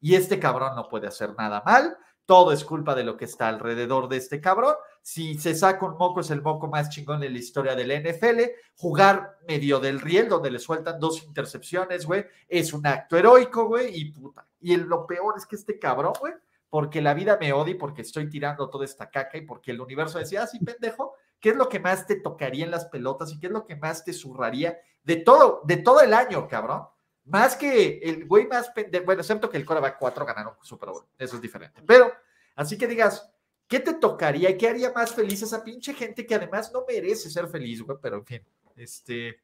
Y 0.00 0.16
este 0.16 0.40
cabrón 0.40 0.74
no 0.74 0.88
puede 0.88 1.06
hacer 1.06 1.36
nada 1.38 1.62
mal. 1.64 1.96
Todo 2.26 2.52
es 2.52 2.64
culpa 2.64 2.94
de 2.94 3.04
lo 3.04 3.16
que 3.16 3.26
está 3.26 3.48
alrededor 3.48 4.08
de 4.08 4.16
este 4.16 4.40
cabrón. 4.40 4.74
Si 5.02 5.38
se 5.38 5.54
saca 5.54 5.84
un 5.84 5.98
moco, 5.98 6.20
es 6.20 6.30
el 6.30 6.40
moco 6.40 6.68
más 6.68 6.88
chingón 6.88 7.22
en 7.22 7.32
la 7.32 7.38
historia 7.38 7.74
del 7.74 7.92
NFL. 8.02 8.40
Jugar 8.76 9.38
medio 9.46 9.78
del 9.78 10.00
riel, 10.00 10.28
donde 10.28 10.50
le 10.50 10.58
sueltan 10.58 10.98
dos 10.98 11.22
intercepciones, 11.22 12.06
güey, 12.06 12.24
es 12.48 12.72
un 12.72 12.86
acto 12.86 13.16
heroico, 13.16 13.66
güey, 13.66 13.94
y 13.94 14.06
puta. 14.06 14.46
Y 14.60 14.76
lo 14.76 15.06
peor 15.06 15.34
es 15.36 15.44
que 15.44 15.56
este 15.56 15.78
cabrón, 15.78 16.14
güey, 16.18 16.32
porque 16.70 17.02
la 17.02 17.12
vida 17.12 17.36
me 17.38 17.52
odia 17.52 17.76
porque 17.78 18.02
estoy 18.02 18.28
tirando 18.28 18.70
toda 18.70 18.84
esta 18.84 19.10
caca 19.10 19.36
y 19.36 19.42
porque 19.42 19.70
el 19.70 19.80
universo 19.80 20.18
decía, 20.18 20.42
ah, 20.42 20.58
pendejo, 20.64 21.14
¿qué 21.38 21.50
es 21.50 21.56
lo 21.56 21.68
que 21.68 21.78
más 21.78 22.06
te 22.06 22.16
tocaría 22.16 22.64
en 22.64 22.70
las 22.70 22.86
pelotas 22.86 23.30
y 23.30 23.38
qué 23.38 23.46
es 23.48 23.52
lo 23.52 23.66
que 23.66 23.76
más 23.76 24.02
te 24.04 24.12
zurraría 24.12 24.78
de 25.02 25.16
todo, 25.16 25.60
de 25.64 25.76
todo 25.76 26.00
el 26.00 26.14
año, 26.14 26.48
cabrón? 26.48 26.84
Más 27.24 27.56
que 27.56 27.98
el 28.02 28.26
güey 28.26 28.46
más 28.46 28.68
pendejo, 28.70 29.06
bueno, 29.06 29.22
excepto 29.22 29.48
que 29.48 29.56
el 29.56 29.68
va 29.68 29.96
4 29.96 30.26
ganaron 30.26 30.54
Super 30.62 30.90
Bowl, 30.90 31.06
eso 31.18 31.36
es 31.36 31.42
diferente. 31.42 31.82
Pero, 31.86 32.12
así 32.54 32.76
que 32.76 32.86
digas, 32.86 33.30
¿qué 33.66 33.80
te 33.80 33.94
tocaría 33.94 34.50
y 34.50 34.58
qué 34.58 34.68
haría 34.68 34.92
más 34.92 35.14
feliz 35.14 35.42
a 35.42 35.46
esa 35.46 35.64
pinche 35.64 35.94
gente 35.94 36.26
que 36.26 36.34
además 36.34 36.70
no 36.72 36.84
merece 36.86 37.30
ser 37.30 37.48
feliz, 37.48 37.82
güey? 37.82 37.96
Pero 38.02 38.16
en 38.16 38.26
fin, 38.26 38.42
este, 38.76 39.40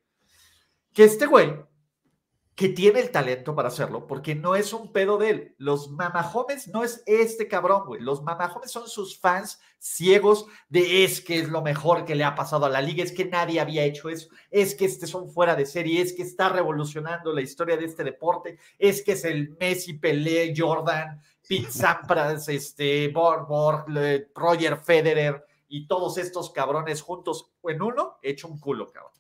que 0.93 1.05
este 1.05 1.27
güey 1.27 1.55
que 2.55 2.69
tiene 2.69 3.01
el 3.01 3.11
talento 3.11 3.55
para 3.55 3.69
hacerlo, 3.69 4.07
porque 4.07 4.35
no 4.35 4.55
es 4.55 4.73
un 4.73 4.93
pedo 4.93 5.17
de 5.17 5.31
él. 5.31 5.55
Los 5.59 5.91
mamajomes 5.91 6.69
no 6.69 6.85
es 6.85 7.03
este 7.07 7.49
cabrón, 7.49 7.85
güey. 7.87 8.03
Los 8.03 8.23
mamajomes 8.23 8.71
son 8.71 8.87
sus 8.89 9.19
fans 9.19 9.61
ciegos 9.81 10.47
de 10.69 11.05
es 11.05 11.21
que 11.21 11.41
es 11.41 11.49
lo 11.49 11.63
mejor 11.63 12.05
que 12.05 12.15
le 12.15 12.23
ha 12.23 12.35
pasado 12.35 12.67
a 12.67 12.69
la 12.69 12.83
liga, 12.83 13.03
es 13.03 13.13
que 13.13 13.25
nadie 13.25 13.61
había 13.61 13.85
hecho 13.85 14.11
eso, 14.11 14.29
es 14.51 14.75
que 14.75 14.85
este 14.85 15.07
son 15.07 15.31
fuera 15.31 15.57
de 15.57 15.67
serie, 15.67 16.03
es 16.03 16.13
que 16.13 16.23
está 16.23 16.51
revolucionando 16.51 17.33
la 17.33 17.41
historia 17.41 17.77
de 17.77 17.87
este 17.87 18.05
deporte, 18.05 18.59
es 18.79 19.03
que 19.03 19.13
es 19.13 19.25
el 19.25 19.57
Messi, 19.59 19.95
Pelé, 19.95 20.53
Jordan, 20.57 21.21
Pete 21.49 21.71
Sampras, 21.71 22.49
este, 22.49 23.09
Borg, 23.09 23.49
Borg, 23.49 23.87
Roger 24.35 24.77
Federer 24.77 25.45
y 25.69 25.87
todos 25.87 26.19
estos 26.19 26.51
cabrones 26.51 27.01
juntos 27.01 27.51
en 27.65 27.81
uno, 27.81 28.19
hecho 28.23 28.49
un 28.49 28.61
culo, 28.61 28.93
cabrón. 28.93 29.13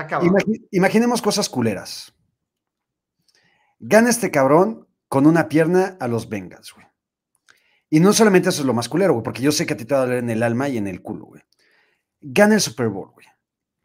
Está 0.00 0.06
cabrón. 0.06 0.36
imaginemos 0.70 1.22
cosas 1.22 1.48
culeras. 1.48 2.14
Gana 3.78 4.10
este 4.10 4.30
cabrón 4.30 4.88
con 5.08 5.26
una 5.26 5.48
pierna 5.48 5.96
a 6.00 6.08
los 6.08 6.28
Bengals, 6.28 6.72
güey. 6.74 6.86
Y 7.90 8.00
no 8.00 8.12
solamente 8.12 8.50
eso 8.50 8.60
es 8.60 8.66
lo 8.66 8.74
más 8.74 8.88
culero, 8.88 9.14
güey, 9.14 9.22
porque 9.22 9.42
yo 9.42 9.52
sé 9.52 9.64
que 9.66 9.74
a 9.74 9.76
ti 9.76 9.84
te 9.84 9.94
va 9.94 10.02
a 10.02 10.04
doler 10.04 10.18
en 10.18 10.30
el 10.30 10.42
alma 10.42 10.68
y 10.68 10.76
en 10.76 10.86
el 10.86 11.00
culo, 11.00 11.26
güey. 11.26 11.42
Gana 12.20 12.54
el 12.54 12.60
Super 12.60 12.88
Bowl, 12.88 13.10
güey. 13.12 13.26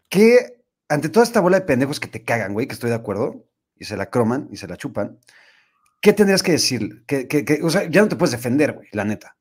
Que 0.10 0.66
ante 0.90 1.10
toda 1.10 1.24
esta 1.24 1.40
bola 1.40 1.60
de 1.60 1.66
pendejos 1.66 2.00
que 2.00 2.08
te 2.08 2.24
cagan, 2.24 2.54
güey, 2.54 2.68
que 2.68 2.74
estoy 2.74 2.90
de 2.90 2.96
acuerdo, 2.96 3.48
y 3.76 3.86
se 3.86 3.96
la 3.96 4.10
croman 4.10 4.50
y 4.52 4.58
se 4.58 4.68
la 4.68 4.78
chupan, 4.78 5.20
¿qué 6.02 6.14
tendrías 6.14 6.44
que 6.44 6.52
decir? 6.54 7.06
Que, 7.06 7.60
o 7.64 7.70
sea, 7.70 7.90
ya 7.90 8.02
no 8.02 8.10
te 8.10 8.16
puedes 8.16 8.32
defender, 8.32 8.74
güey, 8.74 8.90
la 8.92 9.06
neta 9.06 9.38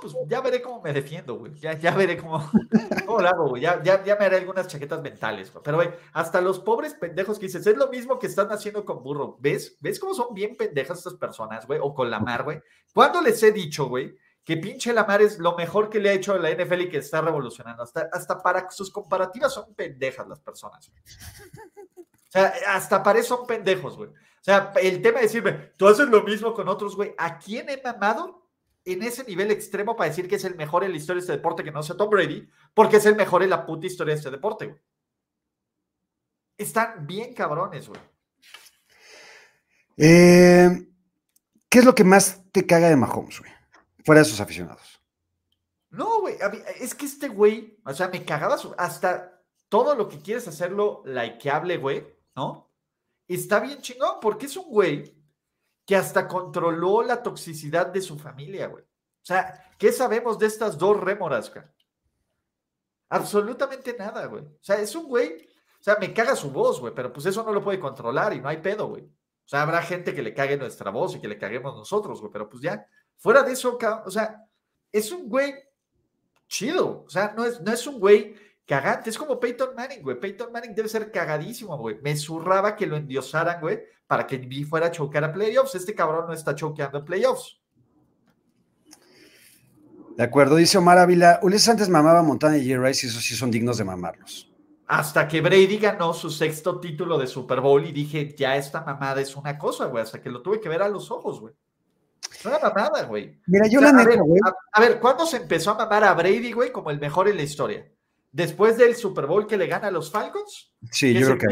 pues 0.00 0.14
ya 0.26 0.40
veré 0.40 0.62
cómo 0.62 0.80
me 0.80 0.92
defiendo, 0.92 1.34
güey. 1.34 1.54
Ya, 1.54 1.74
ya 1.74 1.94
veré 1.94 2.16
cómo, 2.16 2.50
cómo 3.06 3.20
lo 3.20 3.28
hago, 3.28 3.48
güey. 3.50 3.62
Ya, 3.62 3.82
ya, 3.82 4.02
ya, 4.02 4.16
me 4.16 4.24
haré 4.24 4.38
algunas 4.38 4.66
chaquetas 4.66 5.02
mentales, 5.02 5.52
güey. 5.52 5.62
Pero, 5.62 5.76
güey, 5.76 5.90
hasta 6.12 6.40
los 6.40 6.58
pobres 6.58 6.94
pendejos 6.94 7.38
que 7.38 7.46
dices, 7.46 7.66
es 7.66 7.76
lo 7.76 7.88
mismo 7.88 8.18
que 8.18 8.26
están 8.26 8.50
haciendo 8.50 8.84
con 8.84 9.02
Burro. 9.02 9.36
¿Ves? 9.40 9.76
¿Ves 9.80 10.00
cómo 10.00 10.14
son 10.14 10.34
bien 10.34 10.56
pendejas 10.56 10.98
estas 10.98 11.14
personas, 11.14 11.66
güey? 11.66 11.78
O 11.82 11.94
con 11.94 12.10
Lamar, 12.10 12.44
güey. 12.44 12.60
¿Cuándo 12.94 13.20
les 13.20 13.42
he 13.42 13.52
dicho, 13.52 13.86
güey, 13.88 14.16
que 14.44 14.56
pinche 14.56 14.92
Lamar 14.92 15.22
es 15.22 15.38
lo 15.38 15.56
mejor 15.56 15.90
que 15.90 16.00
le 16.00 16.10
ha 16.10 16.14
hecho 16.14 16.32
a 16.32 16.38
la 16.38 16.50
NFL 16.50 16.80
y 16.82 16.88
que 16.88 16.98
está 16.98 17.20
revolucionando? 17.20 17.82
Hasta, 17.82 18.08
hasta 18.12 18.42
para 18.42 18.70
sus 18.70 18.90
comparativas 18.90 19.52
son 19.52 19.74
pendejas 19.74 20.26
las 20.26 20.40
personas, 20.40 20.90
güey. 20.90 21.02
O 22.30 22.32
sea, 22.32 22.54
hasta 22.68 23.02
para 23.02 23.18
eso 23.18 23.36
son 23.36 23.46
pendejos, 23.46 23.96
güey. 23.96 24.08
O 24.08 24.42
sea, 24.42 24.72
el 24.80 25.02
tema 25.02 25.18
de 25.18 25.24
decirme, 25.24 25.52
tú 25.76 25.86
haces 25.86 26.08
lo 26.08 26.22
mismo 26.22 26.54
con 26.54 26.68
otros, 26.68 26.96
güey. 26.96 27.14
¿A 27.18 27.38
quién 27.38 27.68
he 27.68 27.82
mamado? 27.82 28.39
En 28.84 29.02
ese 29.02 29.24
nivel 29.24 29.50
extremo 29.50 29.96
para 29.96 30.10
decir 30.10 30.28
que 30.28 30.36
es 30.36 30.44
el 30.44 30.54
mejor 30.54 30.84
en 30.84 30.90
la 30.90 30.96
historia 30.96 31.20
de 31.20 31.24
este 31.24 31.32
deporte 31.32 31.64
que 31.64 31.72
no 31.72 31.82
sea 31.82 31.96
Tom 31.96 32.10
Brady, 32.10 32.48
porque 32.74 32.96
es 32.96 33.06
el 33.06 33.16
mejor 33.16 33.42
en 33.42 33.50
la 33.50 33.66
puta 33.66 33.86
historia 33.86 34.14
de 34.14 34.18
este 34.18 34.30
deporte, 34.30 34.66
güey. 34.66 34.80
Están 36.56 37.06
bien 37.06 37.34
cabrones, 37.34 37.88
güey. 37.88 38.00
Eh, 39.96 40.88
¿Qué 41.68 41.78
es 41.78 41.84
lo 41.84 41.94
que 41.94 42.04
más 42.04 42.42
te 42.52 42.66
caga 42.66 42.88
de 42.88 42.96
Mahomes, 42.96 43.40
güey? 43.40 43.52
Fuera 44.04 44.22
de 44.22 44.24
sus 44.24 44.40
aficionados. 44.40 45.00
No, 45.90 46.20
güey, 46.20 46.36
es 46.78 46.94
que 46.94 47.06
este 47.06 47.28
güey, 47.28 47.78
o 47.84 47.92
sea, 47.92 48.08
me 48.08 48.24
cagaba 48.24 48.56
hasta 48.78 49.42
todo 49.68 49.94
lo 49.94 50.08
que 50.08 50.20
quieres 50.20 50.46
hacerlo 50.48 51.02
likeable, 51.04 51.76
güey, 51.78 52.06
¿no? 52.34 52.70
Está 53.26 53.60
bien 53.60 53.80
chingón, 53.80 54.18
porque 54.20 54.46
es 54.46 54.56
un 54.56 54.68
güey 54.68 55.19
que 55.86 55.96
hasta 55.96 56.28
controló 56.28 57.02
la 57.02 57.22
toxicidad 57.22 57.86
de 57.86 58.00
su 58.00 58.18
familia, 58.18 58.68
güey. 58.68 58.84
O 58.84 59.24
sea, 59.24 59.70
¿qué 59.78 59.92
sabemos 59.92 60.38
de 60.38 60.46
estas 60.46 60.78
dos 60.78 60.98
rémoras, 60.98 61.52
güey? 61.52 61.64
Absolutamente 63.08 63.96
nada, 63.98 64.26
güey. 64.26 64.44
O 64.44 64.62
sea, 64.62 64.76
es 64.76 64.94
un 64.94 65.06
güey, 65.06 65.48
o 65.80 65.82
sea, 65.82 65.96
me 66.00 66.14
caga 66.14 66.36
su 66.36 66.50
voz, 66.50 66.80
güey, 66.80 66.94
pero 66.94 67.12
pues 67.12 67.26
eso 67.26 67.42
no 67.42 67.52
lo 67.52 67.62
puede 67.62 67.80
controlar 67.80 68.32
y 68.32 68.40
no 68.40 68.48
hay 68.48 68.58
pedo, 68.58 68.86
güey. 68.86 69.02
O 69.02 69.48
sea, 69.50 69.62
habrá 69.62 69.82
gente 69.82 70.14
que 70.14 70.22
le 70.22 70.32
cague 70.32 70.56
nuestra 70.56 70.90
voz 70.90 71.16
y 71.16 71.20
que 71.20 71.26
le 71.26 71.38
caguemos 71.38 71.74
nosotros, 71.76 72.20
güey, 72.20 72.32
pero 72.32 72.48
pues 72.48 72.62
ya, 72.62 72.86
fuera 73.16 73.42
de 73.42 73.52
eso, 73.52 73.76
o 74.04 74.10
sea, 74.10 74.46
es 74.92 75.10
un 75.10 75.28
güey 75.28 75.54
chido, 76.46 77.04
o 77.04 77.10
sea, 77.10 77.34
no 77.36 77.44
es, 77.44 77.60
no 77.60 77.72
es 77.72 77.86
un 77.86 77.98
güey 77.98 78.36
cagante. 78.70 79.10
Es 79.10 79.18
como 79.18 79.40
Peyton 79.40 79.74
Manning, 79.74 80.00
güey. 80.00 80.20
Peyton 80.20 80.52
Manning 80.52 80.74
debe 80.76 80.88
ser 80.88 81.10
cagadísimo, 81.10 81.76
güey. 81.76 81.98
Me 82.02 82.16
zurraba 82.16 82.76
que 82.76 82.86
lo 82.86 82.96
endiosaran, 82.96 83.60
güey, 83.60 83.80
para 84.06 84.24
que 84.24 84.38
vi 84.38 84.62
fuera 84.62 84.86
a 84.86 84.90
chocar 84.92 85.24
a 85.24 85.32
playoffs. 85.32 85.74
Este 85.74 85.92
cabrón 85.92 86.26
no 86.28 86.32
está 86.32 86.54
choqueando 86.54 86.98
a 86.98 87.04
playoffs. 87.04 87.60
De 90.16 90.22
acuerdo, 90.22 90.54
dice 90.54 90.78
Omar 90.78 90.98
Ávila. 90.98 91.40
Ulises 91.42 91.68
antes 91.68 91.88
mamaba 91.88 92.22
Montana 92.22 92.58
y 92.58 92.64
Jerry 92.64 92.86
Rice 92.86 93.06
y 93.06 93.10
esos 93.10 93.24
sí 93.24 93.34
son 93.34 93.50
dignos 93.50 93.76
de 93.78 93.84
mamarlos. 93.84 94.52
Hasta 94.86 95.26
que 95.26 95.40
Brady 95.40 95.78
ganó 95.78 96.12
su 96.14 96.30
sexto 96.30 96.78
título 96.78 97.18
de 97.18 97.26
Super 97.26 97.60
Bowl 97.60 97.84
y 97.84 97.90
dije, 97.90 98.34
ya 98.36 98.56
esta 98.56 98.82
mamada 98.82 99.20
es 99.20 99.34
una 99.34 99.58
cosa, 99.58 99.86
güey. 99.86 100.04
Hasta 100.04 100.20
que 100.20 100.30
lo 100.30 100.42
tuve 100.42 100.60
que 100.60 100.68
ver 100.68 100.82
a 100.82 100.88
los 100.88 101.10
ojos, 101.10 101.40
güey. 101.40 101.54
Es 102.32 102.46
una 102.46 102.60
mamada, 102.60 103.02
güey. 103.04 103.40
Mira, 103.46 103.66
yo 103.66 103.80
la 103.80 103.92
neta, 103.92 104.20
güey. 104.20 104.40
a 104.72 104.80
ver, 104.80 105.00
¿cuándo 105.00 105.26
se 105.26 105.38
empezó 105.38 105.72
a 105.72 105.74
mamar 105.74 106.04
a 106.04 106.14
Brady, 106.14 106.52
güey, 106.52 106.70
como 106.70 106.90
el 106.90 107.00
mejor 107.00 107.28
en 107.28 107.36
la 107.36 107.42
historia? 107.42 107.90
Después 108.32 108.76
del 108.76 108.96
Super 108.96 109.26
Bowl 109.26 109.46
que 109.46 109.56
le 109.56 109.66
gana 109.66 109.88
a 109.88 109.90
los 109.90 110.10
Falcons. 110.10 110.74
Sí, 110.90 111.14
yo 111.14 111.36
creo 111.36 111.38
que. 111.38 111.46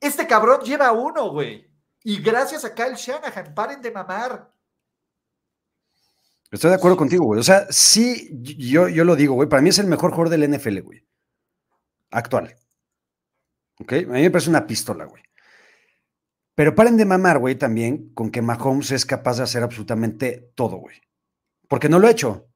este 0.00 0.26
cabrón 0.26 0.60
lleva 0.60 0.92
uno, 0.92 1.30
güey. 1.30 1.68
Y 2.02 2.22
gracias 2.22 2.64
a 2.64 2.74
Kyle 2.74 2.94
Shanahan, 2.94 3.54
paren 3.54 3.82
de 3.82 3.90
mamar. 3.90 4.50
Estoy 6.50 6.70
de 6.70 6.76
acuerdo 6.76 6.96
contigo, 6.96 7.24
güey. 7.24 7.40
O 7.40 7.44
sea, 7.44 7.66
sí, 7.70 8.28
yo, 8.40 8.88
yo 8.88 9.04
lo 9.04 9.14
digo, 9.14 9.34
güey. 9.34 9.48
Para 9.48 9.62
mí 9.62 9.68
es 9.68 9.78
el 9.78 9.86
mejor 9.86 10.10
jugador 10.10 10.30
del 10.30 10.50
NFL, 10.50 10.80
güey. 10.80 11.06
Actual. 12.10 12.56
¿Ok? 13.78 13.92
A 13.92 13.96
mí 13.96 14.22
me 14.22 14.30
parece 14.30 14.50
una 14.50 14.66
pistola, 14.66 15.04
güey. 15.04 15.22
Pero 16.54 16.74
paren 16.74 16.96
de 16.96 17.04
mamar, 17.04 17.38
güey, 17.38 17.54
también 17.54 18.12
con 18.12 18.30
que 18.30 18.42
Mahomes 18.42 18.90
es 18.90 19.06
capaz 19.06 19.38
de 19.38 19.44
hacer 19.44 19.62
absolutamente 19.62 20.50
todo, 20.54 20.76
güey. 20.76 21.00
Porque 21.68 21.88
no 21.88 21.98
lo 21.98 22.08
ha 22.08 22.10
hecho. 22.10 22.49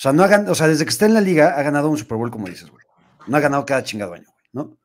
O 0.00 0.02
sea, 0.02 0.14
no 0.14 0.24
ha 0.24 0.50
o 0.50 0.54
sea, 0.54 0.66
desde 0.66 0.86
que 0.86 0.88
está 0.88 1.04
en 1.04 1.12
la 1.12 1.20
liga 1.20 1.58
ha 1.58 1.62
ganado 1.62 1.90
un 1.90 1.98
Super 1.98 2.16
Bowl, 2.16 2.30
como 2.30 2.48
dices, 2.48 2.70
güey. 2.70 2.82
No 3.26 3.36
ha 3.36 3.40
ganado 3.40 3.66
cada 3.66 3.82
chingado 3.82 4.14
año, 4.14 4.24
güey, 4.24 4.48
¿no? 4.50 4.78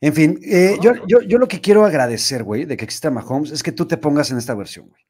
En 0.00 0.14
fin, 0.14 0.40
eh, 0.42 0.78
yo, 0.80 0.94
yo, 1.06 1.38
lo 1.38 1.46
que 1.46 1.60
quiero 1.60 1.84
agradecer, 1.84 2.42
güey, 2.42 2.64
de 2.64 2.74
que 2.78 2.86
exista 2.86 3.10
Mahomes, 3.10 3.50
es 3.50 3.62
que 3.62 3.72
tú 3.72 3.86
te 3.86 3.98
pongas 3.98 4.30
en 4.30 4.38
esta 4.38 4.54
versión, 4.54 4.88
güey. 4.88 5.02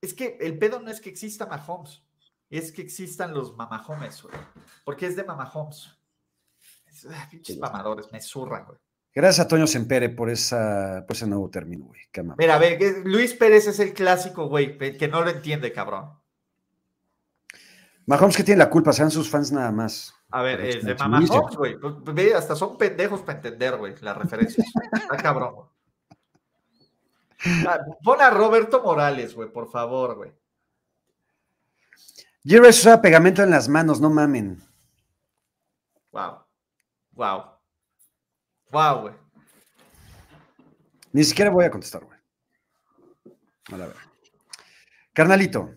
Es 0.00 0.14
que 0.14 0.38
el 0.40 0.56
pedo 0.56 0.78
no 0.78 0.88
es 0.88 1.00
que 1.00 1.10
exista 1.10 1.46
Mahomes, 1.46 2.04
es 2.48 2.70
que 2.70 2.80
existan 2.80 3.34
los 3.34 3.56
mamahomes, 3.56 4.22
güey. 4.22 4.36
Porque 4.84 5.06
es 5.06 5.16
de 5.16 5.24
mamahomes. 5.24 5.90
Ah, 7.10 7.26
pinches 7.28 7.58
mamadores, 7.58 8.06
me 8.12 8.20
zurran, 8.20 8.66
güey. 8.66 8.78
Gracias 9.12 9.44
a 9.44 9.48
Toño 9.48 9.66
Sempere 9.66 10.10
por, 10.10 10.30
esa, 10.30 11.04
por 11.08 11.16
ese 11.16 11.26
nuevo 11.26 11.50
término, 11.50 11.86
güey. 11.86 12.02
Mira, 12.38 12.54
a 12.54 12.58
ver, 12.58 13.02
Luis 13.04 13.34
Pérez 13.34 13.66
es 13.66 13.80
el 13.80 13.92
clásico, 13.94 14.46
güey, 14.46 14.78
que 14.78 15.08
no 15.08 15.22
lo 15.22 15.30
entiende, 15.30 15.72
cabrón. 15.72 16.21
Mahomes 18.06 18.36
que 18.36 18.44
tiene 18.44 18.58
la 18.58 18.70
culpa, 18.70 18.92
sean 18.92 19.10
sus 19.10 19.30
fans 19.30 19.52
nada 19.52 19.70
más. 19.70 20.14
A 20.30 20.42
ver, 20.42 20.60
es 20.60 20.84
de 20.84 20.92
está 20.92 21.04
Mamá 21.04 21.18
chidísimo. 21.18 21.42
Homes, 21.42 21.56
güey. 21.56 21.78
Pues, 21.78 21.94
pues, 22.04 22.16
ve, 22.16 22.34
hasta 22.34 22.56
son 22.56 22.76
pendejos 22.76 23.20
para 23.20 23.38
entender, 23.38 23.76
güey, 23.76 23.94
las 24.00 24.16
referencias. 24.16 24.66
Está 24.92 25.16
cabrón. 25.16 25.54
Ah, 27.66 27.78
Pon 28.02 28.20
a 28.20 28.30
Roberto 28.30 28.82
Morales, 28.82 29.34
güey, 29.34 29.50
por 29.50 29.70
favor, 29.70 30.16
güey. 30.16 30.32
Jerry 32.44 32.68
usaba 32.68 33.02
pegamento 33.02 33.42
en 33.42 33.50
las 33.50 33.68
manos, 33.68 34.00
no 34.00 34.10
mamen. 34.10 34.60
Wow. 36.10 36.38
Wow. 37.12 37.44
Wow, 38.70 39.00
güey. 39.02 39.14
Ni 41.12 41.24
siquiera 41.24 41.50
voy 41.50 41.64
a 41.64 41.70
contestar, 41.70 42.04
güey. 42.04 42.18
A 43.72 43.76
la 43.76 43.86
ver. 43.86 43.96
Carnalito. 45.12 45.74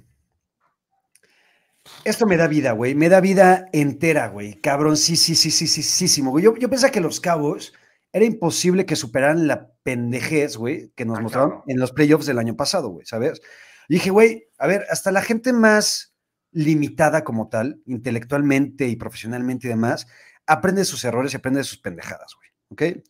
Esto 2.06 2.28
me 2.28 2.38
da 2.38 2.48
vida, 2.48 2.72
güey. 2.72 2.94
Me 2.96 3.10
da 3.10 3.20
vida 3.20 3.68
entera, 3.74 4.28
güey. 4.30 4.62
Cabrón, 4.62 4.96
sí, 4.96 5.16
sí, 5.16 5.36
sí, 5.36 5.50
sí, 5.50 5.68
sí, 5.68 5.82
sí, 5.82 6.08
sí, 6.08 6.22
güey. 6.22 6.44
Yo, 6.44 6.56
yo 6.56 6.70
pensaba 6.70 6.92
que 6.92 7.02
los 7.02 7.20
Cabos 7.20 7.74
era 8.14 8.24
imposible 8.24 8.86
que 8.86 8.96
superaran 8.96 9.48
la 9.48 9.72
pendejez, 9.84 10.56
güey, 10.56 10.92
que 10.96 11.04
nos 11.04 11.18
Ah, 11.18 11.22
mostraron 11.22 11.64
en 11.68 11.80
los 11.80 11.92
playoffs 11.92 12.28
del 12.28 12.40
año 12.40 12.56
pasado, 12.56 12.90
güey, 12.90 13.06
¿sabes? 13.06 13.42
Y 13.90 13.96
dije, 13.96 14.12
güey, 14.12 14.48
a 14.58 14.68
ver, 14.68 14.86
hasta 14.90 15.12
la 15.12 15.22
gente 15.22 15.52
más 15.52 16.16
limitada 16.52 17.24
como 17.24 17.50
tal, 17.50 17.82
intelectualmente 17.86 18.88
y 18.88 18.96
profesionalmente 18.96 19.68
y 19.68 19.72
demás, 19.72 20.08
aprende 20.48 20.82
de 20.82 20.86
sus 20.86 21.04
errores 21.04 21.34
y 21.34 21.38
aprende 21.38 21.60
de 21.60 21.66
sus 21.66 21.80
pendejadas, 21.80 22.34
güey, 22.36 22.50
¿ok? 22.70 23.04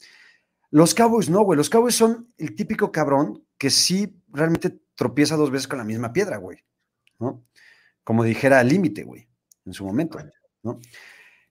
Los 0.71 0.95
Cowboys 0.95 1.29
no, 1.29 1.41
güey. 1.43 1.57
Los 1.57 1.69
Cowboys 1.69 1.95
son 1.95 2.33
el 2.37 2.55
típico 2.55 2.91
cabrón 2.91 3.45
que 3.57 3.69
sí 3.69 4.21
realmente 4.29 4.79
tropieza 4.95 5.35
dos 5.35 5.51
veces 5.51 5.67
con 5.67 5.77
la 5.77 5.85
misma 5.85 6.13
piedra, 6.13 6.37
güey, 6.37 6.59
¿no? 7.19 7.45
Como 8.05 8.23
dijera 8.23 8.63
límite, 8.63 9.03
güey, 9.03 9.27
en 9.65 9.73
su 9.73 9.83
momento, 9.85 10.17
¿no? 10.63 10.79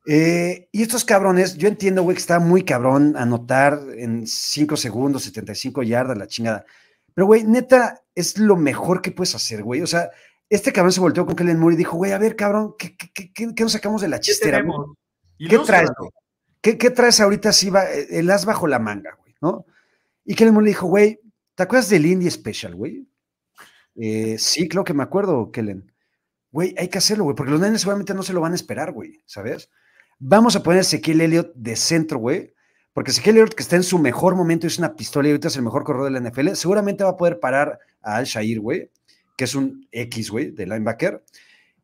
Eh, 0.06 0.68
y 0.72 0.82
estos 0.82 1.04
cabrones, 1.04 1.56
yo 1.56 1.68
entiendo, 1.68 2.02
güey, 2.02 2.14
que 2.14 2.20
está 2.20 2.38
muy 2.38 2.62
cabrón 2.62 3.14
anotar 3.16 3.78
en 3.96 4.26
5 4.26 4.76
segundos, 4.76 5.24
75 5.24 5.82
yardas, 5.82 6.16
la 6.16 6.26
chingada. 6.26 6.64
Pero, 7.14 7.26
güey, 7.26 7.44
neta, 7.44 8.02
es 8.14 8.38
lo 8.38 8.56
mejor 8.56 9.02
que 9.02 9.12
puedes 9.12 9.34
hacer, 9.34 9.62
güey. 9.62 9.80
O 9.82 9.86
sea, 9.86 10.10
este 10.48 10.72
cabrón 10.72 10.92
se 10.92 11.00
volteó 11.00 11.24
con 11.26 11.34
Kellen 11.36 11.58
Moore 11.58 11.74
y 11.74 11.78
dijo, 11.78 11.96
güey, 11.96 12.12
a 12.12 12.18
ver, 12.18 12.36
cabrón, 12.36 12.74
¿qué, 12.78 12.96
qué, 12.96 13.10
qué- 13.12 13.32
qué- 13.32 13.54
qué 13.54 13.62
nos 13.62 13.72
sacamos 13.72 14.00
de 14.02 14.08
la 14.08 14.18
¿Qué 14.18 14.22
chistera? 14.22 14.58
¿Qué 15.48 15.56
traes, 15.66 15.90
güey? 15.98 16.10
¿Qué, 16.60 16.78
qué 16.78 16.90
traes 16.90 17.20
ahorita 17.20 17.48
así, 17.50 17.68
va, 17.70 17.84
el 17.90 18.30
as 18.30 18.44
bajo 18.46 18.66
la 18.66 18.78
manga, 18.78 19.16
güey, 19.20 19.34
¿no? 19.42 19.66
Y 20.24 20.34
Kellen 20.34 20.54
Moore 20.54 20.64
le 20.66 20.70
dijo, 20.70 20.86
güey, 20.86 21.20
¿te 21.54 21.62
acuerdas 21.62 21.88
del 21.90 22.06
Indie 22.06 22.30
Special, 22.30 22.74
güey? 22.74 23.06
Eh, 23.96 24.36
sí, 24.38 24.68
claro 24.68 24.84
que 24.84 24.94
me 24.94 25.02
acuerdo, 25.02 25.50
Kellen. 25.50 25.92
Güey, 26.54 26.72
hay 26.78 26.86
que 26.86 26.98
hacerlo, 26.98 27.24
güey, 27.24 27.34
porque 27.34 27.50
los 27.50 27.60
nenes 27.60 27.80
seguramente 27.80 28.14
no 28.14 28.22
se 28.22 28.32
lo 28.32 28.40
van 28.40 28.52
a 28.52 28.54
esperar, 28.54 28.92
güey, 28.92 29.20
¿sabes? 29.26 29.70
Vamos 30.20 30.54
a 30.54 30.62
poner 30.62 30.78
a 30.78 30.82
Ezequiel 30.82 31.20
Elliott 31.20 31.52
de 31.56 31.74
centro, 31.74 32.20
güey, 32.20 32.54
porque 32.92 33.10
Ezequiel 33.10 33.38
Elliott, 33.38 33.54
que 33.54 33.64
está 33.64 33.74
en 33.74 33.82
su 33.82 33.98
mejor 33.98 34.36
momento, 34.36 34.68
es 34.68 34.78
una 34.78 34.94
pistola 34.94 35.26
y 35.26 35.32
ahorita 35.32 35.48
es 35.48 35.56
el 35.56 35.62
mejor 35.62 35.82
corredor 35.82 36.12
de 36.12 36.20
la 36.20 36.30
NFL, 36.30 36.50
seguramente 36.52 37.02
va 37.02 37.10
a 37.10 37.16
poder 37.16 37.40
parar 37.40 37.80
a 38.00 38.14
Al 38.18 38.26
Shair, 38.26 38.60
güey, 38.60 38.88
que 39.36 39.42
es 39.42 39.56
un 39.56 39.88
X, 39.90 40.30
güey, 40.30 40.52
de 40.52 40.64
linebacker. 40.64 41.24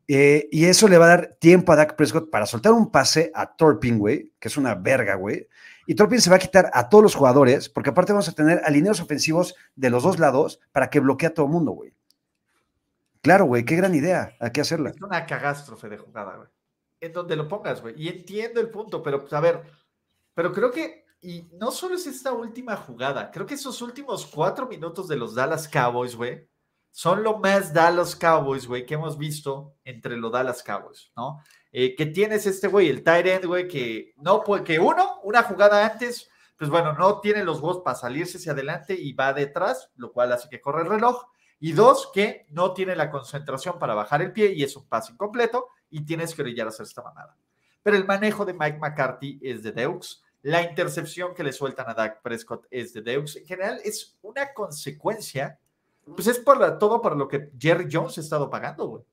Eh, 0.07 0.47
y 0.53 0.63
eso 0.63 0.87
le 0.87 0.97
va 0.97 1.03
a 1.03 1.09
dar 1.17 1.37
tiempo 1.41 1.73
a 1.73 1.75
Dak 1.75 1.97
Prescott 1.97 2.29
para 2.29 2.45
soltar 2.45 2.71
un 2.71 2.91
pase 2.91 3.29
a 3.35 3.53
Torpin, 3.53 3.99
güey, 3.99 4.31
que 4.39 4.47
es 4.47 4.55
una 4.55 4.73
verga, 4.73 5.15
güey. 5.15 5.49
Y 5.85 5.95
Torpin 5.95 6.21
se 6.21 6.29
va 6.29 6.37
a 6.37 6.39
quitar 6.39 6.71
a 6.73 6.87
todos 6.87 7.03
los 7.03 7.15
jugadores, 7.15 7.67
porque 7.67 7.89
aparte 7.89 8.13
vamos 8.13 8.29
a 8.29 8.31
tener 8.31 8.61
alineados 8.63 9.01
ofensivos 9.01 9.53
de 9.75 9.89
los 9.89 10.03
dos 10.03 10.17
lados 10.17 10.61
para 10.71 10.89
que 10.89 11.01
bloquee 11.01 11.27
a 11.27 11.33
todo 11.33 11.47
el 11.47 11.51
mundo, 11.51 11.71
güey. 11.71 11.93
Claro, 13.21 13.45
güey, 13.45 13.63
qué 13.65 13.75
gran 13.75 13.93
idea. 13.93 14.35
Hay 14.39 14.51
que 14.51 14.61
hacerla. 14.61 14.89
Es 14.89 15.01
una 15.01 15.25
cagástrofe 15.25 15.89
de 15.89 15.97
jugada, 15.97 16.37
güey. 16.37 16.49
En 16.99 17.13
donde 17.13 17.35
lo 17.35 17.47
pongas, 17.47 17.81
güey. 17.81 17.95
Y 17.97 18.09
entiendo 18.09 18.59
el 18.59 18.69
punto, 18.69 19.01
pero, 19.01 19.21
pues, 19.21 19.33
a 19.33 19.39
ver, 19.39 19.63
pero 20.33 20.51
creo 20.51 20.71
que, 20.71 21.05
y 21.21 21.49
no 21.53 21.71
solo 21.71 21.95
es 21.95 22.07
esta 22.07 22.31
última 22.31 22.75
jugada, 22.75 23.31
creo 23.31 23.45
que 23.45 23.55
esos 23.55 23.81
últimos 23.81 24.25
cuatro 24.25 24.67
minutos 24.67 25.07
de 25.07 25.15
los 25.15 25.35
Dallas 25.35 25.67
Cowboys, 25.67 26.15
güey, 26.15 26.47
son 26.91 27.23
lo 27.23 27.37
más 27.37 27.73
Dallas 27.73 28.15
Cowboys, 28.15 28.67
güey, 28.67 28.85
que 28.85 28.95
hemos 28.95 29.17
visto 29.17 29.75
entre 29.83 30.17
los 30.17 30.31
Dallas 30.31 30.61
Cowboys, 30.61 31.11
¿no? 31.15 31.41
Eh, 31.71 31.95
que 31.95 32.07
tienes 32.07 32.45
este, 32.45 32.67
güey, 32.67 32.89
el 32.89 33.03
tight 33.03 33.25
end, 33.25 33.45
güey, 33.45 33.67
que 33.67 34.13
no 34.17 34.43
puede, 34.43 34.63
que 34.63 34.79
uno, 34.79 35.21
una 35.23 35.43
jugada 35.43 35.85
antes, 35.85 36.29
pues 36.57 36.69
bueno, 36.69 36.93
no 36.93 37.21
tiene 37.21 37.43
los 37.43 37.61
huevos 37.61 37.81
para 37.83 37.97
salirse 37.97 38.37
hacia 38.37 38.51
adelante 38.51 38.93
y 38.93 39.13
va 39.13 39.33
detrás, 39.33 39.89
lo 39.95 40.11
cual 40.11 40.33
hace 40.33 40.49
que 40.49 40.59
corre 40.59 40.81
el 40.81 40.89
reloj. 40.89 41.30
Y 41.63 41.73
dos, 41.73 42.09
que 42.11 42.47
no 42.49 42.73
tiene 42.73 42.95
la 42.95 43.11
concentración 43.11 43.77
para 43.77 43.93
bajar 43.93 44.23
el 44.23 44.33
pie 44.33 44.51
y 44.51 44.63
es 44.63 44.75
un 44.75 44.87
pase 44.87 45.13
incompleto 45.13 45.67
y 45.91 46.03
tienes 46.03 46.33
que 46.33 46.41
orillar 46.41 46.65
a 46.65 46.69
hacer 46.71 46.87
esta 46.87 47.03
mamada. 47.03 47.37
Pero 47.83 47.95
el 47.95 48.05
manejo 48.05 48.43
de 48.45 48.53
Mike 48.53 48.79
McCarthy 48.79 49.39
es 49.43 49.61
de 49.61 49.71
Deux. 49.71 50.23
La 50.41 50.63
intercepción 50.63 51.35
que 51.35 51.43
le 51.43 51.53
sueltan 51.53 51.87
a 51.87 51.93
Dak 51.93 52.23
Prescott 52.23 52.65
es 52.71 52.93
de 52.93 53.01
Deux. 53.03 53.35
En 53.35 53.45
general, 53.45 53.79
es 53.83 54.17
una 54.23 54.51
consecuencia. 54.53 55.59
Pues 56.03 56.25
es 56.25 56.39
por 56.39 56.79
todo 56.79 56.99
por 56.99 57.15
lo 57.15 57.27
que 57.27 57.51
Jerry 57.59 57.87
Jones 57.91 58.17
ha 58.17 58.21
estado 58.21 58.49
pagando, 58.49 58.87
güey. 58.87 59.03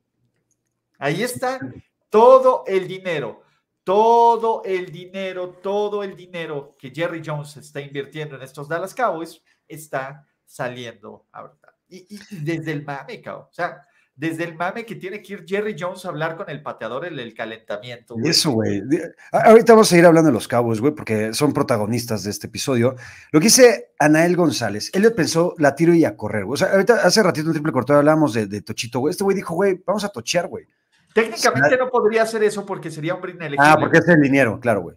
Ahí 0.98 1.22
está 1.22 1.60
todo 2.08 2.64
el 2.66 2.88
dinero, 2.88 3.42
todo 3.84 4.62
el 4.64 4.90
dinero, 4.90 5.50
todo 5.62 6.02
el 6.02 6.16
dinero 6.16 6.76
que 6.78 6.90
Jerry 6.90 7.20
Jones 7.22 7.58
está 7.58 7.82
invirtiendo 7.82 8.36
en 8.36 8.42
estos 8.42 8.68
Dallas 8.68 8.94
Cowboys 8.94 9.42
está 9.68 10.26
saliendo 10.46 11.26
ahorita. 11.30 11.77
Y, 11.88 12.06
y- 12.08 12.20
y 12.30 12.44
desde 12.44 12.72
el 12.72 12.84
mame, 12.84 13.20
cabrón. 13.20 13.46
O 13.50 13.52
sea, 13.52 13.82
desde 14.14 14.42
el 14.44 14.56
mame 14.56 14.84
que 14.84 14.96
tiene 14.96 15.22
que 15.22 15.34
ir 15.34 15.44
Jerry 15.46 15.76
Jones 15.78 16.04
a 16.04 16.08
hablar 16.08 16.36
con 16.36 16.50
el 16.50 16.60
pateador 16.60 17.04
en 17.06 17.18
el 17.20 17.32
calentamiento. 17.34 18.14
güey. 18.14 18.28
Eso, 18.28 18.50
güey. 18.50 18.82
Ahorita 19.30 19.74
vamos 19.74 19.92
a 19.92 19.96
ir 19.96 20.04
hablando 20.04 20.28
de 20.28 20.34
los 20.34 20.48
cabos, 20.48 20.80
güey, 20.80 20.92
porque 20.92 21.32
son 21.34 21.52
protagonistas 21.52 22.24
de 22.24 22.30
este 22.30 22.48
episodio. 22.48 22.96
Lo 23.30 23.38
que 23.38 23.44
dice 23.44 23.92
Anael 23.98 24.34
González, 24.36 24.90
Elliot 24.92 25.14
pensó, 25.14 25.54
la 25.58 25.74
tiro 25.76 25.94
y 25.94 26.04
a 26.04 26.16
correr, 26.16 26.44
güey. 26.44 26.54
O 26.54 26.56
sea, 26.56 26.72
ahorita 26.72 26.94
hace 27.04 27.22
ratito 27.22 27.46
en 27.46 27.52
triple 27.52 27.72
cortado 27.72 28.00
hablábamos 28.00 28.34
de, 28.34 28.46
de 28.46 28.60
Tochito, 28.62 28.98
güey. 28.98 29.12
Este 29.12 29.22
güey 29.22 29.36
dijo, 29.36 29.54
güey, 29.54 29.80
vamos 29.86 30.02
a 30.04 30.08
tochear, 30.08 30.48
güey. 30.48 30.66
Técnicamente 31.14 31.76
no 31.76 31.88
podría 31.88 32.22
hacer 32.24 32.42
eso 32.42 32.66
porque 32.66 32.90
sería 32.90 33.14
un 33.14 33.20
brin 33.22 33.36
elegible. 33.40 33.64
Ah, 33.66 33.76
porque 33.78 33.98
es 33.98 34.08
el 34.08 34.20
liniero, 34.20 34.58
claro, 34.60 34.82
güey. 34.82 34.96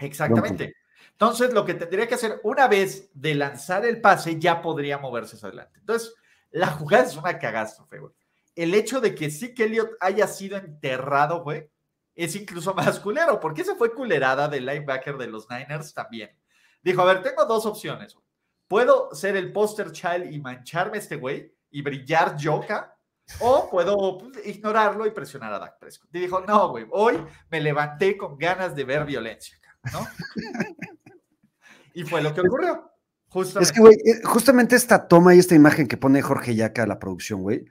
Exactamente. 0.00 0.74
Entonces, 1.12 1.52
lo 1.52 1.64
que 1.64 1.74
tendría 1.74 2.08
que 2.08 2.14
hacer 2.16 2.40
una 2.42 2.66
vez 2.66 3.08
de 3.14 3.34
lanzar 3.34 3.84
el 3.86 4.00
pase, 4.00 4.38
ya 4.40 4.60
podría 4.60 4.98
moverse 4.98 5.36
hacia 5.36 5.48
adelante. 5.48 5.78
Entonces, 5.80 6.12
la 6.54 6.68
jugada 6.68 7.04
es 7.04 7.16
una 7.16 7.36
cagástrofe, 7.36 7.98
güey. 7.98 8.12
El 8.54 8.74
hecho 8.74 9.00
de 9.00 9.12
que 9.14 9.28
sí 9.28 9.54
que 9.54 9.76
haya 9.98 10.28
sido 10.28 10.56
enterrado, 10.56 11.42
güey, 11.42 11.68
es 12.14 12.36
incluso 12.36 12.72
más 12.74 13.00
culero, 13.00 13.40
porque 13.40 13.62
esa 13.62 13.74
fue 13.74 13.92
culerada 13.92 14.46
del 14.46 14.64
linebacker 14.64 15.18
de 15.18 15.26
los 15.26 15.50
Niners 15.50 15.92
también. 15.92 16.30
Dijo, 16.80 17.02
a 17.02 17.06
ver, 17.06 17.22
tengo 17.22 17.44
dos 17.44 17.66
opciones. 17.66 18.16
Puedo 18.68 19.12
ser 19.12 19.36
el 19.36 19.52
poster 19.52 19.90
child 19.90 20.32
y 20.32 20.40
mancharme 20.40 20.98
este 20.98 21.16
güey 21.16 21.52
y 21.70 21.82
brillar 21.82 22.36
yoka, 22.36 22.96
o 23.40 23.68
puedo 23.68 24.18
pues, 24.18 24.46
ignorarlo 24.46 25.06
y 25.06 25.10
presionar 25.10 25.52
a 25.54 25.58
Dak 25.58 25.80
Prescott. 25.80 26.14
Y 26.14 26.20
dijo, 26.20 26.40
no, 26.40 26.68
güey, 26.68 26.86
hoy 26.90 27.20
me 27.50 27.60
levanté 27.60 28.16
con 28.16 28.38
ganas 28.38 28.76
de 28.76 28.84
ver 28.84 29.04
violencia, 29.04 29.58
¿no? 29.92 30.06
y 31.94 32.04
fue 32.04 32.22
lo 32.22 32.32
que 32.32 32.42
ocurrió. 32.42 32.93
Justamente. 33.34 33.64
Es 33.64 33.72
que, 33.72 33.80
güey, 33.80 33.94
eh, 34.04 34.20
justamente 34.22 34.76
esta 34.76 35.08
toma 35.08 35.34
y 35.34 35.40
esta 35.40 35.56
imagen 35.56 35.88
que 35.88 35.96
pone 35.96 36.22
Jorge 36.22 36.54
Yaca 36.54 36.84
a 36.84 36.86
la 36.86 37.00
producción, 37.00 37.42
güey. 37.42 37.64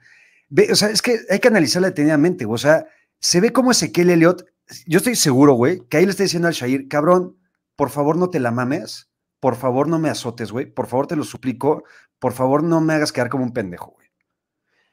ve, 0.50 0.68
O 0.70 0.76
sea, 0.76 0.90
es 0.90 1.00
que 1.00 1.20
hay 1.30 1.38
que 1.38 1.48
analizarla 1.48 1.88
detenidamente, 1.88 2.44
güey. 2.44 2.56
O 2.56 2.58
sea, 2.58 2.86
se 3.18 3.40
ve 3.40 3.50
como 3.50 3.70
Ezequiel 3.70 4.10
Elliott. 4.10 4.44
Yo 4.86 4.98
estoy 4.98 5.16
seguro, 5.16 5.54
güey, 5.54 5.80
que 5.88 5.96
ahí 5.96 6.04
le 6.04 6.10
está 6.10 6.22
diciendo 6.22 6.48
al 6.48 6.54
Shair, 6.54 6.86
cabrón, 6.86 7.38
por 7.76 7.88
favor 7.88 8.16
no 8.16 8.28
te 8.28 8.40
la 8.40 8.50
mames, 8.50 9.10
por 9.40 9.56
favor 9.56 9.88
no 9.88 9.98
me 9.98 10.10
azotes, 10.10 10.52
güey, 10.52 10.66
por 10.66 10.86
favor 10.86 11.06
te 11.06 11.16
lo 11.16 11.24
suplico, 11.24 11.84
por 12.18 12.32
favor 12.34 12.62
no 12.62 12.82
me 12.82 12.92
hagas 12.92 13.10
quedar 13.12 13.30
como 13.30 13.44
un 13.44 13.54
pendejo, 13.54 13.92
güey. 13.92 14.08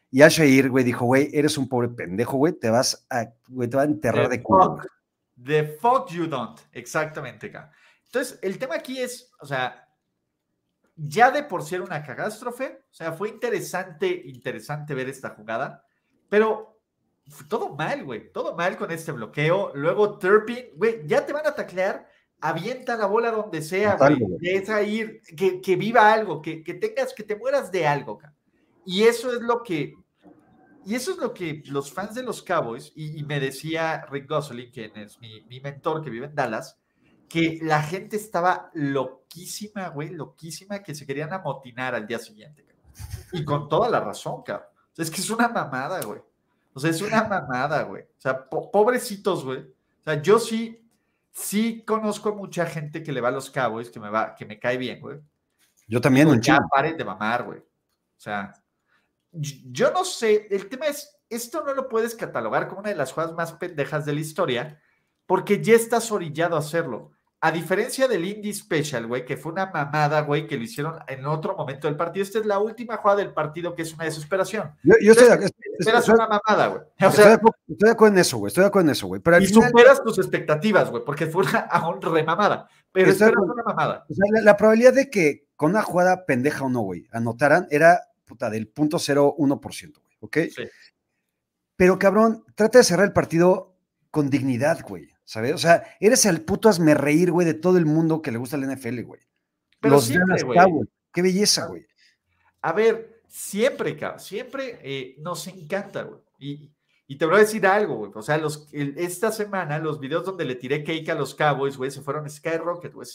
Y 0.09 0.21
al 0.21 0.29
Shair, 0.29 0.69
güey, 0.69 0.85
dijo, 0.85 1.05
güey, 1.05 1.29
eres 1.33 1.57
un 1.57 1.67
pobre 1.67 1.89
pendejo, 1.89 2.37
güey, 2.37 2.53
te 2.53 2.69
vas 2.69 3.05
a, 3.09 3.27
güey, 3.49 3.69
te 3.69 3.75
va 3.75 3.83
a 3.83 3.85
enterrar 3.85 4.29
The 4.29 4.37
de 4.37 4.43
culo. 4.43 4.77
the 5.45 5.77
fuck 5.81 6.09
you 6.11 6.27
don't. 6.27 6.59
Exactamente, 6.71 7.47
acá. 7.47 7.71
Entonces, 8.05 8.39
el 8.41 8.57
tema 8.57 8.75
aquí 8.75 8.99
es, 8.99 9.31
o 9.39 9.45
sea, 9.45 9.90
ya 10.95 11.31
de 11.31 11.43
por 11.43 11.63
sí 11.63 11.75
era 11.75 11.83
una 11.83 12.03
catástrofe, 12.03 12.85
o 12.91 12.93
sea, 12.93 13.13
fue 13.13 13.29
interesante, 13.29 14.07
interesante 14.25 14.93
ver 14.93 15.09
esta 15.09 15.31
jugada, 15.31 15.85
pero 16.29 16.79
todo 17.47 17.75
mal, 17.75 18.03
güey, 18.03 18.31
todo 18.31 18.55
mal 18.55 18.77
con 18.77 18.91
este 18.91 19.11
bloqueo. 19.11 19.71
Luego 19.75 20.17
Turpin, 20.17 20.65
güey, 20.75 21.05
ya 21.05 21.25
te 21.25 21.33
van 21.33 21.47
a 21.47 21.55
taclear, 21.55 22.07
avienta 22.39 22.97
la 22.97 23.05
bola 23.05 23.31
donde 23.31 23.61
sea, 23.61 23.95
güey, 23.95 24.17
deja 24.39 24.81
ir, 24.83 25.21
que, 25.37 25.61
que 25.61 25.75
viva 25.75 26.11
algo, 26.11 26.41
que, 26.41 26.63
que 26.63 26.73
tengas, 26.73 27.13
que 27.13 27.23
te 27.23 27.35
mueras 27.35 27.71
de 27.71 27.87
algo, 27.87 28.17
ca. 28.17 28.33
Y 28.85 29.03
eso 29.03 29.31
es 29.31 29.41
lo 29.41 29.61
que, 29.61 29.93
y 30.85 30.95
eso 30.95 31.11
es 31.11 31.17
lo 31.17 31.33
que 31.33 31.61
los 31.67 31.91
fans 31.91 32.15
de 32.15 32.23
los 32.23 32.41
Cowboys, 32.41 32.91
y, 32.95 33.19
y 33.19 33.23
me 33.23 33.39
decía 33.39 34.05
Rick 34.09 34.27
Gosselin, 34.27 34.71
quien 34.71 34.97
es 34.97 35.19
mi, 35.19 35.41
mi 35.43 35.59
mentor 35.59 36.03
que 36.03 36.09
vive 36.09 36.25
en 36.25 36.35
Dallas, 36.35 36.79
que 37.31 37.59
la 37.61 37.81
gente 37.81 38.17
estaba 38.17 38.69
loquísima, 38.73 39.87
güey, 39.87 40.09
loquísima, 40.09 40.83
que 40.83 40.93
se 40.93 41.05
querían 41.05 41.31
amotinar 41.31 41.95
al 41.95 42.05
día 42.05 42.19
siguiente. 42.19 42.65
cabrón. 42.65 42.83
Y 43.31 43.45
con 43.45 43.69
toda 43.69 43.89
la 43.89 44.01
razón, 44.01 44.43
cabrón. 44.43 44.67
O 44.67 44.95
sea, 44.95 45.05
es 45.05 45.09
que 45.11 45.21
es 45.21 45.29
una 45.29 45.47
mamada, 45.47 46.01
güey. 46.01 46.19
O 46.73 46.79
sea, 46.79 46.89
es 46.89 47.01
una 47.01 47.23
mamada, 47.23 47.83
güey. 47.83 48.03
O 48.03 48.19
sea, 48.19 48.49
pobrecitos, 48.49 49.45
güey. 49.45 49.59
O 49.59 50.03
sea, 50.03 50.21
yo 50.21 50.39
sí, 50.39 50.85
sí 51.31 51.85
conozco 51.87 52.29
a 52.29 52.35
mucha 52.35 52.65
gente 52.65 53.01
que 53.01 53.13
le 53.13 53.21
va 53.21 53.29
a 53.29 53.31
los 53.31 53.49
Cowboys, 53.49 53.89
que 53.89 54.01
me 54.01 54.09
va, 54.09 54.35
que 54.35 54.45
me 54.45 54.59
cae 54.59 54.75
bien, 54.75 54.99
güey. 54.99 55.21
Yo 55.87 56.01
también, 56.01 56.27
un 56.27 56.41
Ya 56.41 56.57
paren 56.69 56.97
de 56.97 57.05
mamar, 57.05 57.45
güey. 57.45 57.59
O 57.59 58.19
sea, 58.19 58.53
yo 59.31 59.91
no 59.91 60.03
sé, 60.03 60.47
el 60.51 60.67
tema 60.67 60.87
es, 60.87 61.17
esto 61.29 61.63
no 61.63 61.73
lo 61.73 61.87
puedes 61.87 62.13
catalogar 62.13 62.67
como 62.67 62.81
una 62.81 62.89
de 62.89 62.95
las 62.95 63.13
jugadas 63.13 63.33
más 63.35 63.53
pendejas 63.53 64.05
de 64.05 64.13
la 64.13 64.19
historia, 64.19 64.81
porque 65.25 65.63
ya 65.63 65.75
estás 65.75 66.11
orillado 66.11 66.57
a 66.57 66.59
hacerlo. 66.59 67.13
A 67.43 67.51
diferencia 67.51 68.07
del 68.07 68.23
Indie 68.23 68.53
Special, 68.53 69.07
güey, 69.07 69.25
que 69.25 69.35
fue 69.35 69.51
una 69.51 69.65
mamada, 69.65 70.21
güey, 70.21 70.45
que 70.45 70.57
lo 70.57 70.63
hicieron 70.63 70.99
en 71.07 71.25
otro 71.25 71.55
momento 71.55 71.87
del 71.87 71.97
partido. 71.97 72.21
Esta 72.21 72.37
es 72.37 72.45
la 72.45 72.59
última 72.59 72.97
jugada 72.97 73.17
del 73.17 73.33
partido 73.33 73.73
que 73.73 73.81
es 73.81 73.91
una 73.95 74.05
desesperación. 74.05 74.75
Yo, 74.83 75.11
estoy, 75.11 75.27
de, 75.27 75.51
esperas 75.79 76.07
una 76.07 76.27
mamada, 76.27 76.67
güey. 76.67 76.81
estoy, 76.99 77.35
de 77.67 77.89
acuerdo 77.89 78.13
en 78.13 78.21
eso, 78.21 78.37
güey. 78.37 78.49
Estoy 78.49 78.61
de 78.61 78.67
acuerdo 78.67 78.89
en 78.89 78.91
eso, 78.91 79.07
güey. 79.07 79.21
y 79.41 79.47
superas 79.47 80.03
tus 80.03 80.19
expectativas, 80.19 80.91
güey, 80.91 81.03
porque 81.03 81.25
fue 81.25 81.43
una 81.43 81.59
aún 81.71 81.99
remamada. 81.99 82.69
Pero 82.91 83.09
esperas 83.09 83.33
una 83.35 83.63
mamada. 83.63 84.05
O 84.07 84.13
sea, 84.13 84.43
la, 84.43 84.55
probabilidad 84.55 84.93
de 84.93 85.09
que 85.09 85.47
con 85.55 85.71
una 85.71 85.81
jugada 85.81 86.27
pendeja 86.27 86.63
o 86.65 86.69
no, 86.69 86.81
güey, 86.81 87.07
anotaran 87.11 87.67
era 87.71 88.01
puta 88.23 88.51
del 88.51 88.67
punto 88.67 88.97
.01%, 88.97 89.93
güey, 89.99 90.17
¿ok? 90.19 90.37
Sí. 90.55 90.63
Pero 91.75 91.97
cabrón, 91.97 92.45
trata 92.53 92.77
de 92.77 92.83
cerrar 92.83 93.07
el 93.07 93.13
partido 93.13 93.75
con 94.11 94.29
dignidad, 94.29 94.85
güey. 94.87 95.10
¿Sabes? 95.31 95.53
O 95.53 95.57
sea, 95.57 95.95
eres 96.01 96.25
el 96.25 96.43
puto 96.43 96.67
hazme 96.67 96.93
reír, 96.93 97.31
güey, 97.31 97.47
de 97.47 97.53
todo 97.53 97.77
el 97.77 97.85
mundo 97.85 98.21
que 98.21 98.33
le 98.33 98.37
gusta 98.37 98.57
el 98.57 98.69
NFL, 98.69 99.03
güey. 99.03 99.21
Pero 99.79 99.95
Los 99.95 100.03
siempre, 100.03 100.43
güey. 100.43 100.59
Qué 101.13 101.21
belleza, 101.21 101.67
güey. 101.67 101.85
A 102.61 102.73
ver, 102.73 103.23
siempre, 103.29 103.95
cabrón, 103.95 104.19
siempre 104.19 104.79
eh, 104.83 105.15
nos 105.19 105.47
encanta, 105.47 106.03
güey. 106.03 106.19
Y, 106.37 106.73
y, 107.07 107.17
te 107.17 107.25
voy 107.25 107.35
a 107.35 107.39
decir 107.39 107.65
algo, 107.65 107.95
güey. 107.95 108.11
O 108.13 108.21
sea, 108.21 108.37
los, 108.37 108.67
esta 108.73 109.31
semana 109.31 109.79
los 109.79 110.01
videos 110.01 110.25
donde 110.25 110.43
le 110.43 110.55
tiré 110.55 110.83
cake 110.83 111.07
a 111.07 111.15
los 111.15 111.33
Cowboys, 111.33 111.77
güey, 111.77 111.91
se 111.91 112.01
fueron 112.01 112.29
Skyrocket, 112.29 112.93
güey. 112.93 113.07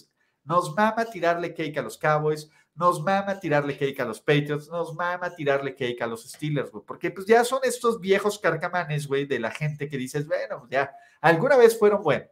Nos 0.44 0.74
mama 0.74 1.04
tirarle 1.04 1.52
cake 1.52 1.76
a 1.76 1.82
los 1.82 1.98
Cowboys, 1.98 2.48
nos 2.76 3.02
mama 3.02 3.40
tirarle 3.40 3.76
cake 3.76 4.00
a 4.00 4.04
los 4.04 4.20
Patriots, 4.20 4.68
nos 4.68 4.94
mama 4.94 5.34
tirarle 5.34 5.74
cake 5.74 6.02
a 6.02 6.06
los 6.06 6.24
Steelers, 6.24 6.70
güey, 6.70 6.84
porque 6.86 7.10
pues 7.10 7.26
ya 7.26 7.44
son 7.44 7.60
estos 7.64 8.00
viejos 8.00 8.38
carcamanes, 8.38 9.06
güey, 9.06 9.26
de 9.26 9.40
la 9.40 9.50
gente 9.50 9.88
que 9.88 9.96
dices, 9.96 10.26
bueno, 10.26 10.60
pues, 10.60 10.70
ya, 10.70 10.92
alguna 11.20 11.56
vez 11.56 11.78
fueron 11.78 12.02
buenos, 12.02 12.28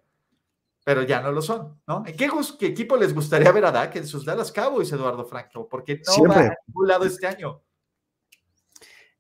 pero 0.85 1.03
ya 1.03 1.21
no 1.21 1.33
lo 1.33 1.41
son, 1.41 1.81
¿no? 1.87 2.05
¿En 2.07 2.17
qué, 2.17 2.29
equipo 2.61 2.97
les 2.97 3.15
gustaría 3.15 3.51
ver 3.53 3.65
a 3.65 3.73
Dak 3.73 3.97
en 3.97 4.07
sus 4.07 4.25
Dallas 4.25 4.53
Cowboys, 4.53 4.93
Eduardo 4.93 5.25
Franco? 5.25 5.67
Porque 5.69 6.03
no 6.07 6.29
va 6.29 6.41
a 6.41 6.57
ningún 6.67 6.89
lado 6.89 7.07
este 7.07 7.27
año. 7.27 7.63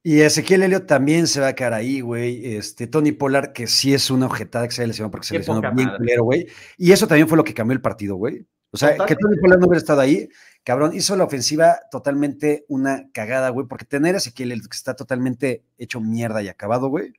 Y 0.07 0.21
Ezequiel 0.21 0.63
Helio 0.63 0.85
también 0.85 1.27
se 1.27 1.41
va 1.41 1.49
a 1.49 1.55
quedar 1.55 1.73
ahí, 1.73 2.03
güey. 2.03 2.57
Este, 2.57 2.87
Tony 2.87 3.13
Pollard, 3.13 3.55
que 3.55 3.67
sí 3.67 3.95
es 3.95 4.11
una 4.11 4.27
objetada 4.27 4.69
que 4.69 4.75
se 4.75 4.87
lesionó 4.87 5.11
porque 5.11 5.27
se 5.27 5.39
lesionó 5.39 5.63
bien 5.75 5.89
culero, 5.97 6.25
güey. 6.25 6.47
Y 6.77 6.93
eso 6.93 7.09
también 7.09 7.27
fue 7.27 7.39
lo 7.39 7.45
que 7.45 7.55
cambió 7.55 7.73
el 7.73 7.81
partido, 7.81 8.17
güey. 8.17 8.47
O 8.75 8.77
sea, 8.77 8.97
que 9.07 9.15
Tony 9.15 9.37
Pollard 9.37 9.61
no 9.61 9.69
hubiera 9.69 9.79
estado 9.79 10.01
ahí, 10.01 10.29
cabrón, 10.65 10.97
hizo 10.97 11.15
la 11.15 11.23
ofensiva 11.23 11.79
totalmente 11.93 12.65
una 12.67 13.09
cagada, 13.13 13.51
güey, 13.51 13.69
porque 13.69 13.85
tener 13.85 14.17
a 14.17 14.19
Ezequiel 14.19 14.51
que 14.63 14.77
está 14.77 14.97
totalmente 14.97 15.63
hecho 15.79 16.01
mierda 16.01 16.43
y 16.43 16.49
acabado, 16.49 16.89
güey. 16.89 17.13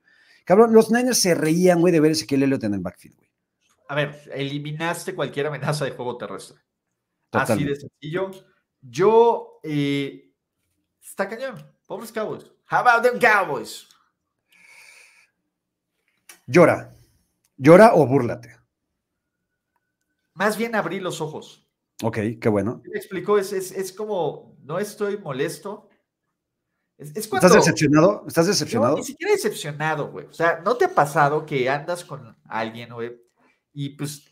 Cabrón, 0.44 0.74
los 0.74 0.92
Niners 0.92 1.18
se 1.18 1.34
reían, 1.34 1.80
güey, 1.80 1.94
de 1.94 2.02
ver 2.02 2.10
a 2.10 2.12
Ezequiel 2.12 2.44
Elliott 2.44 2.66
en 2.66 2.74
el 2.74 2.82
backfield, 2.82 3.16
güey. 3.16 3.30
A 3.88 3.96
ver, 3.96 4.30
eliminaste 4.34 5.16
cualquier 5.16 5.48
amenaza 5.48 5.86
de 5.86 5.92
juego 5.92 6.18
terrestre. 6.18 6.60
Así 7.32 7.64
de 7.64 7.78
sencillo. 7.78 8.32
Yo, 8.82 9.62
eh, 9.64 10.34
está 11.02 11.30
cañón. 11.30 11.56
Pobres 11.88 12.12
Cowboys. 12.12 12.44
How 12.70 12.80
about 12.80 13.02
them 13.02 13.18
Cowboys? 13.18 13.88
Llora. 16.48 16.94
Llora 17.56 17.96
o 17.96 18.06
búrlate. 18.06 18.65
Más 20.36 20.58
bien 20.58 20.76
abrí 20.76 21.00
los 21.00 21.22
ojos. 21.22 21.68
Ok, 22.04 22.18
qué 22.40 22.50
bueno. 22.50 22.82
Me 22.86 22.98
explicó, 22.98 23.38
es, 23.38 23.52
es, 23.54 23.94
como, 23.94 24.58
no 24.62 24.80
estoy 24.80 25.18
molesto. 25.18 25.90
¿Estás 26.98 27.54
decepcionado? 27.54 28.24
¿Estás 28.28 28.48
decepcionado? 28.48 28.94
No, 28.94 28.98
ni 28.98 29.04
siquiera 29.04 29.34
decepcionado, 29.34 30.12
güey. 30.12 30.28
O 30.28 30.34
sea, 30.34 30.62
¿no 30.64 30.76
te 30.76 30.86
ha 30.86 30.94
pasado 30.94 31.46
que 31.46 31.70
andas 31.70 32.06
con 32.06 32.38
alguien, 32.46 32.94
güey, 32.94 33.18
y 33.74 33.90
pues 33.90 34.26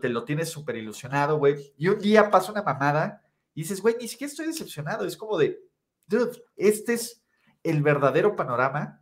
te 0.00 0.08
lo 0.08 0.24
tienes 0.24 0.48
súper 0.48 0.76
ilusionado, 0.76 1.38
güey, 1.38 1.72
y 1.76 1.88
un 1.88 1.98
día 2.00 2.30
pasa 2.30 2.50
una 2.50 2.62
mamada 2.62 3.22
y 3.54 3.62
dices, 3.62 3.80
güey, 3.80 3.96
ni 4.00 4.08
siquiera 4.08 4.30
estoy 4.30 4.46
decepcionado. 4.46 5.04
Es 5.04 5.16
como 5.16 5.38
de, 5.38 5.60
dude, 6.06 6.42
este 6.56 6.94
es 6.94 7.22
el 7.62 7.82
verdadero 7.82 8.34
panorama 8.34 9.00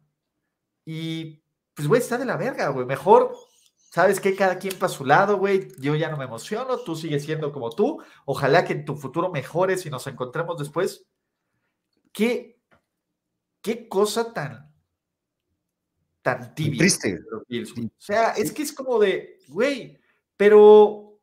y 0.85 1.43
pues, 1.75 1.89
güey, 1.89 2.01
está 2.01 2.17
de 2.17 2.25
la 2.25 2.37
verga, 2.37 2.69
güey. 2.69 2.87
Mejor 2.87 3.35
¿Sabes 3.97 4.21
qué? 4.21 4.37
Cada 4.37 4.59
quien 4.59 4.79
para 4.79 4.93
su 4.93 5.07
lado, 5.07 5.39
güey. 5.39 5.69
Yo 5.79 5.95
ya 5.95 6.11
no 6.11 6.19
me 6.19 6.27
emociono, 6.27 6.77
tú 6.81 6.95
sigues 6.95 7.25
siendo 7.25 7.51
como 7.51 7.71
tú. 7.71 8.03
Ojalá 8.27 8.63
que 8.63 8.75
en 8.75 8.85
tu 8.85 8.95
futuro 8.95 9.31
mejores 9.31 9.87
y 9.87 9.89
nos 9.89 10.07
encontremos 10.07 10.59
después. 10.59 11.07
¿Qué, 12.13 12.61
qué 13.63 13.89
cosa 13.89 14.35
tan, 14.35 14.71
tan 16.21 16.55
tibia? 16.55 16.81
Triste. 16.81 17.19
O 17.33 17.89
sea, 17.97 18.33
es 18.33 18.53
que 18.53 18.65
es 18.65 18.75
como 18.75 18.99
de, 18.99 19.39
güey, 19.49 19.99
pero 20.37 21.19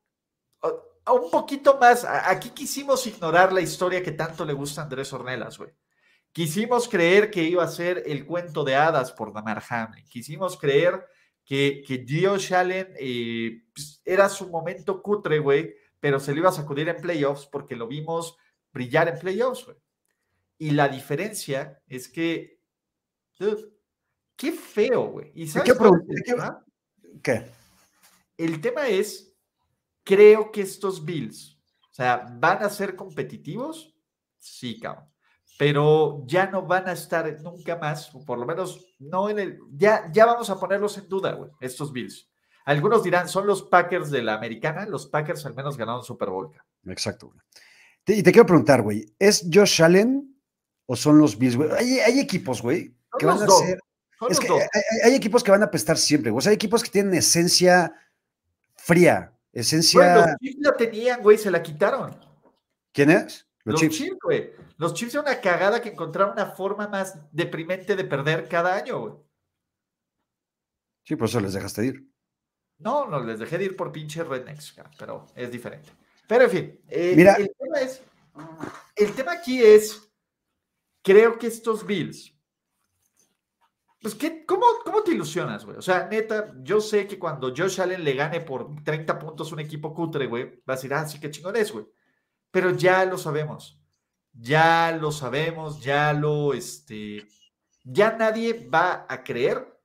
un 0.64 1.30
poquito 1.30 1.78
más. 1.78 2.04
Aquí 2.06 2.50
quisimos 2.50 3.06
ignorar 3.06 3.54
la 3.54 3.62
historia 3.62 4.02
que 4.02 4.14
tanto 4.14 4.46
le 4.46 4.54
gusta 4.54 4.82
a 4.82 4.86
Andrés 4.86 5.14
Ornelas, 5.14 5.60
güey. 5.60 5.70
Quisimos 6.32 6.90
creer 6.90 7.30
que 7.30 7.44
iba 7.44 7.64
a 7.64 7.68
ser 7.68 8.02
el 8.08 8.26
cuento 8.26 8.64
de 8.64 8.76
hadas 8.76 9.12
por 9.12 9.32
Damar 9.32 9.62
Hamlin. 9.70 10.06
Quisimos 10.08 10.58
creer 10.58 11.06
que, 11.46 11.84
que 11.86 12.06
Josh 12.08 12.54
Allen 12.54 12.94
eh, 13.00 13.64
pues, 13.74 14.02
era 14.06 14.30
su 14.30 14.50
momento 14.50 15.02
cutre, 15.02 15.40
güey, 15.40 15.76
pero 16.00 16.20
se 16.20 16.34
lo 16.34 16.40
iba 16.40 16.50
a 16.50 16.54
sacudir 16.54 16.88
en 16.90 16.98
playoffs 16.98 17.46
porque 17.46 17.76
lo 17.76 17.88
vimos 17.88 18.38
brillar 18.72 19.08
en 19.10 19.20
playoffs, 19.20 19.66
güey. 19.66 19.78
Y 20.58 20.72
la 20.72 20.88
diferencia 20.88 21.82
es 21.88 22.08
que, 22.08 22.60
qué 24.36 24.52
feo, 24.52 25.08
güey. 25.08 25.32
¿Y 25.36 25.48
sabes 25.48 25.74
¿Qué, 25.74 26.36
¿Qué? 27.22 27.46
El 28.38 28.62
tema 28.62 28.88
es, 28.88 29.36
creo 30.04 30.52
que 30.52 30.62
estos 30.62 31.04
Bills, 31.04 31.60
o 31.90 31.94
sea, 31.94 32.26
¿van 32.40 32.64
a 32.64 32.70
ser 32.70 32.96
competitivos? 32.96 33.94
Sí, 34.40 34.80
cabrón 34.80 35.13
pero 35.58 36.24
ya 36.26 36.50
no 36.50 36.64
van 36.64 36.88
a 36.90 36.94
estar 36.94 37.40
nunca 37.42 37.78
más, 37.78 38.14
o 38.16 38.26
por 38.26 38.40
lo 38.40 38.46
menos 38.46 38.86
no 39.00 39.30
en 39.30 39.40
el, 39.40 39.60
ya, 39.72 40.10
ya 40.12 40.26
vamos 40.26 40.50
a 40.50 40.60
ponerlos 40.60 40.98
en 40.98 41.08
duda, 41.08 41.34
güey, 41.34 41.52
estos 41.62 41.92
Bills. 41.92 42.30
Algunos 42.66 43.04
dirán, 43.04 43.28
son 43.28 43.46
los 43.46 43.64
Packers 43.64 44.10
de 44.10 44.24
la 44.24 44.36
americana, 44.36 44.86
los 44.86 45.08
Packers 45.08 45.46
al 45.46 45.54
menos 45.54 45.78
ganaron 45.78 46.04
Super 46.04 46.30
Bowl. 46.30 46.52
Exacto, 46.86 47.28
güey. 47.28 47.40
Y 48.20 48.24
te 48.24 48.32
quiero 48.32 48.46
preguntar, 48.46 48.82
güey, 48.82 49.06
¿es 49.20 49.48
Josh 49.52 49.82
Allen 49.82 50.36
o 50.86 50.96
son 50.96 51.20
los 51.20 51.38
Bills, 51.38 51.56
güey? 51.56 51.70
Hay, 51.72 52.20
equipos, 52.20 52.62
güey, 52.62 52.94
que 53.18 53.26
van 53.26 53.42
a 53.42 53.48
ser... 53.48 53.80
Es 54.30 54.40
que 54.40 54.48
hay, 55.04 55.16
equipos 55.16 55.44
que 55.44 55.52
van 55.52 55.62
a 55.62 55.66
apestar 55.66 55.98
siempre, 55.98 56.32
güey. 56.32 56.40
O 56.40 56.42
sea, 56.42 56.52
hay 56.52 56.56
equipos 56.56 56.82
que 56.82 56.90
tienen 56.90 57.14
esencia 57.14 57.94
fría, 58.76 59.34
esencia... 59.52 60.16
los 60.16 60.38
Chiefs 60.40 60.60
la 60.62 60.78
tenían, 60.78 61.22
güey, 61.22 61.38
se 61.38 61.52
la 61.52 61.62
quitaron. 61.62 62.18
¿Quién 62.94 63.10
es? 63.12 63.46
Los, 63.66 63.80
Chiefs, 63.80 64.18
güey. 64.22 64.52
Los 64.78 64.94
Chiefs 64.94 65.14
son 65.14 65.22
una 65.22 65.40
cagada 65.40 65.82
que 65.82 65.90
encontraron 65.90 66.34
una 66.34 66.48
forma 66.48 66.88
más 66.88 67.18
deprimente 67.32 67.96
de 67.96 68.04
perder 68.04 68.50
cada 68.50 68.76
año, 68.76 69.00
güey. 69.00 69.14
Sí, 71.04 71.16
por 71.16 71.28
eso 71.28 71.40
les 71.40 71.54
dejaste 71.54 71.86
ir. 71.86 72.08
No, 72.80 73.06
no 73.06 73.24
les 73.24 73.40
dejé 73.40 73.58
de 73.58 73.66
ir 73.66 73.76
por 73.76 73.92
pinche 73.92 74.24
rednecks, 74.24 74.76
pero 74.98 75.28
es 75.36 75.50
diferente. 75.50 75.90
Pero 76.28 76.46
en 76.46 76.50
fin, 76.50 76.80
eh, 76.90 77.14
Mira. 77.16 77.36
el 77.36 77.52
tema 77.58 77.80
es, 77.80 78.04
el 78.96 79.14
tema 79.14 79.32
aquí 79.34 79.62
es, 79.62 80.12
creo 81.02 81.38
que 81.38 81.48
estos 81.48 81.86
Bills, 81.86 82.34
pues, 84.02 84.16
¿qué, 84.16 84.46
cómo, 84.46 84.66
¿cómo 84.84 85.02
te 85.04 85.12
ilusionas, 85.12 85.66
güey? 85.66 85.78
O 85.78 85.82
sea, 85.82 86.08
neta, 86.10 86.54
yo 86.62 86.82
sé 86.82 87.08
que 87.08 87.18
cuando 87.20 87.54
Josh 87.56 87.80
Allen 87.80 88.04
le 88.04 88.14
gane 88.14 88.42
por 88.42 88.84
30 88.84 89.18
puntos 89.20 89.54
un 89.54 89.62
equipo 89.62 89.94
cutre, 89.94 90.28
güey, 90.28 90.62
va 90.68 90.74
a 90.74 90.76
decir, 90.76 90.94
ah, 90.94 91.08
sí, 91.08 91.20
qué 91.22 91.32
chingón 91.32 91.56
es, 91.56 91.72
güey 91.72 91.86
pero 92.54 92.70
ya 92.70 93.04
lo 93.06 93.18
sabemos, 93.18 93.82
ya 94.32 94.96
lo 95.02 95.12
sabemos, 95.12 95.82
ya 95.82 96.14
lo, 96.14 96.54
este, 96.54 97.26
ya 97.84 98.16
nadie 98.16 98.70
va 98.72 99.08
a 99.10 99.24
creer, 99.24 99.82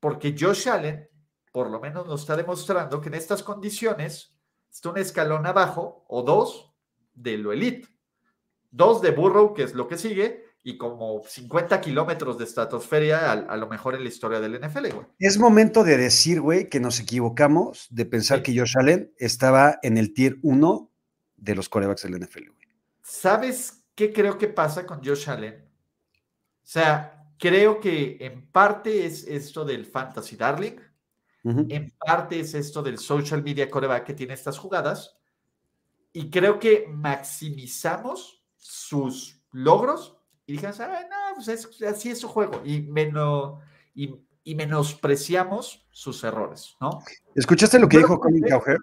porque 0.00 0.34
Josh 0.36 0.68
Allen, 0.68 1.08
por 1.52 1.70
lo 1.70 1.78
menos 1.78 2.08
nos 2.08 2.22
está 2.22 2.36
demostrando 2.36 3.00
que 3.00 3.08
en 3.08 3.14
estas 3.14 3.44
condiciones 3.44 4.36
está 4.68 4.90
un 4.90 4.98
escalón 4.98 5.46
abajo 5.46 6.04
o 6.08 6.24
dos 6.24 6.74
de 7.14 7.38
lo 7.38 7.52
elite, 7.52 7.86
dos 8.68 9.00
de 9.00 9.12
Burrow, 9.12 9.54
que 9.54 9.62
es 9.62 9.74
lo 9.74 9.86
que 9.86 9.96
sigue, 9.96 10.42
y 10.64 10.76
como 10.76 11.22
50 11.24 11.80
kilómetros 11.80 12.36
de 12.36 12.44
estratosferia 12.44 13.30
a, 13.30 13.56
lo 13.56 13.68
mejor 13.68 13.94
en 13.94 14.02
la 14.02 14.08
historia 14.08 14.40
del 14.40 14.58
NFL, 14.60 14.92
güey. 14.92 15.06
Es 15.20 15.38
momento 15.38 15.84
de 15.84 15.96
decir, 15.96 16.40
güey, 16.40 16.68
que 16.68 16.80
nos 16.80 16.98
equivocamos 16.98 17.86
de 17.90 18.06
pensar 18.06 18.42
que 18.42 18.58
Josh 18.58 18.74
Allen 18.76 19.14
estaba 19.18 19.78
en 19.82 19.98
el 19.98 20.12
tier 20.14 20.38
1 20.42 20.87
de 21.38 21.54
los 21.54 21.68
corebacks 21.68 22.02
del 22.02 22.14
NFL, 22.20 22.48
güey. 22.50 22.68
¿Sabes 23.02 23.84
qué 23.94 24.12
creo 24.12 24.36
que 24.36 24.48
pasa 24.48 24.84
con 24.84 25.02
Josh 25.04 25.30
Allen? 25.30 25.64
O 25.64 26.70
sea, 26.70 27.32
creo 27.38 27.80
que 27.80 28.18
en 28.20 28.50
parte 28.50 29.06
es 29.06 29.24
esto 29.26 29.64
del 29.64 29.86
Fantasy 29.86 30.36
Darling, 30.36 30.76
en 31.44 31.90
parte 31.98 32.40
es 32.40 32.52
esto 32.52 32.82
del 32.82 32.98
social 32.98 33.42
media 33.42 33.70
coreback 33.70 34.04
que 34.04 34.12
tiene 34.14 34.34
estas 34.34 34.58
jugadas, 34.58 35.16
y 36.12 36.28
creo 36.30 36.58
que 36.58 36.86
maximizamos 36.88 38.44
sus 38.56 39.40
logros 39.52 40.16
y 40.46 40.52
dijimos, 40.52 40.78
"Ah, 40.80 41.00
no, 41.08 41.34
pues 41.36 41.48
es- 41.48 41.82
así 41.82 42.10
es 42.10 42.18
su 42.20 42.28
juego, 42.28 42.60
y, 42.64 42.80
meno- 42.82 43.60
y, 43.94 44.14
y 44.44 44.54
menospreciamos 44.54 45.86
sus 45.90 46.22
errores, 46.24 46.76
¿no? 46.80 47.00
¿Escuchaste 47.34 47.78
lo 47.78 47.88
que 47.88 47.94
Yo 47.96 48.00
dijo 48.00 48.20
Colin 48.20 48.42
Cowherd? 48.48 48.80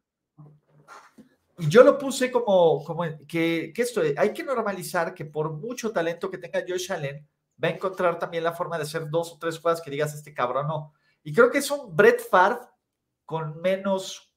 Y 1.57 1.69
yo 1.69 1.83
lo 1.83 1.97
puse 1.97 2.31
como, 2.31 2.83
como 2.83 3.03
que, 3.27 3.71
que 3.73 3.81
esto, 3.81 4.01
hay 4.17 4.33
que 4.33 4.43
normalizar 4.43 5.13
que 5.13 5.25
por 5.25 5.53
mucho 5.53 5.91
talento 5.91 6.29
que 6.29 6.37
tenga 6.37 6.63
Josh 6.67 6.91
Allen, 6.91 7.25
va 7.63 7.69
a 7.69 7.71
encontrar 7.71 8.19
también 8.19 8.43
la 8.43 8.53
forma 8.53 8.77
de 8.77 8.83
hacer 8.83 9.09
dos 9.09 9.31
o 9.31 9.37
tres 9.39 9.57
jugadas 9.57 9.81
que 9.81 9.91
digas, 9.91 10.13
este 10.13 10.33
cabrón 10.33 10.67
no. 10.67 10.93
Y 11.23 11.33
creo 11.33 11.49
que 11.49 11.59
es 11.59 11.71
un 11.71 11.95
Brett 11.95 12.21
Favre 12.29 12.59
con 13.25 13.61
menos 13.61 14.33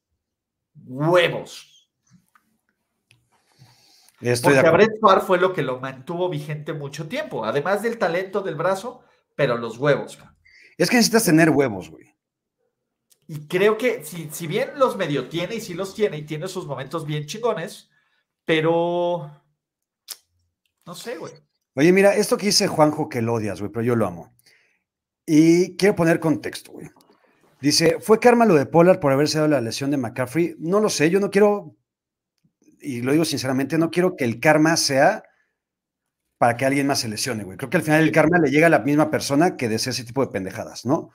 huevos. 0.86 1.90
Estoy 4.20 4.54
Porque 4.54 4.68
a. 4.68 4.72
Brett 4.72 5.00
Favre 5.00 5.20
fue 5.20 5.38
lo 5.38 5.52
que 5.52 5.62
lo 5.62 5.78
mantuvo 5.80 6.28
vigente 6.28 6.72
mucho 6.72 7.08
tiempo, 7.08 7.44
además 7.44 7.82
del 7.82 7.98
talento 7.98 8.40
del 8.40 8.54
brazo, 8.54 9.02
pero 9.34 9.56
los 9.56 9.78
huevos. 9.78 10.18
Es 10.76 10.90
que 10.90 10.96
necesitas 10.96 11.24
tener 11.24 11.50
huevos, 11.50 11.90
güey. 11.90 12.07
Y 13.28 13.46
creo 13.46 13.76
que 13.76 14.04
si, 14.04 14.30
si 14.32 14.46
bien 14.46 14.70
los 14.76 14.96
medio 14.96 15.28
tiene 15.28 15.56
y 15.56 15.60
sí 15.60 15.74
los 15.74 15.94
tiene 15.94 16.16
y 16.16 16.22
tiene 16.22 16.48
sus 16.48 16.66
momentos 16.66 17.06
bien 17.06 17.26
chingones, 17.26 17.90
pero 18.46 19.30
no 20.86 20.94
sé, 20.94 21.18
güey. 21.18 21.34
Oye, 21.74 21.92
mira, 21.92 22.16
esto 22.16 22.38
que 22.38 22.46
dice 22.46 22.66
Juanjo 22.66 23.10
que 23.10 23.20
lo 23.20 23.34
odias, 23.34 23.60
güey, 23.60 23.70
pero 23.70 23.84
yo 23.84 23.94
lo 23.94 24.06
amo. 24.06 24.34
Y 25.26 25.76
quiero 25.76 25.94
poner 25.94 26.18
contexto, 26.18 26.72
güey. 26.72 26.88
Dice, 27.60 27.98
¿fue 28.00 28.18
karma 28.18 28.46
lo 28.46 28.54
de 28.54 28.64
Pollard 28.64 28.98
por 28.98 29.12
haberse 29.12 29.36
dado 29.36 29.48
la 29.48 29.60
lesión 29.60 29.90
de 29.90 29.98
McCaffrey? 29.98 30.56
No 30.58 30.80
lo 30.80 30.88
sé, 30.88 31.10
yo 31.10 31.20
no 31.20 31.30
quiero, 31.30 31.76
y 32.80 33.02
lo 33.02 33.12
digo 33.12 33.26
sinceramente, 33.26 33.76
no 33.76 33.90
quiero 33.90 34.16
que 34.16 34.24
el 34.24 34.40
karma 34.40 34.78
sea 34.78 35.24
para 36.38 36.56
que 36.56 36.64
alguien 36.64 36.86
más 36.86 37.00
se 37.00 37.08
lesione, 37.08 37.44
güey. 37.44 37.58
Creo 37.58 37.68
que 37.68 37.76
al 37.76 37.82
final 37.82 38.02
el 38.02 38.12
karma 38.12 38.38
le 38.38 38.50
llega 38.50 38.68
a 38.68 38.70
la 38.70 38.78
misma 38.78 39.10
persona 39.10 39.58
que 39.58 39.68
desea 39.68 39.90
ese 39.90 40.04
tipo 40.04 40.24
de 40.24 40.32
pendejadas, 40.32 40.86
¿no? 40.86 41.10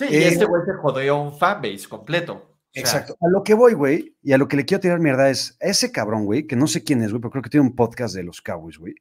Sí, 0.00 0.06
y 0.10 0.16
Eh, 0.16 0.28
este 0.28 0.44
güey 0.46 0.62
se 0.66 0.72
jodeó 0.74 1.20
un 1.22 1.36
fanbase 1.38 1.88
completo. 1.88 2.34
O 2.34 2.40
sea, 2.72 2.82
Exacto. 2.82 3.16
A 3.20 3.28
lo 3.28 3.42
que 3.42 3.54
voy, 3.54 3.74
güey, 3.74 4.16
y 4.22 4.32
a 4.32 4.38
lo 4.38 4.46
que 4.48 4.56
le 4.56 4.64
quiero 4.64 4.80
tirar 4.80 4.98
mierda 5.00 5.28
es 5.28 5.56
a 5.60 5.66
ese 5.66 5.90
cabrón, 5.92 6.24
güey, 6.24 6.46
que 6.46 6.56
no 6.56 6.66
sé 6.66 6.82
quién 6.84 7.02
es, 7.02 7.10
güey, 7.10 7.20
pero 7.20 7.30
creo 7.32 7.42
que 7.42 7.50
tiene 7.50 7.66
un 7.66 7.74
podcast 7.74 8.14
de 8.14 8.22
los 8.22 8.40
Cowboys, 8.40 8.78
güey. 8.78 8.94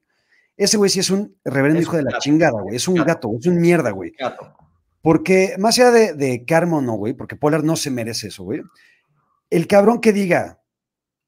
Ese 0.58 0.76
güey 0.78 0.90
sí 0.90 1.00
es 1.00 1.10
un 1.10 1.38
reverendo 1.46 1.80
Es 1.80 1.86
hijo 1.86 1.96
de 1.96 2.04
la 2.04 2.12
gato. 2.12 2.22
chingada, 2.22 2.62
güey. 2.62 2.76
Es 2.76 2.88
un 2.88 2.96
Gato. 2.96 3.08
gato, 3.08 3.32
es 3.40 3.46
un 3.48 3.62
mierda, 3.62 3.92
güey. 3.92 4.12
gato. 4.20 4.54
Porque 5.02 5.56
más 5.58 5.78
allá 5.80 5.92
de, 5.92 6.14
de 6.14 6.44
karma 6.46 6.78
o 6.78 6.82
no, 6.82 6.94
güey, 6.96 7.14
porque 7.14 7.38
Pollard 7.38 7.64
no 7.64 7.78
se 7.78 7.90
merece 7.92 8.28
eso, 8.28 8.44
güey. 8.44 8.62
El 9.50 9.68
cabrón 9.68 10.02
que 10.02 10.12
diga, 10.12 10.60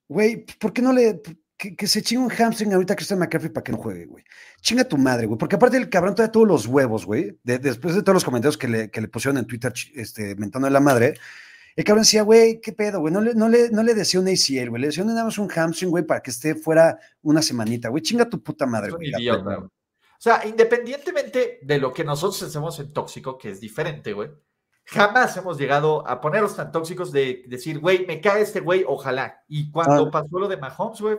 güey, 0.10 0.46
¿por 0.60 0.74
qué 0.74 0.82
no 0.82 0.92
le. 0.92 1.22
Que, 1.62 1.76
que 1.76 1.86
se 1.86 2.02
chingue 2.02 2.24
un 2.24 2.30
hamstring 2.32 2.74
ahorita 2.74 2.94
a 2.94 2.96
Christian 2.96 3.20
McCaffrey 3.20 3.52
para 3.52 3.64
que 3.64 3.72
no 3.72 3.78
juegue, 3.78 4.08
güey. 4.08 4.24
Chinga 4.62 4.84
tu 4.84 4.98
madre, 4.98 5.28
güey. 5.28 5.38
Porque 5.38 5.58
aparte 5.58 5.78
el 5.78 5.90
cabrón 5.90 6.16
trae 6.16 6.30
todos 6.30 6.48
los 6.48 6.66
huevos, 6.66 7.06
güey. 7.06 7.38
de- 7.44 7.60
después 7.60 7.94
de 7.94 8.02
todos 8.02 8.16
los 8.16 8.24
comentarios 8.26 8.58
que 8.58 8.68
le, 8.68 8.90
que 8.90 9.00
le 9.00 9.08
pusieron 9.08 9.38
en 9.38 9.46
Twitter, 9.46 9.72
este, 9.94 10.36
mentando 10.38 10.66
de 10.66 10.72
la 10.72 10.80
madre. 10.80 11.14
El 11.76 11.84
cabrón 11.84 12.02
decía, 12.02 12.24
güey, 12.24 12.60
¿qué 12.60 12.72
pedo, 12.74 13.00
güey? 13.00 13.14
No 13.14 13.22
le, 13.22 13.36
no, 13.36 13.48
le, 13.48 13.70
no 13.70 13.84
le 13.84 13.94
decía 13.94 14.20
un 14.20 14.28
ACL, 14.28 14.70
güey. 14.70 14.82
Le 14.82 14.88
decía 14.88 15.04
nada 15.04 15.24
más 15.24 15.38
un 15.38 15.50
hamstring, 15.50 15.92
güey, 15.92 16.04
para 16.04 16.22
que 16.24 16.32
esté 16.32 16.56
fuera 16.56 16.98
una 17.22 17.44
semanita, 17.44 17.90
güey. 17.90 18.02
Chinga 18.02 18.28
tu 18.28 18.42
puta 18.42 18.66
madre, 18.66 18.92
güey. 18.92 19.10
idiota, 19.10 19.44
güey. 19.58 19.68
O 19.68 19.70
sea, 20.24 20.42
independientemente 20.46 21.60
de 21.62 21.78
lo 21.78 21.94
que 21.94 22.04
nosotros 22.04 22.42
hacemos 22.44 22.80
en 22.80 22.92
tóxico, 22.92 23.38
que 23.38 23.52
es 23.52 23.60
diferente, 23.62 24.14
güey, 24.14 24.30
jamás 24.86 25.38
hemos 25.38 25.58
llegado 25.60 26.08
a 26.08 26.20
ponernos 26.22 26.56
tan 26.56 26.72
tóxicos 26.72 27.12
de 27.12 27.44
decir, 27.48 27.80
güey, 27.80 28.06
me 28.08 28.20
cae 28.20 28.42
este 28.42 28.60
güey, 28.62 28.84
ojalá. 28.88 29.44
Y 29.48 29.72
cuando 29.72 30.08
Ah. 30.08 30.12
pasó 30.12 30.40
lo 30.40 30.48
de 30.48 30.58
Mahomes, 30.58 31.02
güey, 31.02 31.18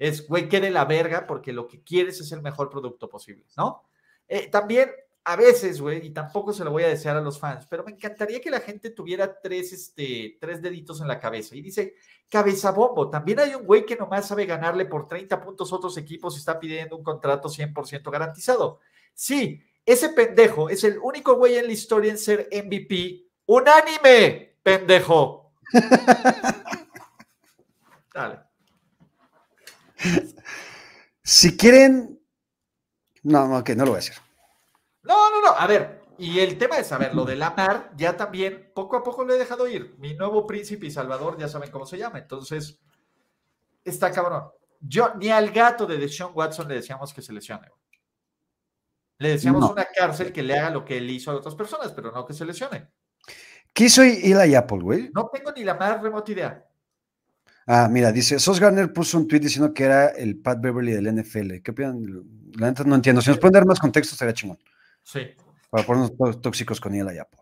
es, 0.00 0.26
güey, 0.26 0.48
quede 0.48 0.70
la 0.70 0.86
verga 0.86 1.26
porque 1.26 1.52
lo 1.52 1.68
que 1.68 1.82
quieres 1.82 2.18
es 2.20 2.32
el 2.32 2.40
mejor 2.40 2.70
producto 2.70 3.10
posible, 3.10 3.44
¿no? 3.54 3.84
Eh, 4.26 4.48
también, 4.48 4.90
a 5.24 5.36
veces, 5.36 5.78
güey, 5.78 6.06
y 6.06 6.10
tampoco 6.10 6.54
se 6.54 6.64
lo 6.64 6.70
voy 6.70 6.84
a 6.84 6.88
desear 6.88 7.18
a 7.18 7.20
los 7.20 7.38
fans, 7.38 7.66
pero 7.68 7.84
me 7.84 7.92
encantaría 7.92 8.40
que 8.40 8.50
la 8.50 8.60
gente 8.60 8.90
tuviera 8.90 9.38
tres, 9.42 9.74
este, 9.74 10.38
tres 10.40 10.62
deditos 10.62 11.02
en 11.02 11.08
la 11.08 11.20
cabeza. 11.20 11.54
Y 11.54 11.60
dice, 11.60 11.96
cabeza 12.30 12.70
bombo. 12.70 13.10
También 13.10 13.40
hay 13.40 13.54
un 13.54 13.66
güey 13.66 13.84
que 13.84 13.94
nomás 13.94 14.26
sabe 14.26 14.46
ganarle 14.46 14.86
por 14.86 15.06
30 15.06 15.38
puntos 15.38 15.70
a 15.70 15.76
otros 15.76 15.94
equipos 15.98 16.34
y 16.34 16.38
está 16.38 16.58
pidiendo 16.58 16.96
un 16.96 17.04
contrato 17.04 17.50
100% 17.50 18.10
garantizado. 18.10 18.80
Sí, 19.12 19.62
ese 19.84 20.08
pendejo 20.08 20.70
es 20.70 20.82
el 20.82 20.98
único 20.98 21.34
güey 21.34 21.56
en 21.56 21.66
la 21.66 21.72
historia 21.72 22.10
en 22.10 22.16
ser 22.16 22.48
MVP 22.50 23.26
unánime, 23.44 24.56
pendejo. 24.62 25.52
Dale. 28.14 28.49
Si 31.22 31.56
quieren. 31.56 32.20
No, 33.22 33.46
no, 33.46 33.58
ok, 33.58 33.70
no 33.70 33.84
lo 33.84 33.90
voy 33.92 33.98
a 33.98 34.02
decir. 34.02 34.14
No, 35.02 35.30
no, 35.30 35.40
no. 35.42 35.48
A 35.56 35.66
ver, 35.66 36.02
y 36.18 36.40
el 36.40 36.58
tema 36.58 36.78
es, 36.78 36.90
a 36.92 36.98
ver, 36.98 37.14
lo 37.14 37.24
de 37.24 37.36
Lamar, 37.36 37.92
ya 37.96 38.16
también 38.16 38.70
poco 38.74 38.96
a 38.96 39.02
poco 39.02 39.24
lo 39.24 39.34
he 39.34 39.38
dejado 39.38 39.68
ir. 39.68 39.94
Mi 39.98 40.14
nuevo 40.14 40.46
príncipe 40.46 40.86
y 40.86 40.90
salvador, 40.90 41.38
ya 41.38 41.48
saben 41.48 41.70
cómo 41.70 41.86
se 41.86 41.98
llama. 41.98 42.18
Entonces, 42.18 42.78
está 43.84 44.10
cabrón. 44.10 44.44
Yo 44.80 45.14
ni 45.16 45.28
al 45.28 45.50
gato 45.50 45.86
de 45.86 45.98
Deshaun 45.98 46.32
Watson 46.34 46.68
le 46.68 46.76
decíamos 46.76 47.12
que 47.12 47.22
se 47.22 47.32
lesione. 47.32 47.68
Le 49.18 49.30
decíamos 49.30 49.60
No. 49.60 49.72
una 49.72 49.84
cárcel 49.84 50.32
que 50.32 50.42
le 50.42 50.58
haga 50.58 50.70
lo 50.70 50.84
que 50.84 50.96
él 50.96 51.10
hizo 51.10 51.30
a 51.30 51.34
otras 51.36 51.54
personas, 51.54 51.92
pero 51.92 52.10
no 52.10 52.24
que 52.24 52.32
se 52.32 52.46
lesione. 52.46 52.88
¿Qué 53.74 53.84
hizo 53.84 54.02
Eli 54.02 54.54
Apple, 54.54 54.78
güey? 54.80 55.10
No 55.14 55.28
tengo 55.32 55.52
ni 55.52 55.62
la 55.62 55.74
más 55.74 56.00
remota 56.02 56.32
idea. 56.32 56.66
Ah, 57.72 57.86
mira, 57.88 58.10
dice, 58.10 58.40
Sos 58.40 58.58
Garner 58.58 58.92
puso 58.92 59.16
un 59.16 59.28
tweet 59.28 59.38
diciendo 59.38 59.72
que 59.72 59.84
era 59.84 60.08
el 60.08 60.36
Pat 60.36 60.60
Beverly 60.60 60.90
del 60.90 61.14
NFL. 61.14 61.60
¿Qué 61.62 61.70
opinan? 61.70 62.04
La 62.58 62.66
neta 62.66 62.82
no 62.82 62.96
entiendo. 62.96 63.22
Si 63.22 63.30
nos 63.30 63.38
pueden 63.38 63.52
dar 63.52 63.64
más 63.64 63.78
contexto, 63.78 64.16
estaría 64.16 64.34
chingón. 64.34 64.58
Sí. 65.04 65.20
Para 65.70 65.86
ponernos 65.86 66.16
todos 66.16 66.42
tóxicos 66.42 66.80
con 66.80 66.96
Eli 66.96 67.18
Apple. 67.18 67.38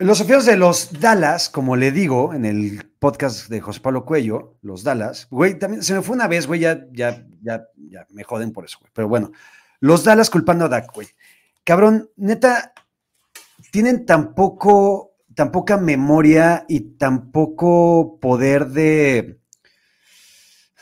Los 0.00 0.20
afiliados 0.20 0.46
de 0.46 0.56
los 0.56 0.98
Dallas, 0.98 1.48
como 1.48 1.76
le 1.76 1.92
digo 1.92 2.34
en 2.34 2.44
el 2.44 2.90
podcast 2.98 3.48
de 3.48 3.60
José 3.60 3.78
Pablo 3.78 4.04
Cuello, 4.04 4.56
los 4.62 4.82
Dallas, 4.82 5.28
güey, 5.30 5.56
también 5.56 5.84
se 5.84 5.94
me 5.94 6.02
fue 6.02 6.16
una 6.16 6.26
vez, 6.26 6.48
güey, 6.48 6.58
ya, 6.58 6.86
ya, 6.90 7.24
ya, 7.40 7.68
ya, 7.76 8.04
me 8.10 8.24
joden 8.24 8.50
por 8.50 8.64
eso, 8.64 8.78
güey. 8.80 8.90
Pero 8.92 9.06
bueno, 9.06 9.30
los 9.78 10.02
Dallas 10.02 10.28
culpando 10.28 10.64
a 10.64 10.68
Dak, 10.68 10.92
güey. 10.92 11.06
Cabrón, 11.62 12.10
neta, 12.16 12.72
tienen 13.70 14.04
tan 14.06 14.34
poco, 14.34 15.07
tan 15.38 15.52
poca 15.52 15.76
memoria 15.76 16.64
y 16.68 16.80
tan 16.96 17.30
poco 17.30 18.18
poder 18.20 18.70
de, 18.70 19.38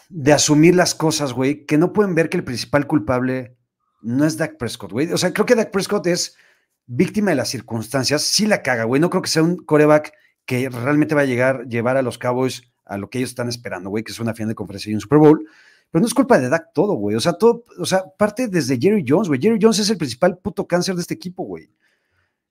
de 0.08 0.32
asumir 0.32 0.74
las 0.74 0.94
cosas, 0.94 1.34
güey, 1.34 1.66
que 1.66 1.76
no 1.76 1.92
pueden 1.92 2.14
ver 2.14 2.30
que 2.30 2.38
el 2.38 2.44
principal 2.44 2.86
culpable 2.86 3.58
no 4.00 4.24
es 4.24 4.38
Dak 4.38 4.56
Prescott, 4.56 4.92
güey. 4.92 5.12
O 5.12 5.18
sea, 5.18 5.34
creo 5.34 5.44
que 5.44 5.56
Dak 5.56 5.70
Prescott 5.70 6.06
es 6.06 6.38
víctima 6.86 7.32
de 7.32 7.36
las 7.36 7.50
circunstancias, 7.50 8.22
sí 8.22 8.46
la 8.46 8.62
caga, 8.62 8.84
güey. 8.84 8.98
No 8.98 9.10
creo 9.10 9.20
que 9.20 9.28
sea 9.28 9.42
un 9.42 9.58
coreback 9.58 10.14
que 10.46 10.70
realmente 10.70 11.14
va 11.14 11.20
a 11.20 11.26
llegar, 11.26 11.66
llevar 11.66 11.98
a 11.98 12.02
los 12.02 12.16
Cowboys 12.16 12.62
a 12.86 12.96
lo 12.96 13.10
que 13.10 13.18
ellos 13.18 13.32
están 13.32 13.50
esperando, 13.50 13.90
güey, 13.90 14.04
que 14.04 14.12
es 14.12 14.20
una 14.20 14.32
final 14.32 14.48
de 14.48 14.54
conferencia 14.54 14.90
y 14.90 14.94
un 14.94 15.02
Super 15.02 15.18
Bowl. 15.18 15.46
Pero 15.90 16.00
no 16.00 16.06
es 16.06 16.14
culpa 16.14 16.38
de 16.38 16.48
Dak 16.48 16.72
todo, 16.72 16.94
güey. 16.94 17.14
O 17.14 17.20
sea, 17.20 17.34
todo, 17.34 17.62
o 17.78 17.84
sea, 17.84 18.04
parte 18.16 18.48
desde 18.48 18.78
Jerry 18.80 19.04
Jones, 19.06 19.28
güey. 19.28 19.38
Jerry 19.38 19.58
Jones 19.60 19.80
es 19.80 19.90
el 19.90 19.98
principal 19.98 20.38
puto 20.38 20.66
cáncer 20.66 20.94
de 20.94 21.02
este 21.02 21.12
equipo, 21.12 21.42
güey. 21.42 21.68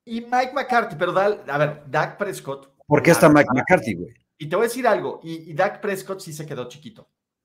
Y 0.05 0.21
Mike 0.21 0.51
McCarthy, 0.53 0.95
pero 0.97 1.11
da- 1.11 1.43
a 1.47 1.57
ver, 1.57 1.83
Dak 1.87 2.17
Prescott. 2.17 2.71
¿Por 2.85 3.01
qué 3.01 3.11
está 3.11 3.27
Mike 3.27 3.49
McCarthy, 3.53 3.95
güey? 3.95 4.13
Y 4.37 4.47
te 4.47 4.55
voy 4.55 4.65
a 4.65 4.67
decir 4.67 4.87
algo, 4.87 5.19
y, 5.23 5.49
y 5.49 5.53
Dak 5.53 5.81
Prescott 5.81 6.19
sí 6.19 6.31
se 6.33 6.45
quedó 6.45 6.67
chiquito. 6.67 7.03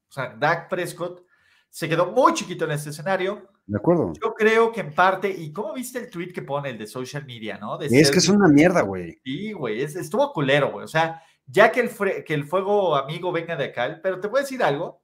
O 0.08 0.12
sea, 0.12 0.34
Dak 0.38 0.68
Prescott 0.68 1.24
se 1.68 1.88
quedó 1.88 2.06
muy 2.12 2.34
chiquito 2.34 2.64
en 2.66 2.72
este 2.72 2.90
escenario. 2.90 3.48
De 3.64 3.78
acuerdo. 3.78 4.12
Yo 4.20 4.34
creo 4.34 4.72
que 4.72 4.80
en 4.80 4.92
parte, 4.94 5.30
y 5.30 5.52
cómo 5.52 5.72
viste 5.72 6.00
el 6.00 6.10
tweet 6.10 6.32
que 6.32 6.42
pone 6.42 6.70
el 6.70 6.78
de 6.78 6.86
social 6.86 7.24
media, 7.24 7.56
¿no? 7.58 7.78
De 7.78 7.86
Es 7.86 7.92
ser- 7.92 8.10
que 8.12 8.18
es 8.18 8.28
una 8.28 8.48
mierda, 8.48 8.82
güey. 8.82 9.18
Sí, 9.24 9.52
güey, 9.52 9.80
es- 9.82 9.94
estuvo 9.96 10.32
culero, 10.32 10.72
güey. 10.72 10.84
O 10.84 10.88
sea, 10.88 11.22
ya 11.46 11.70
que 11.72 11.80
el, 11.80 12.24
que 12.24 12.34
el 12.34 12.44
fuego 12.44 12.96
amigo 12.96 13.30
venga 13.32 13.56
de 13.56 13.66
acá, 13.66 14.00
pero 14.02 14.20
te 14.20 14.28
voy 14.28 14.40
a 14.40 14.42
decir 14.42 14.62
algo. 14.62 15.00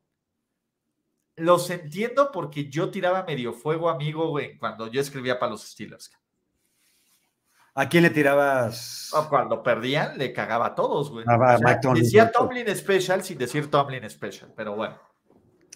Los 1.36 1.68
entiendo 1.70 2.30
porque 2.32 2.68
yo 2.70 2.90
tiraba 2.90 3.22
medio 3.22 3.52
fuego 3.52 3.90
amigo, 3.90 4.28
güey, 4.30 4.56
cuando 4.58 4.88
yo 4.88 5.00
escribía 5.00 5.38
para 5.38 5.52
los 5.52 5.62
Steelers. 5.68 6.10
¿A 7.78 7.88
quién 7.90 8.02
le 8.04 8.10
tirabas? 8.10 9.10
Cuando 9.28 9.62
perdían, 9.62 10.16
le 10.16 10.32
cagaba 10.32 10.66
a 10.68 10.74
todos, 10.74 11.10
güey. 11.10 11.26
Ah, 11.28 11.56
O 11.56 11.58
sea, 11.58 11.92
decía 11.94 12.32
Tomlin 12.32 12.74
Special 12.74 13.22
sin 13.22 13.36
decir 13.36 13.70
Tomlin 13.70 14.08
Special, 14.08 14.50
pero 14.56 14.74
bueno. 14.74 14.98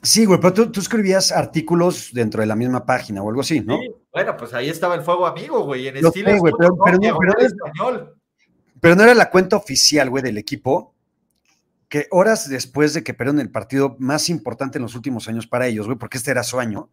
Sí, 0.03 0.25
güey, 0.25 0.41
pero 0.41 0.55
tú, 0.55 0.73
tú 0.73 0.81
escribías 0.81 1.31
artículos 1.31 2.09
dentro 2.15 2.41
de 2.41 2.47
la 2.47 2.57
misma 2.57 2.87
página 2.87 3.23
o 3.23 3.29
algo 3.29 3.43
así, 3.43 3.61
¿no? 3.61 3.79
Sí, 3.79 3.95
bueno, 4.13 4.35
pues 4.35 4.55
ahí 4.55 4.71
estaba 4.71 4.95
el 4.95 5.03
fuego 5.03 5.27
amigo, 5.27 5.63
güey. 5.65 5.89
En 5.89 5.97
Lo 6.01 6.11
sé, 6.11 6.21
Steelers. 6.21 6.41
güey, 6.41 6.55
pero- 6.59 6.75
pero 6.83 6.99
no, 6.99 7.19
pero. 7.19 8.15
Pero 8.81 8.97
no 8.97 9.03
era 9.03 9.15
la 9.15 9.29
cuenta 9.29 9.57
oficial, 9.57 10.09
güey, 10.09 10.23
del 10.23 10.39
equipo, 10.39 10.95
que 11.91 12.07
horas 12.11 12.49
después 12.49 12.95
de 12.95 13.05
que 13.05 13.13
perdieron 13.13 13.41
el 13.41 13.51
partido 13.51 13.97
más 13.99 14.31
importante 14.31 14.79
en 14.79 14.83
los 14.85 14.95
últimos 14.95 15.29
años 15.29 15.47
para 15.47 15.67
ellos, 15.67 15.85
güey, 15.85 15.99
porque 15.99 16.17
este 16.17 16.31
era 16.31 16.45
su 16.45 16.59
año, 16.59 16.89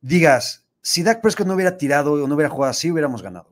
digas, 0.00 0.66
si 0.82 1.02
Dak 1.02 1.20
Prescott 1.20 1.48
no 1.48 1.54
hubiera 1.54 1.76
tirado 1.76 2.12
o 2.12 2.28
no 2.28 2.34
hubiera 2.36 2.48
jugado 2.48 2.70
así, 2.70 2.92
hubiéramos 2.92 3.22
ganado. 3.22 3.50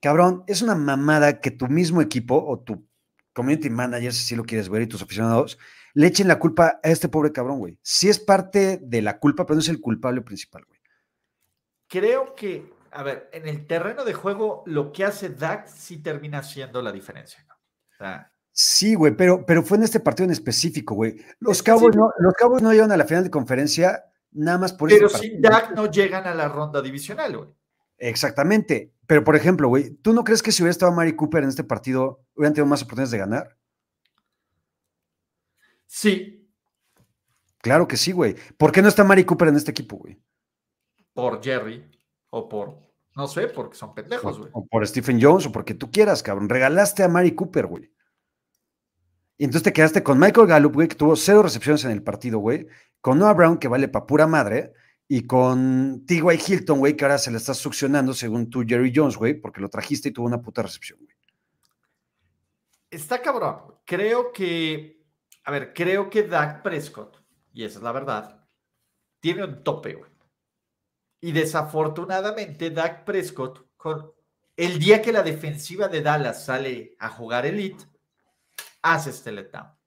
Cabrón, 0.00 0.44
es 0.46 0.62
una 0.62 0.74
mamada 0.74 1.40
que 1.40 1.50
tu 1.50 1.66
mismo 1.66 2.00
equipo 2.00 2.44
o 2.46 2.60
tu 2.60 2.86
community 3.32 3.70
manager, 3.70 4.12
si 4.12 4.36
lo 4.36 4.44
quieres 4.44 4.68
ver, 4.68 4.82
y 4.82 4.86
tus 4.86 5.02
aficionados, 5.02 5.58
le 5.94 6.06
echen 6.06 6.28
la 6.28 6.38
culpa 6.38 6.80
a 6.82 6.88
este 6.88 7.08
pobre 7.08 7.32
cabrón, 7.32 7.58
güey. 7.58 7.78
Sí 7.82 8.08
es 8.08 8.18
parte 8.18 8.78
de 8.82 9.02
la 9.02 9.18
culpa, 9.18 9.46
pero 9.46 9.56
no 9.56 9.60
es 9.60 9.68
el 9.68 9.80
culpable 9.80 10.22
principal, 10.22 10.64
güey. 10.66 10.78
Creo 11.88 12.34
que, 12.34 12.72
a 12.90 13.02
ver, 13.02 13.30
en 13.32 13.48
el 13.48 13.66
terreno 13.66 14.04
de 14.04 14.12
juego, 14.12 14.62
lo 14.66 14.92
que 14.92 15.04
hace 15.04 15.30
Dak 15.30 15.66
sí 15.68 15.98
termina 15.98 16.42
siendo 16.42 16.82
la 16.82 16.92
diferencia. 16.92 17.44
¿no? 17.48 17.54
O 17.54 17.96
sea, 17.96 18.32
Sí, 18.60 18.96
güey, 18.96 19.16
pero, 19.16 19.46
pero 19.46 19.62
fue 19.62 19.76
en 19.76 19.84
este 19.84 20.00
partido 20.00 20.24
en 20.24 20.32
específico, 20.32 20.96
güey. 20.96 21.14
Los 21.38 21.62
Cowboys 21.62 21.94
no, 21.94 22.10
los 22.18 22.34
Cowboys 22.34 22.60
no 22.60 22.72
llegan 22.72 22.90
a 22.90 22.96
la 22.96 23.04
final 23.04 23.22
de 23.22 23.30
conferencia 23.30 24.04
nada 24.32 24.58
más 24.58 24.72
por 24.72 24.88
pero 24.88 25.06
ese 25.06 25.18
sin. 25.18 25.40
Dak 25.40 25.76
no 25.76 25.88
llegan 25.88 26.26
a 26.26 26.34
la 26.34 26.48
ronda 26.48 26.82
divisional, 26.82 27.36
güey. 27.36 27.48
Exactamente. 27.98 28.94
Pero, 29.08 29.24
por 29.24 29.34
ejemplo, 29.34 29.66
güey, 29.66 29.90
¿tú 29.96 30.12
no 30.12 30.22
crees 30.22 30.44
que 30.44 30.52
si 30.52 30.62
hubiera 30.62 30.70
estado 30.70 30.92
Mari 30.92 31.16
Cooper 31.16 31.42
en 31.42 31.48
este 31.48 31.64
partido, 31.64 32.22
hubieran 32.36 32.54
tenido 32.54 32.66
más 32.66 32.82
oportunidades 32.82 33.10
de 33.10 33.18
ganar? 33.18 33.56
Sí, 35.86 36.36
Claro 37.60 37.88
que 37.88 37.96
sí, 37.96 38.12
güey. 38.12 38.36
¿Por 38.56 38.70
qué 38.70 38.82
no 38.82 38.88
está 38.88 39.02
Mari 39.02 39.24
Cooper 39.24 39.48
en 39.48 39.56
este 39.56 39.72
equipo, 39.72 39.96
güey? 39.96 40.16
por 41.18 41.42
Jerry 41.42 41.84
o 42.30 42.48
por, 42.48 42.78
no 43.16 43.26
sé, 43.26 43.48
porque 43.48 43.76
son 43.76 43.92
pendejos, 43.92 44.38
güey. 44.38 44.50
O 44.52 44.64
por 44.64 44.86
Stephen 44.86 45.18
Jones 45.20 45.46
o 45.46 45.50
porque 45.50 45.74
tú 45.74 45.90
quieras, 45.90 46.22
cabrón. 46.22 46.48
Regalaste 46.48 47.02
a 47.02 47.08
Mari 47.08 47.34
Cooper, 47.34 47.66
güey. 47.66 47.92
Y 49.36 49.42
entonces 49.42 49.64
te 49.64 49.72
quedaste 49.72 50.04
con 50.04 50.20
Michael 50.20 50.46
Gallup, 50.46 50.74
güey, 50.74 50.86
que 50.86 50.94
tuvo 50.94 51.16
cero 51.16 51.42
recepciones 51.42 51.84
en 51.84 51.90
el 51.90 52.04
partido, 52.04 52.38
güey. 52.38 52.68
Con 53.00 53.18
Noah 53.18 53.32
Brown, 53.32 53.58
que 53.58 53.66
vale 53.66 53.88
pa' 53.88 54.06
pura 54.06 54.28
madre. 54.28 54.72
Y 55.10 55.26
con 55.26 56.04
T.Y. 56.06 56.20
Hilton, 56.20 56.78
güey, 56.78 56.94
que 56.94 57.04
ahora 57.04 57.16
se 57.16 57.30
le 57.30 57.38
está 57.38 57.54
succionando, 57.54 58.12
según 58.12 58.50
tú, 58.50 58.62
Jerry 58.66 58.92
Jones, 58.94 59.16
güey, 59.16 59.34
porque 59.34 59.60
lo 59.60 59.70
trajiste 59.70 60.10
y 60.10 60.12
tuvo 60.12 60.26
una 60.26 60.42
puta 60.42 60.62
recepción, 60.62 60.98
güey. 61.00 61.16
Está 62.90 63.20
cabrón. 63.22 63.74
Creo 63.86 64.32
que, 64.32 65.02
a 65.44 65.50
ver, 65.50 65.72
creo 65.72 66.10
que 66.10 66.24
Dak 66.24 66.62
Prescott, 66.62 67.24
y 67.54 67.64
esa 67.64 67.78
es 67.78 67.82
la 67.82 67.92
verdad, 67.92 68.46
tiene 69.20 69.44
un 69.44 69.64
tope, 69.64 69.94
güey. 69.94 70.10
Y 71.20 71.32
desafortunadamente, 71.32 72.70
Dak 72.70 73.04
Prescott, 73.04 73.66
con 73.76 74.12
el 74.56 74.78
día 74.78 75.00
que 75.00 75.12
la 75.12 75.22
defensiva 75.22 75.88
de 75.88 76.02
Dallas 76.02 76.44
sale 76.44 76.96
a 76.98 77.08
jugar 77.08 77.46
elite, 77.46 77.84
hace 78.82 79.10
este 79.10 79.32
letdown. 79.32 79.77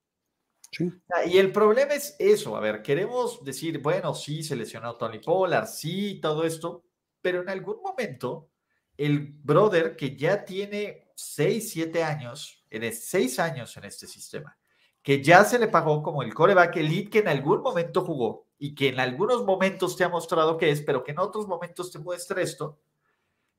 Y 1.25 1.37
el 1.37 1.51
problema 1.51 1.93
es 1.93 2.15
eso, 2.17 2.55
a 2.55 2.59
ver, 2.61 2.81
queremos 2.81 3.43
decir, 3.43 3.79
bueno, 3.79 4.15
sí, 4.15 4.41
se 4.43 4.55
lesionó 4.55 4.95
Tony 4.95 5.19
Pollard, 5.19 5.67
sí, 5.67 6.19
todo 6.21 6.45
esto, 6.45 6.85
pero 7.21 7.41
en 7.41 7.49
algún 7.49 7.81
momento 7.81 8.49
el 8.97 9.33
brother 9.43 9.95
que 9.95 10.15
ya 10.15 10.45
tiene 10.45 11.09
6, 11.15 11.71
7 11.71 12.03
años, 12.03 12.65
en 12.69 12.91
6 12.93 13.39
años 13.39 13.75
en 13.77 13.85
este 13.85 14.07
sistema, 14.07 14.57
que 15.01 15.21
ya 15.21 15.43
se 15.43 15.59
le 15.59 15.67
pagó 15.67 16.01
como 16.03 16.23
el 16.23 16.33
coreback 16.33 16.77
elite 16.77 17.09
que 17.09 17.19
en 17.19 17.27
algún 17.27 17.61
momento 17.61 18.03
jugó 18.05 18.47
y 18.57 18.75
que 18.75 18.89
en 18.89 18.99
algunos 18.99 19.43
momentos 19.43 19.97
te 19.97 20.03
ha 20.03 20.09
mostrado 20.09 20.57
que 20.57 20.69
es, 20.69 20.81
pero 20.81 21.03
que 21.03 21.11
en 21.11 21.19
otros 21.19 21.47
momentos 21.47 21.91
te 21.91 21.99
muestra 21.99 22.41
esto, 22.41 22.79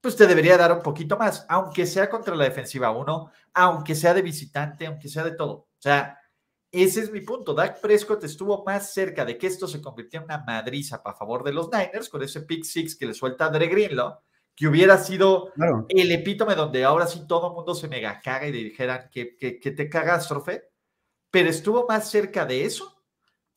pues 0.01 0.17
te 0.17 0.27
debería 0.27 0.57
dar 0.57 0.73
un 0.73 0.83
poquito 0.83 1.17
más, 1.17 1.47
aunque 1.49 1.87
sea 1.87 2.09
contra 2.11 2.35
la 2.35 2.45
defensiva 2.45 2.91
1, 2.91 3.31
aunque 3.55 3.95
sea 3.95 4.15
de 4.15 4.23
visitante, 4.23 4.87
aunque 4.87 5.09
sea 5.09 5.25
de 5.25 5.37
todo. 5.37 5.53
O 5.53 5.69
sea, 5.79 6.19
ese 6.73 7.01
es 7.01 7.13
mi 7.13 7.21
punto. 7.21 7.53
Dak 7.53 7.81
Prescott 7.81 8.25
estuvo 8.25 8.65
más 8.65 8.95
cerca 8.95 9.25
de 9.27 9.37
que 9.37 9.47
esto 9.47 9.69
se 9.69 9.83
convirtiera 9.83 10.25
en 10.25 10.31
una 10.31 10.45
madriza 10.45 11.03
a 11.05 11.13
favor 11.15 11.45
de 11.45 11.53
los 11.53 11.71
Niners 11.71 12.09
con 12.09 12.23
ese 12.23 12.41
pick 12.43 12.65
six 12.65 12.97
que 12.97 13.07
le 13.07 13.13
suelta 13.13 13.51
Dre 13.51 13.67
Greenlaw, 13.69 14.19
que 14.57 14.67
hubiera 14.67 14.97
sido 14.97 15.53
Claro. 15.53 15.85
el 15.89 16.11
epítome 16.11 16.55
donde 16.55 16.85
ahora 16.85 17.07
sí 17.07 17.27
todo 17.27 17.49
el 17.49 17.55
mundo 17.55 17.75
se 17.75 17.89
mega 17.89 18.21
caga 18.21 18.47
y 18.47 18.53
dijeran 18.53 19.11
que, 19.11 19.37
que, 19.37 19.61
que 19.61 19.71
te 19.71 19.89
catástrofe, 19.89 20.71
pero 21.31 21.51
estuvo 21.51 21.87
más 21.87 22.11
cerca 22.11 22.47
de 22.47 22.65
eso 22.65 23.03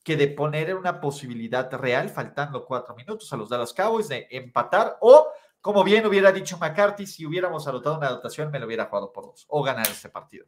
que 0.03 0.15
de 0.15 0.27
poner 0.27 0.75
una 0.75 0.99
posibilidad 1.01 1.71
real, 1.73 2.09
faltando 2.09 2.63
cuatro 2.63 2.93
minutos 2.95 3.31
a 3.33 3.37
los 3.37 3.49
Dallas 3.49 3.73
Cowboys, 3.73 4.07
de 4.07 4.27
empatar 4.29 4.97
o, 5.01 5.29
como 5.61 5.83
bien 5.83 6.05
hubiera 6.05 6.31
dicho 6.31 6.57
McCarthy, 6.59 7.07
si 7.07 7.25
hubiéramos 7.25 7.67
anotado 7.67 7.97
una 7.97 8.09
anotación, 8.09 8.51
me 8.51 8.59
lo 8.59 8.67
hubiera 8.67 8.85
jugado 8.85 9.11
por 9.11 9.25
dos 9.25 9.45
o 9.47 9.63
ganar 9.63 9.87
este 9.87 10.09
partido. 10.09 10.45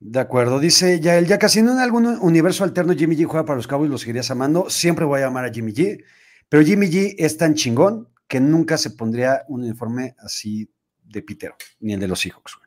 De 0.00 0.20
acuerdo, 0.20 0.60
dice 0.60 1.00
ya 1.00 1.18
el 1.18 1.26
ya 1.26 1.38
casi 1.38 1.60
no 1.62 1.72
en 1.72 1.78
algún 1.78 2.06
universo 2.06 2.62
alterno 2.62 2.94
Jimmy 2.94 3.16
G 3.16 3.24
juega 3.26 3.44
para 3.44 3.56
los 3.56 3.66
Cowboys, 3.66 3.90
lo 3.90 3.98
seguirías 3.98 4.30
amando. 4.30 4.70
Siempre 4.70 5.04
voy 5.04 5.22
a 5.22 5.26
amar 5.26 5.44
a 5.44 5.52
Jimmy 5.52 5.72
G, 5.72 6.04
pero 6.48 6.62
Jimmy 6.64 6.86
G 6.86 7.14
es 7.18 7.36
tan 7.36 7.54
chingón 7.54 8.08
que 8.28 8.38
nunca 8.38 8.78
se 8.78 8.90
pondría 8.90 9.42
un 9.48 9.62
uniforme 9.64 10.14
así 10.20 10.70
de 11.02 11.22
pitero, 11.22 11.56
ni 11.80 11.94
el 11.94 12.00
de 12.00 12.06
los 12.08 12.20
Seahawks. 12.20 12.58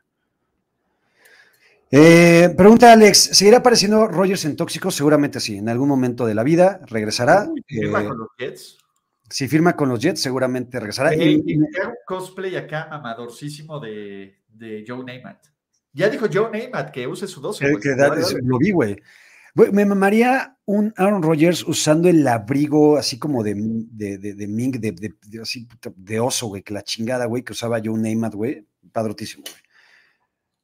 Eh, 1.90 2.54
pregunta 2.56 2.92
Alex, 2.92 3.18
¿seguirá 3.32 3.58
apareciendo 3.58 4.06
Rogers 4.08 4.44
en 4.46 4.56
tóxicos? 4.56 4.94
Seguramente 4.94 5.40
sí, 5.40 5.58
en 5.58 5.68
algún 5.68 5.88
momento 5.88 6.24
de 6.26 6.34
la 6.34 6.42
vida 6.42 6.80
regresará. 6.86 7.46
Uy, 7.50 7.62
firma 7.66 8.02
Eh, 8.02 8.08
con 8.08 8.18
los 8.18 8.28
Jets. 8.38 8.78
si 9.28 9.46
firma 9.48 9.76
con 9.76 9.88
los 9.90 10.00
Jets, 10.00 10.20
seguramente 10.20 10.78
regresará. 10.80 11.12
Eh, 11.12 11.42
Y- 11.46 11.54
y 11.54 11.58
cosplay 12.06 12.56
acá 12.56 12.88
mamadorcísimo 12.90 13.78
de, 13.78 14.38
de 14.48 14.84
Joe 14.86 15.04
Namath. 15.04 15.51
Ya 15.92 16.08
dijo 16.08 16.26
Joe 16.32 16.50
Namath 16.50 16.90
que 16.90 17.06
use 17.06 17.26
su 17.26 17.40
12. 17.40 17.64
Que- 17.80 17.94
lo 18.42 18.58
vi, 18.58 18.70
güey. 18.70 18.96
Me 19.54 19.84
mamaría 19.84 20.56
un 20.64 20.94
Aaron 20.96 21.22
Rodgers 21.22 21.62
usando 21.66 22.08
el 22.08 22.26
abrigo 22.26 22.96
así 22.96 23.18
como 23.18 23.42
de, 23.42 23.54
de, 23.56 24.16
de, 24.16 24.34
de 24.34 24.46
mink, 24.46 24.76
de, 24.76 24.92
de- 24.92 25.14
de- 25.28 25.42
así, 25.42 25.68
de 25.94 26.20
oso, 26.20 26.46
güey, 26.46 26.62
que 26.62 26.72
la 26.72 26.82
chingada, 26.82 27.26
güey, 27.26 27.42
que 27.42 27.52
usaba 27.52 27.80
Joe 27.84 27.98
Namath, 27.98 28.34
güey. 28.34 28.66
Padrotísimo, 28.92 29.42
güey. 29.44 29.62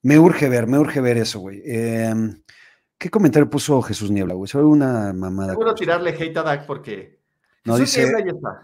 Me 0.03 0.19
urge 0.19 0.49
ver, 0.49 0.67
me 0.67 0.79
urge 0.79 1.01
ver 1.03 1.19
eso, 1.19 1.41
güey. 1.41 1.61
Em, 1.67 2.41
¿Qué 2.97 3.11
comentario 3.11 3.49
puso 3.51 3.81
Jesús 3.83 4.11
Niebla, 4.11 4.35
güey? 4.35 4.49
Sobre 4.49 4.65
una 4.67 5.13
mamada. 5.13 5.51
Seguro 5.51 5.75
tirarle 5.75 6.11
hate 6.11 6.37
a 6.39 6.43
Dak 6.43 6.67
porque. 6.67 7.21
No, 7.65 7.75
Jesús 7.77 7.95
dice- 7.95 8.07
Niebla 8.07 8.25
ya 8.25 8.33
está. 8.33 8.63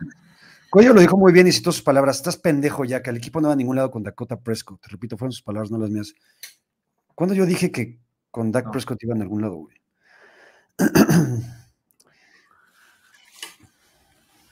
Cuello 0.70 0.92
lo 0.92 1.00
dijo 1.00 1.16
muy 1.16 1.32
bien 1.32 1.46
y 1.46 1.52
citó 1.52 1.70
sus 1.70 1.82
palabras. 1.82 2.16
Estás 2.16 2.36
pendejo 2.36 2.84
ya, 2.84 3.00
que 3.00 3.10
el 3.10 3.16
equipo 3.18 3.40
no 3.40 3.46
va 3.48 3.54
a 3.54 3.56
ningún 3.56 3.76
lado 3.76 3.92
con 3.92 4.02
Dakota 4.02 4.40
Prescott. 4.40 4.80
Te 4.80 4.88
repito, 4.88 5.16
fueron 5.16 5.30
sus 5.32 5.42
palabras, 5.42 5.70
no 5.70 5.78
las 5.78 5.88
mías. 5.90 6.14
¿Cuándo 7.14 7.34
yo 7.34 7.46
dije 7.46 7.70
que 7.70 7.98
con 8.30 8.50
Dak 8.52 8.66
No. 8.66 8.72
Prescott 8.72 9.02
iba 9.02 9.14
a 9.14 9.18
algún 9.20 9.42
lado, 9.42 9.56
güey? 9.56 9.76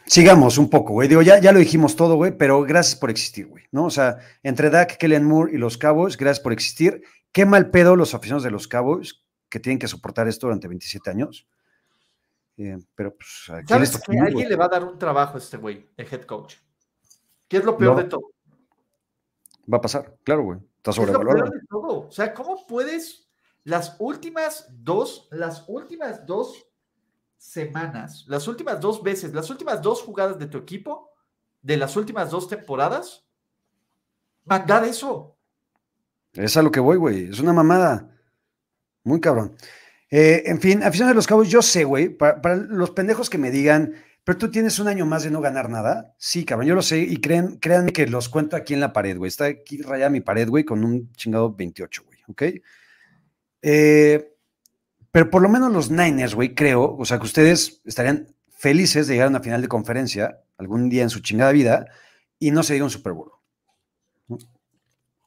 Sigamos 0.06 0.58
un 0.58 0.68
poco, 0.68 0.92
güey. 0.92 1.08
Digo, 1.08 1.22
ya, 1.22 1.38
ya 1.40 1.52
lo 1.52 1.58
dijimos 1.58 1.96
todo, 1.96 2.16
güey, 2.16 2.36
pero 2.36 2.62
gracias 2.62 2.96
por 2.96 3.08
existir, 3.10 3.46
güey. 3.46 3.64
¿No? 3.72 3.86
O 3.86 3.90
sea, 3.90 4.18
entre 4.42 4.68
Dak, 4.68 4.98
Kellen 4.98 5.24
Moore 5.24 5.52
y 5.54 5.58
los 5.58 5.78
Cowboys, 5.78 6.16
gracias 6.16 6.40
por 6.42 6.52
existir. 6.52 7.02
Qué 7.32 7.46
mal 7.46 7.70
pedo 7.70 7.96
los 7.96 8.14
aficionados 8.14 8.42
de 8.44 8.50
los 8.50 8.68
Cowboys 8.68 9.22
que 9.48 9.58
tienen 9.58 9.78
que 9.78 9.88
soportar 9.88 10.28
esto 10.28 10.46
durante 10.48 10.68
27 10.68 11.08
años. 11.10 11.48
Eh, 12.58 12.76
pero, 12.94 13.16
pues, 13.16 13.44
¿a 13.48 13.62
quién 13.62 13.80
les 13.80 13.88
¿Sabes 13.90 14.06
que 14.06 14.18
alguien 14.18 14.48
le 14.48 14.56
va 14.56 14.66
a 14.66 14.68
dar 14.68 14.84
un 14.84 14.98
trabajo 14.98 15.36
a 15.36 15.38
este 15.38 15.56
güey, 15.56 15.88
de 15.96 16.04
head 16.04 16.22
coach? 16.22 16.56
¿Qué 17.48 17.56
es 17.58 17.64
lo 17.64 17.76
peor 17.78 17.96
No. 17.96 18.02
de 18.02 18.08
todo? 18.08 18.22
Va 19.72 19.78
a 19.78 19.80
pasar, 19.80 20.16
claro, 20.24 20.44
güey. 20.44 20.58
Está 20.76 20.90
Es 20.90 20.96
lo 20.98 21.06
sobrevalorado. 21.06 21.52
O 21.70 22.10
sea, 22.10 22.34
¿cómo 22.34 22.66
puedes 22.66 23.28
las 23.64 23.96
últimas 23.98 24.66
dos, 24.70 25.28
las 25.30 25.64
últimas 25.68 26.26
dos 26.26 26.66
semanas, 27.36 28.24
las 28.28 28.48
últimas 28.48 28.80
dos 28.80 29.02
veces, 29.02 29.34
las 29.34 29.50
últimas 29.50 29.82
dos 29.82 30.02
jugadas 30.02 30.38
de 30.38 30.46
tu 30.46 30.58
equipo, 30.58 31.10
de 31.60 31.76
las 31.76 31.96
últimas 31.96 32.30
dos 32.30 32.48
temporadas, 32.48 33.24
mandar 34.44 34.84
eso? 34.84 35.36
Es 36.32 36.56
a 36.56 36.62
lo 36.62 36.70
que 36.70 36.80
voy, 36.80 36.96
güey. 36.96 37.30
Es 37.30 37.40
una 37.40 37.52
mamada. 37.52 38.10
Muy 39.04 39.20
cabrón. 39.20 39.56
Eh, 40.10 40.42
en 40.46 40.60
fin, 40.60 40.82
afición 40.82 41.08
de 41.08 41.14
los 41.14 41.26
cabos, 41.26 41.48
yo 41.48 41.62
sé, 41.62 41.84
güey, 41.84 42.08
para, 42.08 42.40
para 42.42 42.56
los 42.56 42.90
pendejos 42.90 43.30
que 43.30 43.38
me 43.38 43.50
digan, 43.50 43.94
pero 44.24 44.38
tú 44.38 44.50
tienes 44.50 44.78
un 44.78 44.88
año 44.88 45.04
más 45.04 45.24
de 45.24 45.30
no 45.30 45.40
ganar 45.40 45.68
nada. 45.68 46.14
Sí, 46.18 46.44
cabrón, 46.44 46.68
yo 46.68 46.74
lo 46.74 46.82
sé 46.82 46.98
y 47.00 47.16
creen, 47.16 47.58
créanme 47.58 47.92
que 47.92 48.06
los 48.06 48.28
cuento 48.28 48.56
aquí 48.56 48.74
en 48.74 48.80
la 48.80 48.92
pared, 48.92 49.16
güey. 49.16 49.28
Está 49.28 49.46
aquí 49.46 49.82
rayada 49.82 50.10
mi 50.10 50.20
pared, 50.20 50.48
güey, 50.48 50.64
con 50.64 50.84
un 50.84 51.10
chingado 51.12 51.52
28, 51.52 52.04
güey, 52.04 52.18
¿ok? 52.28 52.42
Eh, 53.62 54.32
pero 55.10 55.30
por 55.30 55.42
lo 55.42 55.48
menos 55.48 55.72
los 55.72 55.90
Niners, 55.90 56.34
güey, 56.34 56.54
creo, 56.54 56.96
o 56.96 57.04
sea, 57.04 57.18
que 57.18 57.24
ustedes 57.24 57.82
estarían 57.84 58.34
felices 58.48 59.06
de 59.06 59.14
llegar 59.14 59.26
a 59.26 59.30
una 59.30 59.40
final 59.40 59.60
de 59.60 59.68
conferencia 59.68 60.40
algún 60.56 60.88
día 60.88 61.02
en 61.02 61.10
su 61.10 61.20
chingada 61.20 61.50
vida 61.52 61.86
y 62.38 62.52
no 62.52 62.62
se 62.62 62.74
diga 62.74 62.84
un 62.84 62.90
Super 62.90 63.12
Bowl. 63.12 63.32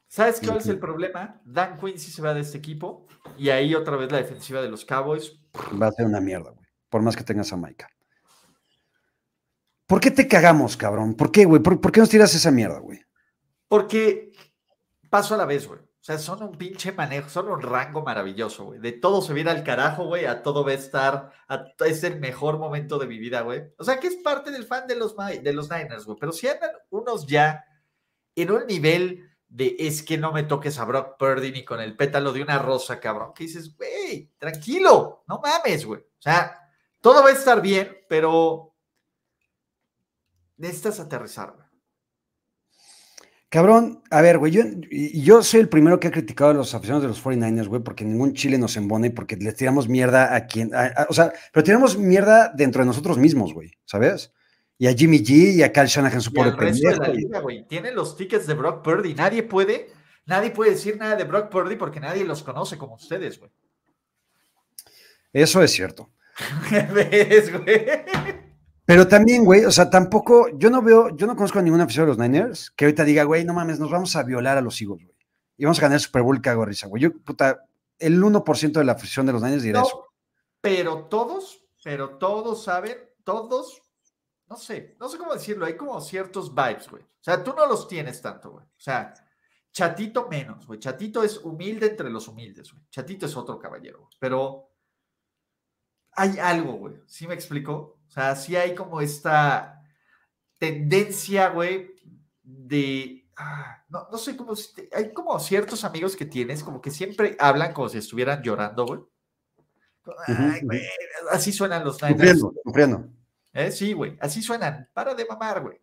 ¿Sabes 0.07 0.39
cuál 0.39 0.59
es 0.59 0.67
el 0.67 0.79
problema? 0.79 1.41
Dan 1.43 1.77
Quincy 1.77 2.09
se 2.09 2.21
va 2.21 2.33
de 2.33 2.39
este 2.39 2.57
equipo 2.57 3.05
y 3.37 3.49
ahí 3.49 3.75
otra 3.75 3.97
vez 3.97 4.09
la 4.11 4.19
defensiva 4.19 4.61
de 4.61 4.69
los 4.69 4.85
Cowboys. 4.85 5.37
Va 5.81 5.87
a 5.87 5.91
ser 5.91 6.05
una 6.05 6.21
mierda, 6.21 6.51
güey. 6.51 6.65
Por 6.89 7.01
más 7.01 7.17
que 7.17 7.23
tengas 7.25 7.51
a 7.51 7.57
Maika. 7.57 7.89
¿Por 9.88 9.99
qué 9.99 10.11
te 10.11 10.27
cagamos, 10.27 10.75
cabrón? 10.77 11.15
¿Por 11.15 11.31
qué, 11.31 11.45
güey? 11.45 11.61
¿Por, 11.61 11.91
qué 11.91 11.99
nos 11.99 12.09
tiras 12.09 12.33
esa 12.33 12.51
mierda, 12.51 12.79
güey? 12.79 12.99
Porque 13.67 14.31
paso 15.09 15.36
a 15.36 15.38
la 15.38 15.45
vez, 15.45 15.67
güey. 15.67 15.79
O 15.79 16.05
sea, 16.05 16.19
son 16.19 16.43
un 16.43 16.57
pinche 16.57 16.91
manejo, 16.91 17.29
son 17.29 17.49
un 17.49 17.61
rango 17.61 18.03
maravilloso, 18.03 18.65
güey. 18.65 18.79
De 18.79 18.91
todo 18.91 19.21
se 19.21 19.33
viene 19.33 19.49
al 19.49 19.63
carajo, 19.63 20.05
güey, 20.05 20.25
a 20.25 20.43
todo 20.43 20.63
va 20.63 20.71
a 20.71 20.75
estar, 20.75 21.31
es 21.86 22.03
el 22.03 22.19
mejor 22.19 22.59
momento 22.59 22.99
de 22.99 23.07
mi 23.07 23.17
vida, 23.17 23.41
güey. 23.41 23.63
O 23.79 23.83
sea, 23.83 23.99
que 23.99 24.07
es 24.07 24.15
parte 24.17 24.51
del 24.51 24.65
fan 24.65 24.86
de 24.86 24.95
los, 24.95 25.15
de 25.15 25.53
los 25.53 25.69
Niners, 25.71 26.05
güey. 26.05 26.17
Pero 26.19 26.31
si 26.31 26.47
andan 26.47 26.71
unos 26.91 27.25
ya 27.25 27.65
en 28.36 28.51
un 28.51 28.67
nivel 28.67 29.31
de 29.47 29.75
es 29.79 30.03
que 30.03 30.17
no 30.17 30.31
me 30.31 30.43
toques 30.43 30.77
a 30.79 30.86
Brock 30.86 31.17
Purdy 31.17 31.51
ni 31.51 31.63
con 31.63 31.79
el 31.79 31.95
pétalo 31.95 32.33
de 32.33 32.43
una 32.43 32.59
rosa, 32.59 32.99
cabrón, 32.99 33.31
que 33.33 33.45
dices, 33.45 33.75
güey, 33.75 34.31
tranquilo, 34.38 35.23
no 35.27 35.41
mames, 35.43 35.86
güey. 35.86 36.01
O 36.01 36.21
sea, 36.21 36.69
todo 37.01 37.23
va 37.23 37.29
a 37.29 37.33
estar 37.33 37.61
bien, 37.61 37.97
pero 38.09 38.74
necesitas 40.58 40.99
aterrizar. 40.99 41.56
Cabrón, 43.49 44.01
a 44.12 44.22
ver, 44.22 44.38
güey, 44.38 44.51
yo, 44.51 44.64
yo 44.91 45.41
soy 45.41 45.62
el 45.62 45.70
primero 45.70 45.99
que 45.99 46.08
ha 46.08 46.12
criticado 46.12 46.51
a 46.51 46.53
los 46.53 46.74
aficionados 46.76 47.03
de 47.03 47.08
los 47.10 47.24
49ers, 47.24 47.68
güey, 47.68 47.82
porque 47.82 48.03
ningún 48.03 48.34
chile 48.34 48.58
nos 48.58 48.76
embona 48.76 49.08
y 49.08 49.12
porque 49.12 49.38
les 49.38 49.56
tiramos 49.56 49.88
mierda 49.88 50.36
a 50.36 50.45
quien, 50.45 50.74
a- 50.76 50.88
a- 50.88 51.08
o 51.10 51.14
sea, 51.14 51.32
pero 51.53 51.64
tiramos 51.64 51.97
mierda 51.97 52.51
dentro 52.53 52.82
de 52.82 52.88
nosotros 52.88 53.18
mismos, 53.18 53.53
güey, 53.53 53.72
¿sabes? 53.86 54.34
Y 54.78 54.88
a 54.88 54.93
Jimmy 54.93 55.20
G 55.20 55.53
y 55.53 55.64
a 55.64 55.72
Kyle 55.72 55.86
Shanahan, 55.86 56.20
su 56.20 56.34
pobre 56.34 56.49
al 56.49 56.58
resto 56.58 56.89
de 56.89 56.97
la 56.97 57.06
pendejo. 57.06 57.41
güey. 57.43 57.66
Tienen 57.66 57.95
los 57.95 58.18
tickets 58.18 58.45
de 58.45 58.56
Brock 58.56 58.84
Purdy. 58.84 59.14
Nadie 59.14 59.43
puede, 59.43 59.88
nadie 60.26 60.49
puede 60.51 60.72
decir 60.72 60.97
nada 60.97 61.16
de 61.16 61.24
Brock 61.24 61.49
Purdy 61.49 61.78
porque 61.78 62.01
nadie 62.01 62.26
los 62.26 62.43
conoce 62.43 62.78
como 62.78 62.95
ustedes, 62.95 63.39
güey. 63.39 63.51
Eso 65.32 65.62
es 65.64 65.72
cierto. 65.72 66.12
¿Ves, 66.93 67.53
güey? 67.53 67.86
Pero 68.86 69.07
también, 69.07 69.43
güey, 69.43 69.65
o 69.65 69.71
sea, 69.71 69.89
tampoco, 69.89 70.47
yo 70.57 70.69
no 70.69 70.81
veo, 70.81 71.15
yo 71.15 71.25
no 71.25 71.36
conozco 71.36 71.59
a 71.59 71.61
ningún 71.61 71.81
aficionado 71.81 72.13
de 72.13 72.17
los 72.17 72.29
Niners 72.29 72.71
que 72.71 72.86
ahorita 72.86 73.03
diga, 73.03 73.23
güey, 73.23 73.43
no 73.43 73.53
mames, 73.53 73.79
nos 73.79 73.89
vamos 73.89 74.15
a 74.15 74.23
violar 74.23 74.57
a 74.57 74.61
los 74.61 74.79
Eagles, 74.79 75.03
güey. 75.05 75.17
Y 75.57 75.65
vamos 75.65 75.79
a 75.79 75.83
ganar 75.83 75.95
el 75.95 76.01
Super 76.01 76.21
Bowl, 76.21 76.41
cago 76.41 76.65
risa, 76.65 76.88
güey. 76.88 77.01
Yo, 77.03 77.13
puta, 77.23 77.65
el 77.97 78.21
1% 78.21 78.71
de 78.73 78.83
la 78.83 78.91
afición 78.91 79.25
de 79.25 79.33
los 79.33 79.41
Niners 79.41 79.63
dirá 79.63 79.79
No, 79.79 79.88
eso. 79.88 80.07
pero 80.61 81.05
todos, 81.05 81.63
pero 81.83 82.17
todos 82.17 82.63
saben, 82.63 82.97
todos, 83.23 83.81
no 84.47 84.57
sé, 84.57 84.95
no 84.99 85.09
sé 85.09 85.17
cómo 85.17 85.33
decirlo, 85.33 85.65
hay 85.65 85.75
como 85.75 85.99
ciertos 86.01 86.53
vibes, 86.53 86.89
güey. 86.89 87.03
O 87.03 87.23
sea, 87.25 87.43
tú 87.43 87.53
no 87.57 87.65
los 87.65 87.88
tienes 87.88 88.21
tanto, 88.21 88.51
güey. 88.51 88.65
O 88.65 88.79
sea, 88.79 89.13
Chatito 89.75 90.29
menos, 90.29 90.65
güey. 90.65 90.79
Chatito 90.79 91.21
es 91.21 91.38
humilde 91.43 91.88
entre 91.88 92.09
los 92.09 92.29
humildes, 92.29 92.71
güey. 92.71 92.86
Chatito 92.89 93.25
es 93.25 93.36
otro 93.36 93.59
caballero, 93.59 93.99
güey. 93.99 94.11
Pero 94.17 94.71
hay 96.13 96.38
algo, 96.39 96.73
güey. 96.77 96.95
¿Sí 97.07 97.27
me 97.27 97.33
explicó? 97.33 97.99
O 98.08 98.12
sea, 98.12 98.36
sí 98.36 98.56
hay 98.56 98.76
como 98.76 99.01
esta 99.01 99.82
tendencia, 100.58 101.49
güey, 101.49 101.91
de... 102.43 103.28
ah, 103.36 103.84
no, 103.89 104.08
no 104.12 104.18
sé 104.18 104.36
cómo... 104.38 104.56
si- 104.56 104.72
Hay 104.93 105.12
como 105.14 105.38
ciertos 105.39 105.84
amigos 105.84 106.16
que 106.16 106.26
tienes, 106.26 106.64
como 106.64 106.82
que 106.82 106.91
siempre 106.91 107.36
hablan 107.39 107.74
como 107.74 107.89
si 107.89 107.97
estuvieran 107.97 108.41
llorando, 108.41 108.86
güey. 108.86 109.01
Ay, 110.28 110.58
ujú. 110.60 110.68
güey, 110.68 110.82
así 111.32 111.51
suenan 111.51 111.84
los 111.84 112.01
Niners. 112.01 112.39
Sufriendo. 112.64 113.10
¿eh? 113.53 113.72
Sí, 113.72 113.93
güey, 113.93 114.18
así 114.22 114.41
suenan. 114.41 114.88
Para 114.93 115.14
de 115.16 115.26
mamar, 115.26 115.62
güey. 115.62 115.82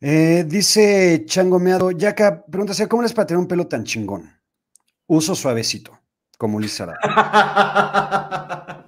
Eh, 0.00 0.44
dice 0.46 1.24
Changomeado, 1.26 1.90
Yaka, 1.90 2.44
pregúntase, 2.44 2.86
¿cómo 2.88 3.02
les 3.02 3.12
para 3.12 3.26
tener 3.26 3.38
un 3.38 3.48
pelo 3.48 3.66
tan 3.66 3.84
chingón? 3.84 4.30
Uso 5.06 5.34
suavecito, 5.34 5.98
como 6.36 6.58
Liz 6.60 6.72
Sara. 6.74 6.96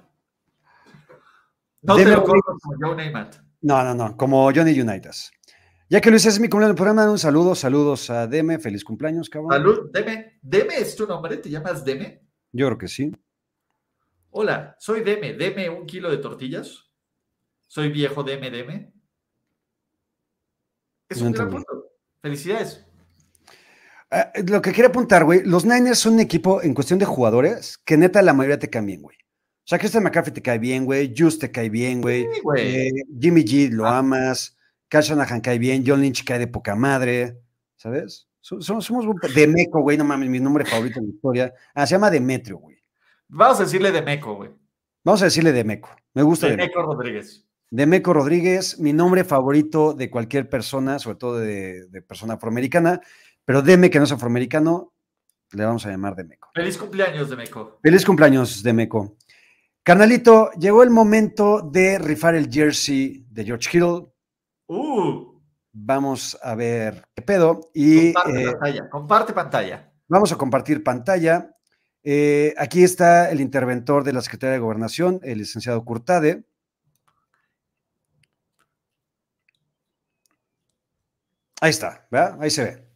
no 1.81 1.95
te 1.95 2.05
lo 2.05 2.23
como 2.23 2.95
Namath. 2.95 3.37
No, 3.61 3.83
no, 3.83 3.93
no, 3.93 4.15
como 4.15 4.51
Johnny 4.53 4.79
Unitas. 4.79 5.31
Ya 5.89 6.01
que 6.01 6.11
Luis 6.11 6.25
es 6.25 6.39
mi 6.39 6.47
cumpleaños 6.47 6.75
del 6.75 6.83
programa, 6.83 7.09
un 7.09 7.17
saludo, 7.17 7.55
saludos 7.55 8.09
a 8.09 8.27
Deme, 8.27 8.59
feliz 8.59 8.83
cumpleaños, 8.83 9.29
cabrón. 9.29 9.51
Salud, 9.51 9.89
Deme. 9.91 10.39
Deme 10.41 10.75
es 10.77 10.95
tu 10.95 11.07
nombre, 11.07 11.37
¿te 11.37 11.49
llamas 11.49 11.83
Deme? 11.83 12.21
Yo 12.51 12.67
creo 12.67 12.77
que 12.77 12.87
sí. 12.87 13.11
Hola, 14.29 14.75
soy 14.79 15.01
Deme. 15.01 15.33
Deme 15.33 15.69
un 15.69 15.85
kilo 15.85 16.11
de 16.11 16.17
tortillas. 16.17 16.85
Soy 17.67 17.89
viejo 17.89 18.23
Deme, 18.23 18.51
Deme. 18.51 18.93
Es 21.09 21.21
No 21.21 21.27
un 21.27 21.33
gran 21.33 21.49
punto. 21.49 21.91
Felicidades. 22.21 22.85
Ah, 24.11 24.31
lo 24.47 24.61
que 24.61 24.71
quería 24.71 24.89
apuntar, 24.89 25.23
güey, 25.23 25.43
los 25.43 25.65
Niners 25.65 25.99
son 25.99 26.13
un 26.13 26.19
equipo 26.19 26.61
en 26.61 26.73
cuestión 26.73 26.99
de 26.99 27.05
jugadores 27.05 27.77
que 27.79 27.97
neta 27.97 28.21
la 28.21 28.33
mayoría 28.33 28.59
te 28.59 28.69
caen 28.69 28.85
bien, 28.85 29.01
güey. 29.01 29.17
O 29.69 29.71
sea, 29.71 29.77
Christian 29.77 30.03
McCaffrey 30.03 30.33
te 30.33 30.41
cae 30.41 30.57
bien, 30.57 30.83
güey, 30.83 31.13
Juice 31.15 31.37
te 31.37 31.51
cae 31.51 31.69
bien, 31.69 32.01
güey. 32.01 32.23
Sí. 32.23 32.41
Eh, 32.57 32.89
Jimmy 33.19 33.43
G 33.43 33.69
lo 33.69 33.85
Ah. 33.85 33.99
amas, 33.99 34.57
Kyle 34.87 35.03
Shanahan 35.03 35.41
cae 35.41 35.59
bien, 35.59 35.83
John 35.85 36.01
Lynch 36.01 36.23
cae 36.25 36.39
de 36.39 36.47
poca 36.47 36.75
madre, 36.75 37.37
¿sabes? 37.75 38.27
So- 38.41 38.59
so- 38.61 38.81
somos 38.81 39.05
un- 39.05 39.15
Demeco, 39.35 39.81
güey, 39.83 39.95
no 39.95 40.03
mames, 40.05 40.27
mi 40.27 40.39
nombre 40.39 40.65
favorito 40.65 40.99
en 40.99 41.05
la 41.05 41.11
historia. 41.13 41.53
Ah, 41.75 41.85
se 41.85 41.93
llama 41.93 42.09
Demetrio, 42.09 42.57
güey. 42.57 42.77
Vamos 43.27 43.59
a 43.59 43.63
decirle 43.65 43.91
Demeco, 43.91 44.33
güey. 44.37 44.49
Vamos 45.03 45.21
a 45.21 45.25
decirle 45.25 45.51
Demeco. 45.51 45.95
Me 46.15 46.23
gusta 46.23 46.47
Demeco. 46.47 46.79
Demeco 46.79 46.93
Rodríguez. 46.95 47.45
Demeco 47.69 48.13
Rodríguez, 48.13 48.79
mi 48.79 48.91
nombre 48.91 49.23
favorito 49.23 49.93
de 49.93 50.09
cualquier 50.09 50.49
persona, 50.49 50.97
sobre 50.97 51.17
todo 51.17 51.37
de, 51.37 51.85
de 51.89 52.01
persona 52.01 52.33
afroamericana, 52.33 53.01
pero 53.45 53.61
Deme, 53.61 53.91
que 53.91 53.99
no 53.99 54.05
es 54.05 54.11
afroamericano, 54.11 54.93
le 55.51 55.63
vamos 55.63 55.85
a 55.85 55.91
llamar 55.91 56.15
Demeco. 56.15 56.49
Feliz 56.55 56.75
cumpleaños, 56.75 57.29
Demeco. 57.29 57.77
Feliz 57.83 58.03
cumpleaños, 58.03 58.63
Demeco. 58.63 59.15
Carnalito, 59.89 60.51
llegó 60.51 60.83
el 60.83 60.91
momento 60.91 61.61
de 61.61 61.97
rifar 61.97 62.35
el 62.35 62.47
jersey 62.53 63.25
de 63.27 63.43
George 63.43 63.75
Hill. 63.75 64.07
Uh, 64.67 65.41
Vamos 65.71 66.37
a 66.43 66.53
ver 66.53 67.07
qué 67.15 67.23
pedo. 67.23 67.71
Y 67.73 68.13
comparte 68.13 68.43
eh, 68.43 68.51
pantalla. 68.51 68.89
Comparte 68.91 69.33
pantalla. 69.33 69.91
vamos 70.07 70.31
a 70.31 70.35
compartir 70.35 70.83
pantalla. 70.83 71.55
Eh, 72.03 72.53
aquí 72.59 72.83
está 72.83 73.31
el 73.31 73.41
interventor 73.41 74.03
de 74.03 74.13
la 74.13 74.21
Secretaría 74.21 74.53
de 74.53 74.59
Gobernación, 74.59 75.21
el 75.23 75.39
licenciado 75.39 75.83
Curtade. 75.83 76.43
Ahí 81.61 81.71
está, 81.71 82.07
¿verdad? 82.11 82.37
Ahí 82.39 82.51
se 82.51 82.63
ve. 82.63 82.87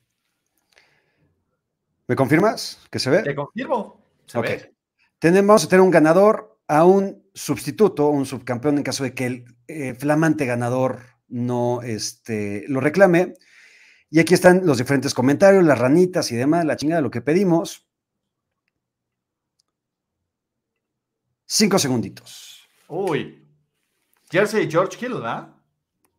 ¿Me 2.08 2.16
confirmas 2.16 2.86
que 2.92 3.00
se 3.00 3.10
ve? 3.10 3.24
Te 3.24 3.34
confirmo. 3.34 4.00
Se 4.28 4.40
ve. 4.40 4.76
Tenemos, 5.18 5.48
vamos 5.48 5.66
a 5.66 5.70
tener 5.70 5.82
un 5.82 5.90
ganador 5.90 6.53
a 6.74 6.86
un 6.86 7.24
sustituto, 7.36 8.08
un 8.08 8.26
subcampeón 8.26 8.78
en 8.78 8.84
caso 8.84 9.04
de 9.04 9.14
que 9.14 9.26
el 9.28 9.46
eh, 9.68 9.94
flamante 9.94 10.48
ganador 10.48 11.02
no 11.28 11.84
este, 11.84 12.66
lo 12.68 12.80
reclame. 12.80 13.36
Y 14.10 14.20
aquí 14.20 14.34
están 14.34 14.66
los 14.66 14.80
diferentes 14.80 15.14
comentarios, 15.14 15.64
las 15.64 15.78
ranitas 15.78 16.32
y 16.32 16.36
demás, 16.36 16.66
la 16.66 16.76
chingada, 16.76 17.02
lo 17.02 17.12
que 17.12 17.22
pedimos. 17.22 17.88
Cinco 21.46 21.78
segunditos. 21.78 22.68
Uy. 22.88 23.48
Jersey 24.32 24.66
de 24.66 24.72
George 24.72 24.98
Kittle, 24.98 25.16
¿verdad? 25.16 25.50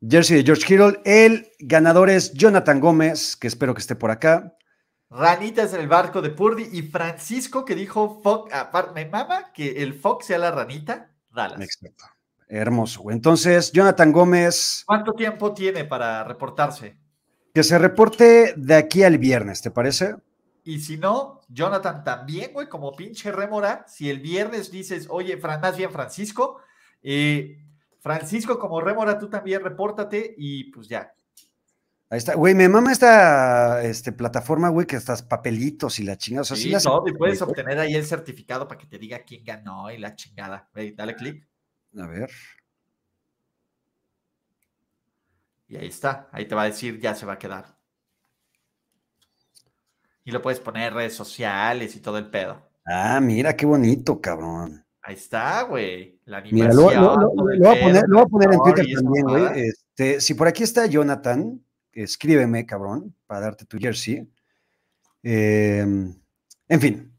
Jersey 0.08 0.36
de 0.36 0.44
George 0.44 0.64
Kittle. 0.64 1.00
El 1.04 1.50
ganador 1.58 2.10
es 2.10 2.32
Jonathan 2.32 2.78
Gómez, 2.78 3.36
que 3.36 3.48
espero 3.48 3.74
que 3.74 3.80
esté 3.80 3.96
por 3.96 4.12
acá. 4.12 4.56
Ranitas 5.16 5.72
en 5.72 5.80
el 5.80 5.86
barco 5.86 6.20
de 6.20 6.30
Purdy 6.30 6.70
y 6.72 6.82
Francisco 6.82 7.64
que 7.64 7.76
dijo, 7.76 8.20
fuck, 8.20 8.52
aparte, 8.52 8.92
me 8.94 9.08
mama 9.08 9.52
que 9.52 9.82
el 9.82 9.94
fuck 9.94 10.22
sea 10.22 10.38
la 10.38 10.50
ranita, 10.50 11.12
Dallas. 11.30 11.60
Exacto. 11.60 12.04
Hermoso. 12.48 13.10
Entonces, 13.12 13.70
Jonathan 13.70 14.10
Gómez, 14.10 14.82
¿Cuánto 14.84 15.12
tiempo 15.12 15.54
tiene 15.54 15.84
para 15.84 16.24
reportarse? 16.24 16.96
que 17.54 17.62
se 17.62 17.78
reporte 17.78 18.54
de 18.56 18.74
aquí 18.74 19.04
al 19.04 19.18
viernes, 19.18 19.62
¿te 19.62 19.70
parece? 19.70 20.16
Y 20.64 20.80
si 20.80 20.96
no, 20.96 21.42
Jonathan 21.48 22.02
también, 22.02 22.52
güey, 22.52 22.68
como 22.68 22.90
pinche 22.96 23.30
rémora, 23.30 23.84
si 23.86 24.10
el 24.10 24.18
viernes 24.18 24.72
dices, 24.72 25.06
oye, 25.08 25.36
Fran, 25.36 25.60
más 25.60 25.76
bien 25.76 25.92
Francisco, 25.92 26.60
eh, 27.02 27.62
Francisco 28.00 28.58
como 28.58 28.80
rémora, 28.80 29.16
tú 29.16 29.30
también 29.30 29.62
repórtate 29.62 30.34
y 30.36 30.72
pues 30.72 30.88
ya. 30.88 31.14
Ahí 32.10 32.18
está, 32.18 32.34
güey, 32.34 32.54
me 32.54 32.68
mama 32.68 32.92
esta 32.92 33.82
este, 33.82 34.12
plataforma, 34.12 34.68
güey, 34.68 34.86
que 34.86 34.96
estás 34.96 35.22
papelitos 35.22 35.98
y 35.98 36.04
la 36.04 36.16
chingada. 36.16 36.42
O 36.42 36.44
sea, 36.44 36.56
sí 36.56 36.72
Sí, 36.72 36.84
todo, 36.84 37.08
y 37.08 37.12
puedes 37.14 37.40
obtener 37.42 37.78
ahí 37.78 37.94
el 37.94 38.04
certificado 38.06 38.68
para 38.68 38.78
que 38.78 38.86
te 38.86 38.98
diga 38.98 39.20
quién 39.24 39.42
ganó 39.44 39.90
y 39.90 39.98
la 39.98 40.14
chingada. 40.14 40.68
Ve, 40.74 40.92
dale 40.96 41.14
clic 41.16 41.48
A 41.98 42.06
ver. 42.06 42.30
y 45.68 45.76
ahí 45.76 45.88
está. 45.88 46.28
Ahí 46.30 46.46
te 46.46 46.54
va 46.54 46.62
a 46.62 46.66
decir, 46.66 47.00
ya 47.00 47.14
se 47.14 47.26
va 47.26 47.32
a 47.34 47.38
quedar. 47.38 47.76
Y 50.24 50.30
lo 50.30 50.40
puedes 50.40 50.60
poner 50.60 50.88
en 50.88 50.94
redes 50.94 51.14
sociales 51.14 51.96
y 51.96 52.00
todo 52.00 52.18
el 52.18 52.30
pedo. 52.30 52.70
Ah, 52.86 53.18
mira, 53.20 53.56
qué 53.56 53.66
bonito, 53.66 54.20
cabrón. 54.20 54.84
Ahí 55.02 55.14
está, 55.14 55.62
güey. 55.62 56.20
La 56.26 56.40
Mira, 56.42 56.66
animación. 56.68 57.02
lo, 57.02 57.16
lo- 57.16 57.34
lo- 57.34 57.50
el 57.50 57.58
lo 57.58 57.68
voy 57.68 57.78
a 57.78 57.82
poner, 57.82 58.04
lo 58.08 58.16
voy 58.18 58.24
a 58.24 58.28
poner 58.28 58.52
en 58.52 58.58
Twitter 58.60 58.86
también, 58.94 59.24
güey. 59.26 59.68
Este, 59.68 60.20
si 60.20 60.34
por 60.34 60.46
aquí 60.48 60.62
está 60.62 60.86
Jonathan, 60.86 61.63
escríbeme, 61.94 62.66
cabrón, 62.66 63.14
para 63.26 63.40
darte 63.40 63.64
tu 63.64 63.78
jersey. 63.78 64.28
Eh, 65.22 65.86
en 66.68 66.80
fin. 66.80 67.12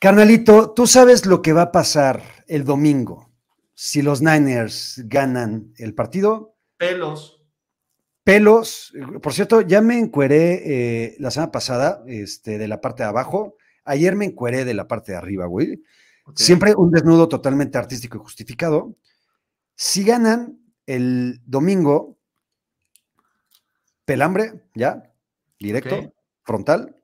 Carnalito, 0.00 0.70
tú 0.70 0.86
sabes 0.86 1.26
lo 1.26 1.42
que 1.42 1.52
va 1.52 1.62
a 1.62 1.72
pasar 1.72 2.22
el 2.46 2.64
domingo 2.64 3.28
si 3.74 4.02
los 4.02 4.20
Niners 4.20 5.02
ganan 5.06 5.72
el 5.76 5.94
partido. 5.94 6.56
Pelos. 6.76 7.44
pelos. 8.24 8.92
Por 9.22 9.32
cierto, 9.32 9.60
ya 9.60 9.80
me 9.80 9.98
encueré 9.98 10.62
eh, 10.64 11.16
la 11.20 11.30
semana 11.30 11.52
pasada 11.52 12.02
este, 12.08 12.58
de 12.58 12.66
la 12.66 12.80
parte 12.80 13.04
de 13.04 13.08
abajo. 13.08 13.56
Ayer 13.84 14.16
me 14.16 14.24
encueré 14.24 14.64
de 14.64 14.74
la 14.74 14.88
parte 14.88 15.12
de 15.12 15.18
arriba, 15.18 15.46
güey. 15.46 15.82
Siempre 16.34 16.74
un 16.74 16.90
desnudo 16.90 17.28
totalmente 17.28 17.78
artístico 17.78 18.18
y 18.18 18.20
justificado. 18.20 18.96
Si 19.76 20.02
ganan 20.02 20.58
el 20.86 21.40
domingo, 21.46 22.17
pelambre, 24.08 24.62
ya, 24.74 25.02
directo, 25.60 26.14
frontal. 26.42 26.96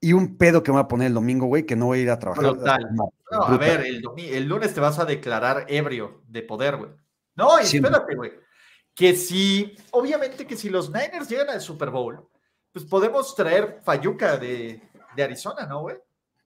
Y 0.00 0.12
un 0.12 0.38
pedo 0.38 0.62
que 0.62 0.70
me 0.70 0.76
voy 0.76 0.84
a 0.84 0.88
poner 0.88 1.08
el 1.08 1.14
domingo, 1.14 1.46
güey, 1.46 1.66
que 1.66 1.74
no 1.74 1.86
voy 1.86 1.98
a 1.98 2.02
ir 2.02 2.10
a 2.10 2.20
trabajar. 2.20 2.52
Brutal. 2.52 2.88
No, 2.94 3.10
a 3.32 3.56
ver, 3.56 3.80
el, 3.80 4.44
lunes 4.44 4.72
te 4.72 4.80
vas 4.80 5.00
a 5.00 5.04
declarar 5.04 5.66
ebrio 5.68 6.22
de 6.28 6.42
poder, 6.42 6.76
güey. 6.76 6.90
No, 7.34 7.58
y 7.58 7.64
espérate, 7.64 8.14
güey. 8.14 8.30
Que 8.94 9.16
si, 9.16 9.74
obviamente 9.90 10.46
que 10.46 10.56
si 10.56 10.70
los 10.70 10.88
Niners 10.88 11.28
llegan 11.28 11.50
al 11.50 11.60
Super 11.60 11.90
Bowl, 11.90 12.28
pues 12.70 12.84
podemos 12.84 13.34
traer 13.34 13.80
Fayuca 13.82 14.36
de, 14.36 14.88
de 15.16 15.22
Arizona, 15.22 15.66
¿no, 15.66 15.80
güey? 15.80 15.96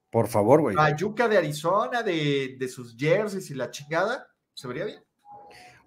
Por 0.09 0.29
favor, 0.29 0.63
güey. 0.63 0.77
Fayuca 0.77 1.29
de 1.29 1.37
Arizona, 1.37 2.03
de, 2.03 2.57
de 2.59 2.69
sus 2.69 2.97
jerseys 2.97 3.51
y 3.51 3.55
la 3.55 3.71
chingada, 3.71 4.27
se 4.55 4.67
vería 4.67 4.87
bien. 4.87 5.05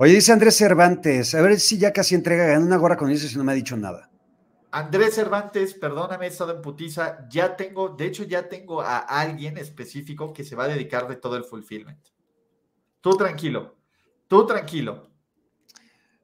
Oye, 0.04 0.16
dice 0.16 0.32
Andrés 0.32 0.58
Cervantes, 0.58 1.36
a 1.36 1.44
ver 1.44 1.60
si 1.60 1.78
ya 1.78 1.94
casi 1.94 2.16
entrega 2.16 2.48
ganó 2.48 2.66
una 2.66 2.78
gorra 2.78 2.98
con 2.98 3.12
eso 3.12 3.28
y 3.32 3.38
no 3.38 3.44
me 3.44 3.52
ha 3.52 3.56
dicho 3.56 3.78
nada. 3.78 4.10
Andrés 4.72 5.14
Cervantes, 5.14 5.76
perdóname, 5.76 6.26
he 6.26 6.30
estado 6.30 6.56
en 6.56 6.62
putiza. 6.64 7.28
Ya 7.30 7.56
tengo, 7.56 7.90
de 7.90 8.08
hecho, 8.08 8.24
ya 8.24 8.50
tengo 8.50 8.82
a 8.82 8.98
alguien 8.98 9.60
específico 9.60 10.34
que 10.34 10.44
se 10.44 10.56
va 10.56 10.64
a 10.64 10.70
dedicar 10.70 11.08
de 11.08 11.18
todo 11.18 11.38
el 11.38 11.44
fulfillment. 11.44 12.00
Tú 13.00 13.16
tranquilo, 13.16 13.76
tú 14.28 14.48
tranquilo. 14.48 15.12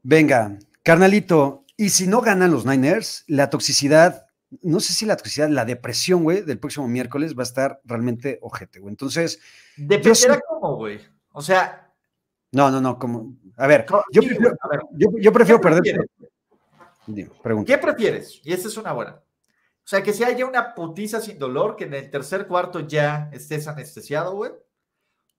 Venga, 0.01 0.57
carnalito, 0.81 1.63
y 1.77 1.89
si 1.91 2.07
no 2.07 2.21
ganan 2.21 2.49
los 2.49 2.65
Niners, 2.65 3.25
la 3.27 3.51
toxicidad, 3.51 4.25
no 4.63 4.79
sé 4.79 4.93
si 4.93 5.05
la 5.05 5.17
toxicidad, 5.17 5.49
la 5.49 5.65
depresión, 5.65 6.23
güey, 6.23 6.41
del 6.41 6.57
próximo 6.57 6.87
miércoles 6.87 7.37
va 7.37 7.43
a 7.43 7.51
estar 7.51 7.79
realmente 7.85 8.39
ojete, 8.41 8.79
güey. 8.79 8.93
Entonces, 8.93 9.39
Dependerá 9.75 10.39
cómo, 10.49 10.77
güey. 10.77 10.99
O 11.31 11.43
sea, 11.43 11.86
no, 12.51 12.71
no, 12.71 12.81
no, 12.81 12.97
como, 12.97 13.35
a 13.57 13.67
ver, 13.67 13.85
yo 14.11 14.21
prefiero, 14.21 14.55
a 14.61 14.67
ver, 14.67 14.79
yo, 14.93 15.09
yo 15.19 15.33
prefiero 15.33 15.59
¿qué 15.59 15.69
perder. 15.69 16.07
¿Qué 17.65 17.77
prefieres? 17.77 18.41
Y 18.43 18.53
esa 18.53 18.67
es 18.67 18.77
una 18.77 18.93
buena. 18.93 19.21
O 19.87 19.89
sea, 19.89 20.03
que 20.03 20.11
si 20.11 20.23
haya 20.23 20.45
una 20.45 20.75
putiza 20.75 21.21
sin 21.21 21.39
dolor, 21.39 21.75
que 21.77 21.85
en 21.85 21.93
el 21.93 22.09
tercer 22.09 22.45
cuarto 22.45 22.81
ya 22.81 23.29
estés 23.31 23.67
anestesiado, 23.67 24.35
güey. 24.35 24.51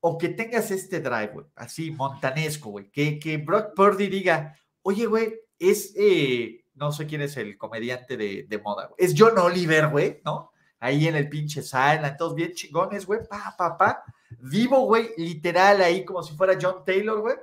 O 0.00 0.16
que 0.16 0.30
tengas 0.30 0.70
este 0.70 1.00
drive, 1.00 1.32
güey, 1.34 1.46
así, 1.56 1.90
montanesco, 1.90 2.70
güey. 2.70 2.90
Que, 2.90 3.18
que 3.18 3.36
Brock 3.36 3.74
Purdy 3.74 4.08
diga, 4.08 4.56
oye, 4.82 5.06
güey, 5.06 5.34
es, 5.58 5.92
eh, 5.98 6.64
no 6.74 6.92
sé 6.92 7.06
quién 7.06 7.20
es 7.20 7.36
el 7.36 7.58
comediante 7.58 8.16
de, 8.16 8.46
de 8.48 8.58
moda, 8.58 8.86
güey. 8.86 8.96
Es 8.98 9.14
John 9.16 9.36
Oliver, 9.38 9.88
güey, 9.88 10.22
¿no? 10.24 10.52
Ahí 10.80 11.08
en 11.08 11.16
el 11.16 11.28
pinche 11.28 11.62
Silent, 11.62 12.16
todos 12.16 12.34
bien 12.34 12.52
chingones, 12.52 13.04
güey, 13.04 13.20
pa, 13.28 13.54
pa, 13.58 13.76
pa. 13.76 14.04
Vivo, 14.40 14.84
güey, 14.86 15.10
literal, 15.16 15.80
ahí 15.80 16.04
como 16.04 16.22
si 16.22 16.36
fuera 16.36 16.58
John 16.60 16.84
Taylor, 16.84 17.20
güey. 17.20 17.36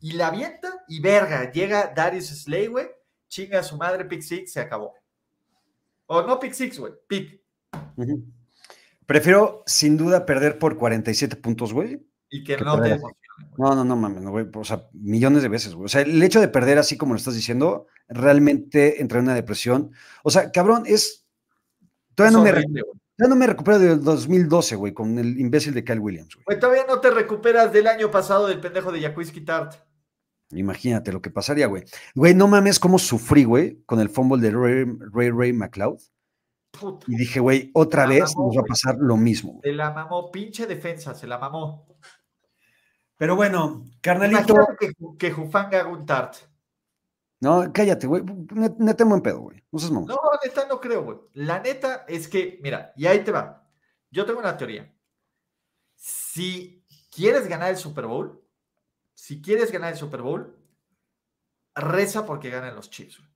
Y 0.00 0.12
la 0.12 0.28
avienta 0.28 0.84
y 0.88 1.00
verga, 1.00 1.50
llega 1.50 1.92
Darius 1.94 2.28
Slay, 2.28 2.68
güey, 2.68 2.88
chinga 3.28 3.60
a 3.60 3.64
su 3.64 3.76
madre, 3.76 4.04
pick 4.04 4.22
six, 4.22 4.52
se 4.52 4.60
acabó. 4.60 4.94
O 6.06 6.22
no 6.22 6.38
pick 6.38 6.52
six, 6.52 6.78
güey, 6.78 6.92
pick. 7.06 7.42
Prefiero 9.06 9.62
sin 9.66 9.96
duda 9.96 10.26
perder 10.26 10.58
por 10.58 10.76
47 10.76 11.36
puntos, 11.36 11.72
güey. 11.72 12.06
Y 12.30 12.44
que 12.44 12.56
Que 12.56 12.64
no 12.64 12.80
te 12.80 12.88
emocione. 12.88 13.16
No, 13.56 13.74
no, 13.74 13.84
no 13.84 13.96
mames, 13.96 14.22
no, 14.22 14.30
güey. 14.30 14.46
O 14.54 14.64
sea, 14.64 14.88
millones 14.92 15.42
de 15.42 15.48
veces, 15.48 15.74
güey. 15.74 15.86
O 15.86 15.88
sea, 15.88 16.02
el 16.02 16.22
hecho 16.22 16.40
de 16.40 16.48
perder 16.48 16.78
así 16.78 16.96
como 16.96 17.14
lo 17.14 17.18
estás 17.18 17.34
diciendo, 17.34 17.86
realmente 18.08 19.00
entra 19.00 19.18
en 19.18 19.24
una 19.24 19.34
depresión. 19.34 19.92
O 20.22 20.30
sea, 20.30 20.50
cabrón, 20.50 20.84
es. 20.86 21.24
Todavía 22.14 22.36
no, 22.36 22.44
Es 22.44 22.52
me, 22.52 22.58
horrible, 22.58 22.82
todavía 23.18 23.34
no 23.34 23.36
me 23.36 23.46
recupero 23.48 23.78
del 23.80 24.02
2012, 24.02 24.76
güey, 24.76 24.94
con 24.94 25.18
el 25.18 25.38
imbécil 25.40 25.74
de 25.74 25.84
Kyle 25.84 25.98
Williams, 25.98 26.34
güey. 26.36 26.44
Güey, 26.46 26.60
todavía 26.60 26.84
no 26.88 27.00
te 27.00 27.10
recuperas 27.10 27.72
del 27.72 27.88
año 27.88 28.10
pasado 28.10 28.46
del 28.46 28.60
pendejo 28.60 28.92
de 28.92 29.00
Jacuzzi 29.02 29.40
Tart. 29.40 29.74
Imagínate 30.52 31.12
lo 31.12 31.20
que 31.20 31.30
pasaría, 31.30 31.66
güey. 31.66 31.84
Güey, 32.14 32.34
no 32.34 32.46
mames 32.46 32.78
cómo 32.78 32.98
sufrí, 32.98 33.44
güey, 33.44 33.82
con 33.84 34.00
el 34.00 34.08
fumble 34.08 34.40
de 34.40 34.50
Ray 34.50 34.84
Ray, 35.12 35.30
Ray 35.30 35.52
McLeod. 35.52 35.98
Puta, 36.70 37.06
Y 37.08 37.16
dije, 37.16 37.40
güey, 37.40 37.70
otra 37.74 38.04
La 38.04 38.10
vez 38.10 38.34
mamó, 38.36 38.46
nos 38.46 38.56
va 38.56 38.60
a 38.60 38.64
pasar 38.64 38.96
lo 38.98 39.16
mismo. 39.16 39.60
se 39.62 39.72
la 39.72 39.90
mamó, 39.90 40.30
pinche 40.30 40.66
defensa, 40.66 41.14
se 41.14 41.26
la 41.26 41.38
mamó. 41.38 41.86
Pero 43.16 43.34
bueno, 43.34 43.84
carnalito. 44.00 44.54
Imagínate 44.54 44.76
que, 44.78 44.92
que 45.18 45.32
Jufanga 45.32 45.80
haga 45.80 45.88
un 45.88 46.06
Tart. 46.06 46.36
No, 47.40 47.70
cállate, 47.72 48.06
güey. 48.06 48.22
Ne- 48.52 48.74
Neta 48.78 49.02
en 49.04 49.08
buen 49.08 49.22
pedo, 49.22 49.40
güey. 49.40 49.62
No 49.70 49.78
seas 49.78 49.92
mamón. 49.92 50.08
No, 50.08 50.18
neta, 50.44 50.66
no 50.66 50.80
creo, 50.80 51.04
güey. 51.04 51.18
La 51.34 51.60
neta 51.60 52.04
es 52.08 52.26
que, 52.28 52.58
mira, 52.62 52.92
y 52.96 53.06
ahí 53.06 53.22
te 53.22 53.30
va. 53.30 53.68
Yo 54.10 54.24
tengo 54.26 54.40
una 54.40 54.56
teoría. 54.56 54.92
Si 55.94 56.84
quieres 57.10 57.46
ganar 57.48 57.70
el 57.70 57.76
Super 57.76 58.06
Bowl, 58.06 58.42
si 59.14 59.40
quieres 59.42 59.70
ganar 59.72 59.92
el 59.92 59.98
Super 59.98 60.22
Bowl, 60.22 60.56
reza 61.74 62.24
porque 62.26 62.50
ganen 62.50 62.74
los 62.74 62.90
Chiefs. 62.90 63.18
güey. 63.18 63.30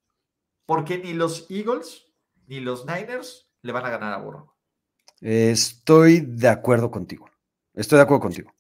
Porque 0.66 0.98
ni 0.98 1.12
los 1.12 1.50
Eagles 1.50 2.06
ni 2.46 2.60
los 2.60 2.86
Niners 2.86 3.50
le 3.62 3.72
van 3.72 3.84
a 3.86 3.90
ganar 3.90 4.12
a 4.12 4.18
Burrow. 4.18 4.52
Estoy 5.20 6.20
de 6.20 6.48
acuerdo 6.48 6.90
contigo. 6.90 7.28
Estoy 7.74 7.96
de 7.98 8.02
acuerdo 8.02 8.22
contigo. 8.22 8.52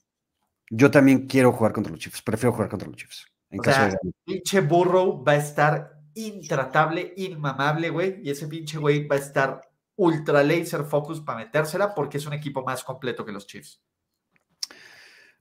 Yo 0.70 0.90
también 0.90 1.26
quiero 1.26 1.52
jugar 1.52 1.72
contra 1.72 1.90
los 1.90 2.00
Chiefs. 2.00 2.22
Prefiero 2.22 2.52
jugar 2.52 2.68
contra 2.68 2.88
los 2.88 2.96
Chiefs. 2.96 3.26
En 3.52 3.60
O 3.60 3.62
caso 3.62 3.76
sea, 3.76 3.88
de 3.88 3.96
ganar. 4.02 4.14
pinche 4.24 4.60
Burrow 4.60 5.22
va 5.22 5.32
a 5.32 5.36
estar 5.36 6.00
intratable, 6.14 7.14
inmamable, 7.16 7.90
güey. 7.90 8.20
Y 8.22 8.30
ese 8.30 8.48
pinche 8.48 8.78
güey 8.78 9.06
va 9.06 9.16
a 9.16 9.20
estar 9.20 9.60
ultra 9.96 10.42
laser 10.42 10.84
focus 10.84 11.20
para 11.20 11.38
metérsela 11.38 11.94
porque 11.94 12.18
es 12.18 12.26
un 12.26 12.32
equipo 12.32 12.64
más 12.64 12.82
completo 12.82 13.24
que 13.24 13.32
los 13.32 13.46
Chiefs. 13.46 13.80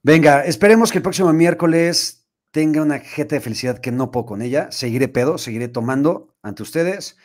Venga, 0.02 0.44
esperemos 0.44 0.92
que 0.92 0.98
el 0.98 1.02
próximo 1.02 1.32
miércoles 1.32 2.28
tenga 2.50 2.82
una 2.82 2.98
jeta 2.98 3.36
de 3.36 3.40
felicidad 3.40 3.78
que 3.78 3.92
no 3.92 4.10
puedo 4.10 4.26
con 4.26 4.42
ella. 4.42 4.70
Seguiré 4.70 5.08
pedo, 5.08 5.38
seguiré 5.38 5.68
tomando 5.68 6.36
ante 6.42 6.62
ustedes. 6.62 7.16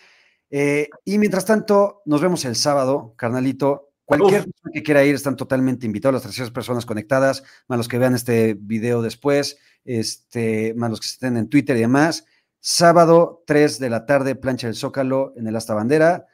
Eh, 0.50 0.90
y 1.04 1.18
mientras 1.18 1.46
tanto, 1.46 2.02
nos 2.06 2.22
vemos 2.22 2.46
el 2.46 2.56
sábado, 2.56 3.14
carnalito. 3.18 3.87
Cualquier 4.08 4.40
Uf. 4.40 4.46
persona 4.46 4.72
que 4.74 4.84
quiera 4.84 5.04
ir 5.04 5.16
están 5.16 5.36
totalmente 5.36 5.86
invitados, 5.86 6.14
las 6.14 6.24
300 6.24 6.54
personas 6.54 6.86
conectadas, 6.86 7.44
más 7.68 7.78
los 7.78 7.90
que 7.90 7.98
vean 7.98 8.16
este 8.16 8.54
video 8.58 9.02
después, 9.02 9.58
este, 9.84 10.74
más 10.76 10.90
los 10.90 11.02
que 11.02 11.08
estén 11.08 11.36
en 11.36 11.50
Twitter 11.50 11.76
y 11.76 11.82
demás. 11.82 12.26
Sábado, 12.62 13.44
3 13.46 13.80
de 13.80 13.90
la 13.90 14.06
tarde, 14.06 14.36
plancha 14.36 14.68
del 14.68 14.78
Zócalo 14.78 15.34
en 15.36 15.46
el 15.48 15.56
Asta 15.58 15.74
Bandera. 15.74 16.26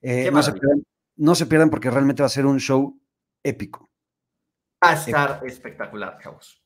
Eh, 0.00 0.24
Qué 0.24 0.30
no, 0.30 0.42
se 0.42 0.52
maravilla. 0.52 0.60
pierdan, 0.60 0.86
no 1.16 1.34
se 1.34 1.44
pierdan 1.44 1.68
porque 1.68 1.90
realmente 1.90 2.22
va 2.22 2.28
a 2.28 2.30
ser 2.30 2.46
un 2.46 2.60
show 2.60 2.98
épico. 3.42 3.90
Va 4.82 4.92
a 4.92 4.94
estar 4.94 5.42
espectacular, 5.44 6.18
chavos. 6.22 6.62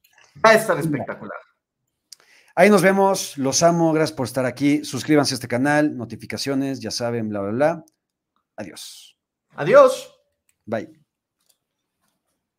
Va 0.47 0.51
a 0.51 0.55
estar 0.55 0.79
espectacular. 0.79 1.39
Ahí 2.55 2.71
nos 2.71 2.83
vemos, 2.83 3.37
los 3.37 3.65
amo, 3.65 3.93
gracias 3.93 4.17
por 4.17 4.27
estar 4.27 4.45
aquí. 4.47 4.85
Suscríbanse 4.85 5.35
a 5.35 5.37
este 5.37 5.49
canal, 5.49 5.97
notificaciones, 5.97 6.79
ya 6.79 6.93
saben, 6.93 7.29
bla, 7.29 7.41
bla, 7.41 7.51
bla. 7.51 7.85
Adiós. 8.55 9.19
Adiós. 9.57 10.12
Bye. 10.67 11.02